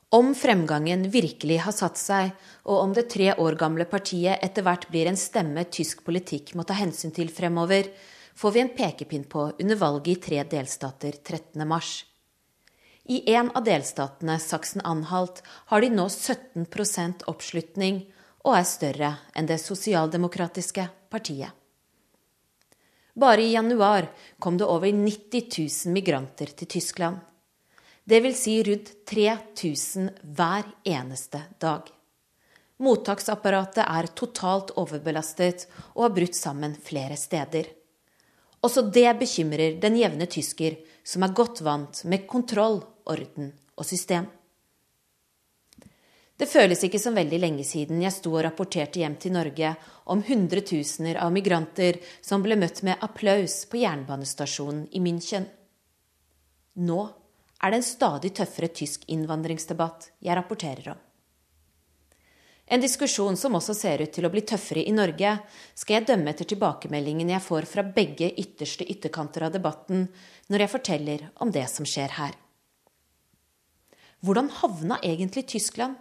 Om 0.08 0.34
fremgangen 0.34 1.08
virkelig 1.10 1.58
har 1.64 1.74
satt 1.74 1.98
seg, 1.98 2.30
og 2.70 2.78
om 2.78 2.92
det 2.94 3.08
tre 3.10 3.32
år 3.42 3.56
gamle 3.58 3.88
partiet 3.90 4.38
etter 4.44 4.62
hvert 4.62 4.86
blir 4.92 5.10
en 5.10 5.18
stemme 5.18 5.64
tysk 5.66 6.04
politikk 6.06 6.54
må 6.54 6.62
ta 6.62 6.76
hensyn 6.78 7.10
til 7.14 7.32
fremover, 7.34 7.90
får 8.38 8.54
vi 8.54 8.62
en 8.62 8.70
pekepinn 8.76 9.26
på 9.26 9.48
under 9.58 9.80
valget 9.80 10.12
i 10.12 10.20
tre 10.28 10.44
delstater 10.46 11.18
13.3. 11.18 12.04
I 13.06 13.18
en 13.34 13.50
av 13.54 13.66
delstatene, 13.66 14.38
Saksen-Anhalt, 14.42 15.42
har 15.70 15.82
de 15.82 15.90
nå 15.90 16.06
17% 16.06 17.26
oppslutning 17.30 18.02
og 18.46 18.56
er 18.60 18.66
større 18.66 19.12
enn 19.34 19.50
det 19.50 19.58
sosialdemokratiske 19.62 20.86
partiet. 21.10 21.50
Bare 23.16 23.42
i 23.42 23.54
januar 23.54 24.10
kom 24.38 24.58
det 24.58 24.66
over 24.70 24.92
90 24.92 25.50
000 25.86 25.94
migranter 25.94 26.50
til 26.54 26.76
Tyskland. 26.76 27.22
Vil 28.06 28.34
si 28.38 28.62
rundt 28.62 29.06
3000 29.06 30.10
hver 30.22 30.68
eneste 30.84 31.40
dag. 31.58 31.88
Mottaksapparatet 32.78 33.82
er 33.82 34.06
totalt 34.14 34.70
overbelastet 34.78 35.64
og 35.96 36.04
har 36.04 36.14
brutt 36.14 36.38
sammen 36.38 36.76
flere 36.78 37.16
steder. 37.18 37.66
Også 38.62 38.84
det 38.94 39.08
bekymrer 39.18 39.80
den 39.82 39.98
jevne 39.98 40.30
tysker, 40.30 40.78
som 41.02 41.26
er 41.26 41.34
godt 41.34 41.64
vant 41.66 42.04
med 42.04 42.28
kontroll, 42.30 42.78
orden 43.10 43.50
og 43.74 43.86
system. 43.86 44.30
Det 46.36 46.46
føles 46.46 46.82
ikke 46.84 47.00
som 47.02 47.16
veldig 47.16 47.42
lenge 47.42 47.64
siden 47.66 48.02
jeg 48.04 48.12
sto 48.12 48.34
og 48.36 48.44
rapporterte 48.44 49.00
hjem 49.00 49.18
til 49.18 49.34
Norge 49.34 49.74
om 50.12 50.22
hundretusener 50.22 51.18
av 51.26 51.34
migranter 51.34 51.98
som 52.22 52.44
ble 52.44 52.58
møtt 52.60 52.84
med 52.86 53.02
applaus 53.02 53.64
på 53.66 53.80
jernbanestasjonen 53.82 54.84
i 54.92 55.02
München. 55.02 55.48
Nå 56.86 57.00
er 57.62 57.72
det 57.72 57.80
en 57.80 57.86
stadig 57.86 58.32
tøffere 58.36 58.68
tysk 58.74 59.06
innvandringsdebatt 59.12 60.10
jeg 60.24 60.36
rapporterer 60.36 60.92
om. 60.92 61.02
En 62.66 62.82
diskusjon 62.82 63.36
som 63.38 63.54
også 63.54 63.76
ser 63.78 64.02
ut 64.02 64.10
til 64.10 64.26
å 64.26 64.30
bli 64.32 64.42
tøffere 64.42 64.82
i 64.82 64.94
Norge, 64.94 65.36
skal 65.78 66.00
jeg 66.00 66.08
dømme 66.08 66.32
etter 66.32 66.48
tilbakemeldingene 66.50 67.36
jeg 67.36 67.44
får 67.44 67.68
fra 67.70 67.84
begge 67.86 68.32
ytterste 68.42 68.88
ytterkanter 68.90 69.46
av 69.46 69.54
debatten 69.54 70.08
når 70.50 70.64
jeg 70.64 70.72
forteller 70.72 71.28
om 71.44 71.54
det 71.54 71.62
som 71.70 71.86
skjer 71.86 72.16
her. 72.18 72.34
Hvordan 74.26 74.50
havna 74.58 74.98
egentlig 75.06 75.46
Tyskland, 75.52 75.94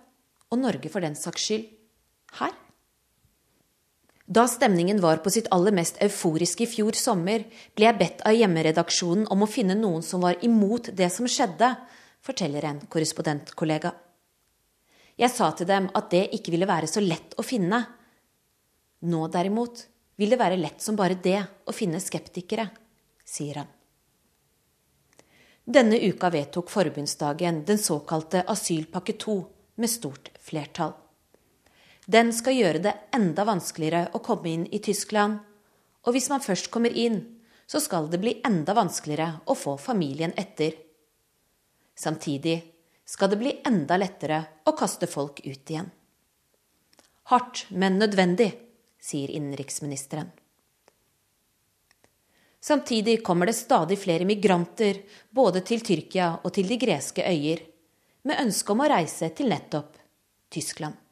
og 0.50 0.62
Norge 0.62 0.90
for 0.90 1.06
den 1.06 1.18
saks 1.18 1.46
skyld, 1.46 1.66
her? 2.40 2.54
Da 4.26 4.48
stemningen 4.48 5.02
var 5.02 5.18
på 5.22 5.30
sitt 5.30 5.48
aller 5.54 5.74
mest 5.76 6.00
euforiske 6.02 6.66
i 6.66 6.70
fjor 6.70 6.98
sommer, 6.98 7.44
ble 7.78 7.86
jeg 7.86 7.98
bedt 8.00 8.24
av 8.26 8.34
hjemmeredaksjonen 8.34 9.28
om 9.30 9.46
å 9.46 9.50
finne 9.50 9.76
noen 9.78 10.02
som 10.02 10.24
var 10.26 10.40
imot 10.46 10.90
det 10.98 11.12
som 11.14 11.30
skjedde, 11.30 11.76
forteller 12.26 12.66
en 12.66 12.80
korrespondentkollega. 12.90 13.94
Jeg 15.22 15.32
sa 15.32 15.52
til 15.54 15.70
dem 15.70 15.92
at 15.94 16.10
det 16.12 16.24
ikke 16.34 16.56
ville 16.56 16.68
være 16.68 16.90
så 16.90 17.04
lett 17.06 17.38
å 17.38 17.46
finne. 17.46 17.84
Nå 19.06 19.22
derimot 19.30 19.86
vil 20.18 20.34
det 20.34 20.42
være 20.42 20.58
lett 20.58 20.82
som 20.82 20.98
bare 20.98 21.22
det 21.22 21.38
å 21.70 21.76
finne 21.76 22.02
skeptikere, 22.02 22.66
sier 23.22 23.62
han. 23.62 23.70
Denne 25.66 26.02
uka 26.02 26.34
vedtok 26.34 26.70
forbundsdagen 26.74 27.64
den 27.66 27.78
såkalte 27.82 28.42
asylpakke 28.50 29.18
2 29.22 29.38
med 29.82 29.90
stort 29.90 30.34
flertall. 30.42 31.05
Den 32.06 32.30
skal 32.34 32.54
gjøre 32.54 32.82
det 32.86 32.94
enda 33.16 33.46
vanskeligere 33.48 34.12
å 34.14 34.22
komme 34.22 34.52
inn 34.52 34.66
i 34.70 34.80
Tyskland, 34.84 35.40
og 36.06 36.14
hvis 36.14 36.30
man 36.30 36.44
først 36.44 36.70
kommer 36.74 36.94
inn, 36.94 37.24
så 37.66 37.82
skal 37.82 38.10
det 38.12 38.22
bli 38.22 38.36
enda 38.46 38.76
vanskeligere 38.78 39.42
å 39.50 39.56
få 39.58 39.74
familien 39.82 40.36
etter. 40.38 40.76
Samtidig 41.98 42.60
skal 43.06 43.32
det 43.32 43.40
bli 43.42 43.54
enda 43.66 43.98
lettere 43.98 44.42
å 44.70 44.76
kaste 44.78 45.10
folk 45.10 45.42
ut 45.46 45.72
igjen. 45.74 45.90
Hardt, 47.32 47.66
men 47.70 47.98
nødvendig, 47.98 48.52
sier 49.02 49.32
innenriksministeren. 49.34 50.30
Samtidig 52.66 53.20
kommer 53.26 53.50
det 53.50 53.58
stadig 53.58 53.98
flere 54.02 54.26
migranter 54.26 55.04
både 55.30 55.62
til 55.66 55.82
Tyrkia 55.86 56.32
og 56.42 56.54
til 56.54 56.70
de 56.70 56.78
greske 56.82 57.26
øyer, 57.26 57.62
med 58.26 58.42
ønske 58.42 58.74
om 58.74 58.82
å 58.82 58.90
reise 58.90 59.30
til 59.38 59.50
nettopp 59.54 59.98
Tyskland. 60.50 61.05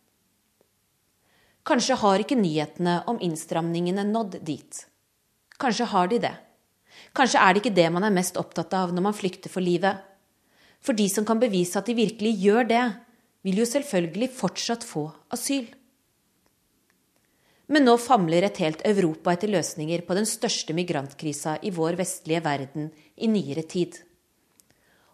Kanskje 1.63 1.95
har 2.01 2.19
ikke 2.19 2.35
nyhetene 2.35 2.97
om 3.07 3.21
innstramningene 3.23 4.03
nådd 4.09 4.41
dit. 4.43 4.81
Kanskje 5.59 5.87
har 5.93 6.09
de 6.11 6.19
det. 6.25 6.33
Kanskje 7.15 7.39
er 7.39 7.53
det 7.53 7.63
ikke 7.63 7.77
det 7.77 7.87
man 7.93 8.03
er 8.03 8.15
mest 8.15 8.37
opptatt 8.39 8.73
av 8.75 8.91
når 8.93 9.07
man 9.07 9.15
flykter 9.15 9.51
for 9.53 9.63
livet. 9.63 10.01
For 10.83 10.97
de 10.97 11.07
som 11.07 11.25
kan 11.25 11.39
bevise 11.39 11.79
at 11.79 11.87
de 11.87 11.95
virkelig 11.95 12.33
gjør 12.43 12.67
det, 12.67 12.83
vil 13.47 13.63
jo 13.63 13.67
selvfølgelig 13.67 14.29
fortsatt 14.35 14.83
få 14.87 15.07
asyl. 15.35 15.69
Men 17.71 17.87
nå 17.87 17.95
famler 18.01 18.43
et 18.43 18.59
helt 18.59 18.83
Europa 18.85 19.31
etter 19.31 19.51
løsninger 19.51 20.03
på 20.03 20.17
den 20.17 20.27
største 20.27 20.75
migrantkrisa 20.75 21.57
i 21.63 21.71
vår 21.71 21.95
vestlige 21.99 22.43
verden 22.43 22.89
i 23.15 23.29
nyere 23.31 23.63
tid. 23.63 23.95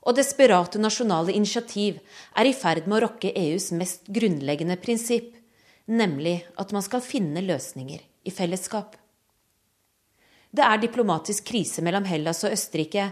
Og 0.10 0.16
desperate 0.18 0.82
nasjonale 0.82 1.36
initiativ 1.38 2.00
er 2.34 2.50
i 2.50 2.56
ferd 2.58 2.88
med 2.88 2.98
å 2.98 3.04
rokke 3.06 3.36
EUs 3.38 3.70
mest 3.78 4.10
grunnleggende 4.10 4.80
prinsipp, 4.82 5.36
nemlig 5.90 6.38
at 6.62 6.72
man 6.76 6.86
skal 6.86 7.04
finne 7.04 7.42
løsninger 7.46 8.02
i 8.24 8.32
fellesskap. 8.34 8.96
Det 10.50 10.66
er 10.66 10.82
diplomatisk 10.82 11.46
krise 11.52 11.84
mellom 11.86 12.08
Hellas 12.10 12.42
og 12.46 12.54
Østerrike 12.56 13.10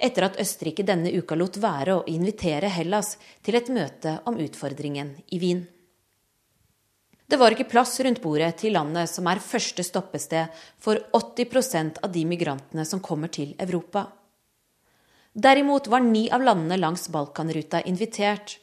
etter 0.00 0.26
at 0.26 0.38
Østerrike 0.42 0.86
denne 0.86 1.12
uka 1.12 1.36
lot 1.38 1.58
være 1.62 1.98
å 1.98 2.06
invitere 2.10 2.70
Hellas 2.72 3.16
til 3.46 3.58
et 3.58 3.68
møte 3.70 4.16
om 4.26 4.40
utfordringen 4.42 5.12
i 5.30 5.42
Wien. 5.42 5.60
Det 7.30 7.38
var 7.38 7.54
ikke 7.54 7.68
plass 7.70 8.00
rundt 8.02 8.18
bordet 8.24 8.56
til 8.58 8.74
landet 8.74 9.06
som 9.10 9.28
er 9.30 9.42
første 9.42 9.84
stoppested 9.86 10.50
for 10.82 10.98
80% 11.14 12.00
av 12.02 12.10
de 12.10 12.24
migrantene 12.26 12.82
som 12.88 13.02
kommer 13.02 13.30
til 13.30 13.52
Europa. 13.62 14.08
Derimot 15.30 15.86
var 15.86 16.02
ni 16.02 16.24
av 16.26 16.42
landene 16.42 16.80
langs 16.80 17.06
Balkanruta 17.14 17.84
invitert, 17.86 18.56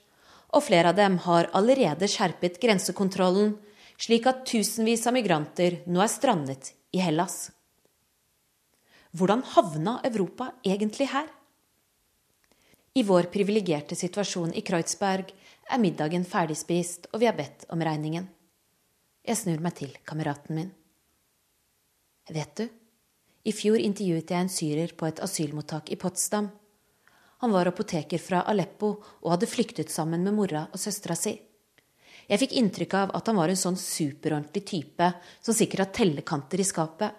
og 0.58 0.66
flere 0.66 0.90
av 0.92 0.98
dem 0.98 1.20
har 1.28 1.52
allerede 1.58 2.10
skjerpet 2.10 2.58
grensekontrollen, 2.62 3.54
slik 3.98 4.26
at 4.30 4.44
tusenvis 4.50 5.06
av 5.10 5.14
migranter 5.14 5.82
nå 5.86 6.02
er 6.02 6.12
strandet 6.12 6.72
i 6.94 7.02
Hellas. 7.02 7.52
Hvordan 9.18 9.44
havna 9.54 10.00
Europa 10.06 10.52
egentlig 10.66 11.10
her? 11.14 11.30
I 12.98 13.04
vår 13.06 13.30
privilegerte 13.34 13.96
situasjon 13.98 14.56
i 14.58 14.64
Kreuzberg 14.66 15.30
er 15.70 15.82
middagen 15.82 16.26
ferdigspist, 16.26 17.12
og 17.14 17.22
vi 17.22 17.30
har 17.30 17.38
bedt 17.38 17.68
om 17.74 17.82
regningen. 17.84 18.26
Jeg 19.28 19.38
snur 19.38 19.62
meg 19.62 19.76
til 19.78 19.94
kameraten 20.08 20.58
min. 20.58 20.70
Vet 22.34 22.54
du, 22.58 22.66
i 23.48 23.54
fjor 23.56 23.78
intervjuet 23.80 24.32
jeg 24.34 24.44
en 24.44 24.52
syrer 24.52 24.94
på 24.98 25.08
et 25.08 25.22
asylmottak 25.24 25.92
i 25.94 26.00
Potsdam. 26.00 26.50
Han 27.44 27.54
var 27.54 27.70
apoteker 27.70 28.22
fra 28.22 28.42
Aleppo 28.50 28.90
og 29.22 29.30
hadde 29.34 29.50
flyktet 29.50 29.94
sammen 29.94 30.24
med 30.26 30.36
mora 30.38 30.66
og 30.72 30.82
søstera 30.82 31.16
si. 31.18 31.36
Jeg 32.28 32.42
fikk 32.42 32.58
inntrykk 32.60 32.94
av 33.00 33.14
at 33.16 33.30
han 33.30 33.38
var 33.40 33.52
en 33.52 33.60
sånn 33.60 33.78
superordentlig 33.80 34.64
type 34.68 35.12
som 35.40 35.56
sikkert 35.56 35.86
har 35.86 35.94
tellekanter 35.96 36.60
i 36.60 36.68
skapet. 36.68 37.14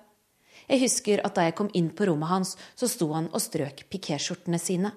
Jeg 0.69 0.83
husker 0.83 1.23
at 1.25 1.39
da 1.39 1.47
jeg 1.47 1.57
kom 1.57 1.71
inn 1.79 1.89
på 1.97 2.09
rommet 2.11 2.29
hans, 2.29 2.57
så 2.77 2.91
sto 2.91 3.09
han 3.15 3.31
og 3.33 3.41
strøk 3.41 3.87
pikéskjortene 3.89 4.61
sine. 4.61 4.93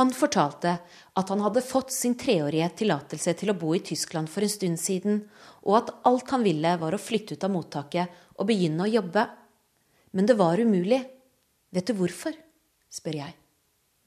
Han 0.00 0.10
fortalte 0.12 0.74
at 1.16 1.30
han 1.32 1.44
hadde 1.44 1.62
fått 1.64 1.94
sin 1.94 2.16
treårige 2.20 2.68
tillatelse 2.82 3.32
til 3.38 3.52
å 3.52 3.56
bo 3.56 3.70
i 3.76 3.84
Tyskland 3.86 4.28
for 4.28 4.44
en 4.44 4.52
stund 4.52 4.80
siden, 4.82 5.22
og 5.64 5.78
at 5.78 5.94
alt 6.10 6.34
han 6.34 6.44
ville, 6.44 6.74
var 6.80 6.96
å 6.96 7.00
flytte 7.00 7.36
ut 7.36 7.46
av 7.46 7.54
mottaket 7.54 8.20
og 8.36 8.50
begynne 8.50 8.84
å 8.84 8.92
jobbe. 8.98 9.24
Men 10.12 10.28
det 10.28 10.36
var 10.40 10.60
umulig, 10.60 11.04
Vet 11.74 11.90
du 11.90 11.96
hvorfor? 11.98 12.32
spør 12.88 13.18
jeg. 13.18 13.34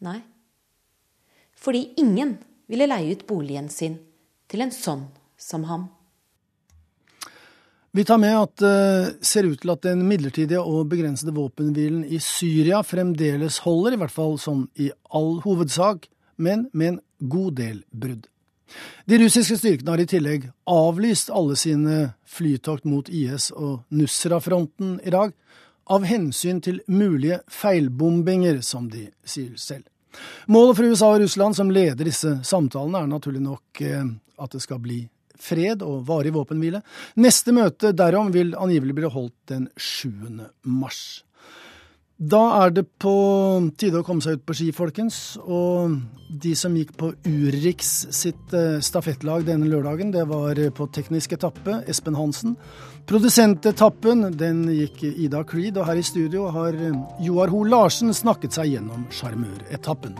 Nei. 0.06 0.20
Fordi 1.60 1.89
ingen 2.00 2.38
ville 2.70 2.88
leie 2.88 3.16
ut 3.16 3.26
boligen 3.28 3.70
sin 3.74 3.97
til 4.50 4.64
en 4.64 4.74
sånn 4.74 5.08
som 5.39 5.66
ham. 5.70 5.88
Vi 7.91 8.04
tar 8.06 8.20
med 8.22 8.36
at 8.38 8.54
det 8.62 8.70
uh, 8.70 9.14
ser 9.26 9.47
ut 9.50 9.58
til 9.64 9.72
at 9.74 9.82
den 9.82 10.04
midlertidige 10.06 10.62
og 10.62 10.91
begrensede 10.91 11.34
våpenhvilen 11.34 12.04
i 12.06 12.20
Syria 12.22 12.84
fremdeles 12.86 13.58
holder, 13.66 13.95
i 13.95 14.02
hvert 14.02 14.14
fall 14.14 14.38
sånn 14.38 14.68
i 14.78 14.91
all 15.10 15.39
hovedsak, 15.41 16.06
men 16.38 16.68
med 16.72 16.93
en 16.93 17.00
god 17.34 17.58
del 17.58 17.80
brudd. 17.89 18.28
De 19.10 19.18
russiske 19.18 19.58
styrkene 19.58 19.95
har 19.95 20.04
i 20.04 20.08
tillegg 20.10 20.45
avlyst 20.70 21.32
alle 21.34 21.58
sine 21.58 21.97
flytokt 22.30 22.86
mot 22.86 23.10
IS 23.10 23.50
og 23.56 23.82
Nusra-fronten 23.89 25.00
i 25.02 25.14
dag, 25.14 25.34
av 25.90 26.06
hensyn 26.06 26.62
til 26.62 26.82
mulige 26.88 27.42
feilbombinger, 27.52 28.62
som 28.66 28.90
de 28.92 29.08
sier 29.26 29.56
selv. 29.58 29.88
Målet 30.50 30.78
for 30.78 30.90
USA 30.90 31.14
og 31.14 31.24
Russland, 31.24 31.58
som 31.58 31.72
leder 31.74 32.10
disse 32.10 32.40
samtalene, 32.48 33.04
er 33.04 33.12
naturlig 33.12 33.42
nok 33.46 33.82
eh, 33.86 34.04
at 34.40 34.56
det 34.56 34.62
skal 34.64 34.82
bli 34.84 35.04
fred 35.40 35.84
og 35.86 36.04
varig 36.10 36.34
våpenhvile. 36.36 36.82
Neste 37.22 37.54
møte 37.56 37.94
derom 37.96 38.34
vil 38.36 38.56
angivelig 38.60 38.98
bli 38.98 39.12
holdt 39.14 39.38
den 39.52 39.68
7. 39.78 40.46
mars. 40.68 41.24
Da 42.20 42.66
er 42.66 42.74
det 42.76 42.84
på 43.00 43.14
tide 43.80 44.02
å 44.02 44.04
komme 44.04 44.20
seg 44.20 44.42
ut 44.42 44.42
på 44.44 44.56
ski, 44.58 44.74
folkens. 44.76 45.38
Og 45.40 45.94
de 46.44 46.52
som 46.60 46.76
gikk 46.76 46.92
på 47.00 47.14
Urix 47.24 47.94
sitt 48.12 48.56
eh, 48.58 48.82
stafettlag 48.84 49.46
denne 49.48 49.70
lørdagen, 49.72 50.12
det 50.12 50.26
var 50.28 50.60
på 50.76 50.90
teknisk 50.92 51.38
etappe 51.38 51.80
Espen 51.88 52.20
Hansen. 52.20 52.58
Produsentetappen 53.10 54.28
den 54.38 54.68
gikk 54.70 54.99
Ida 55.01 55.39
Creed, 55.41 55.80
og 55.82 55.88
her 55.89 55.97
i 55.97 56.03
studio 56.05 56.43
har 56.53 56.76
Joar 57.26 57.49
Ho 57.49 57.64
Larsen 57.66 58.14
snakket 58.14 58.53
seg 58.53 58.76
gjennom 58.76 59.07
sjarmøretappen. 59.10 60.14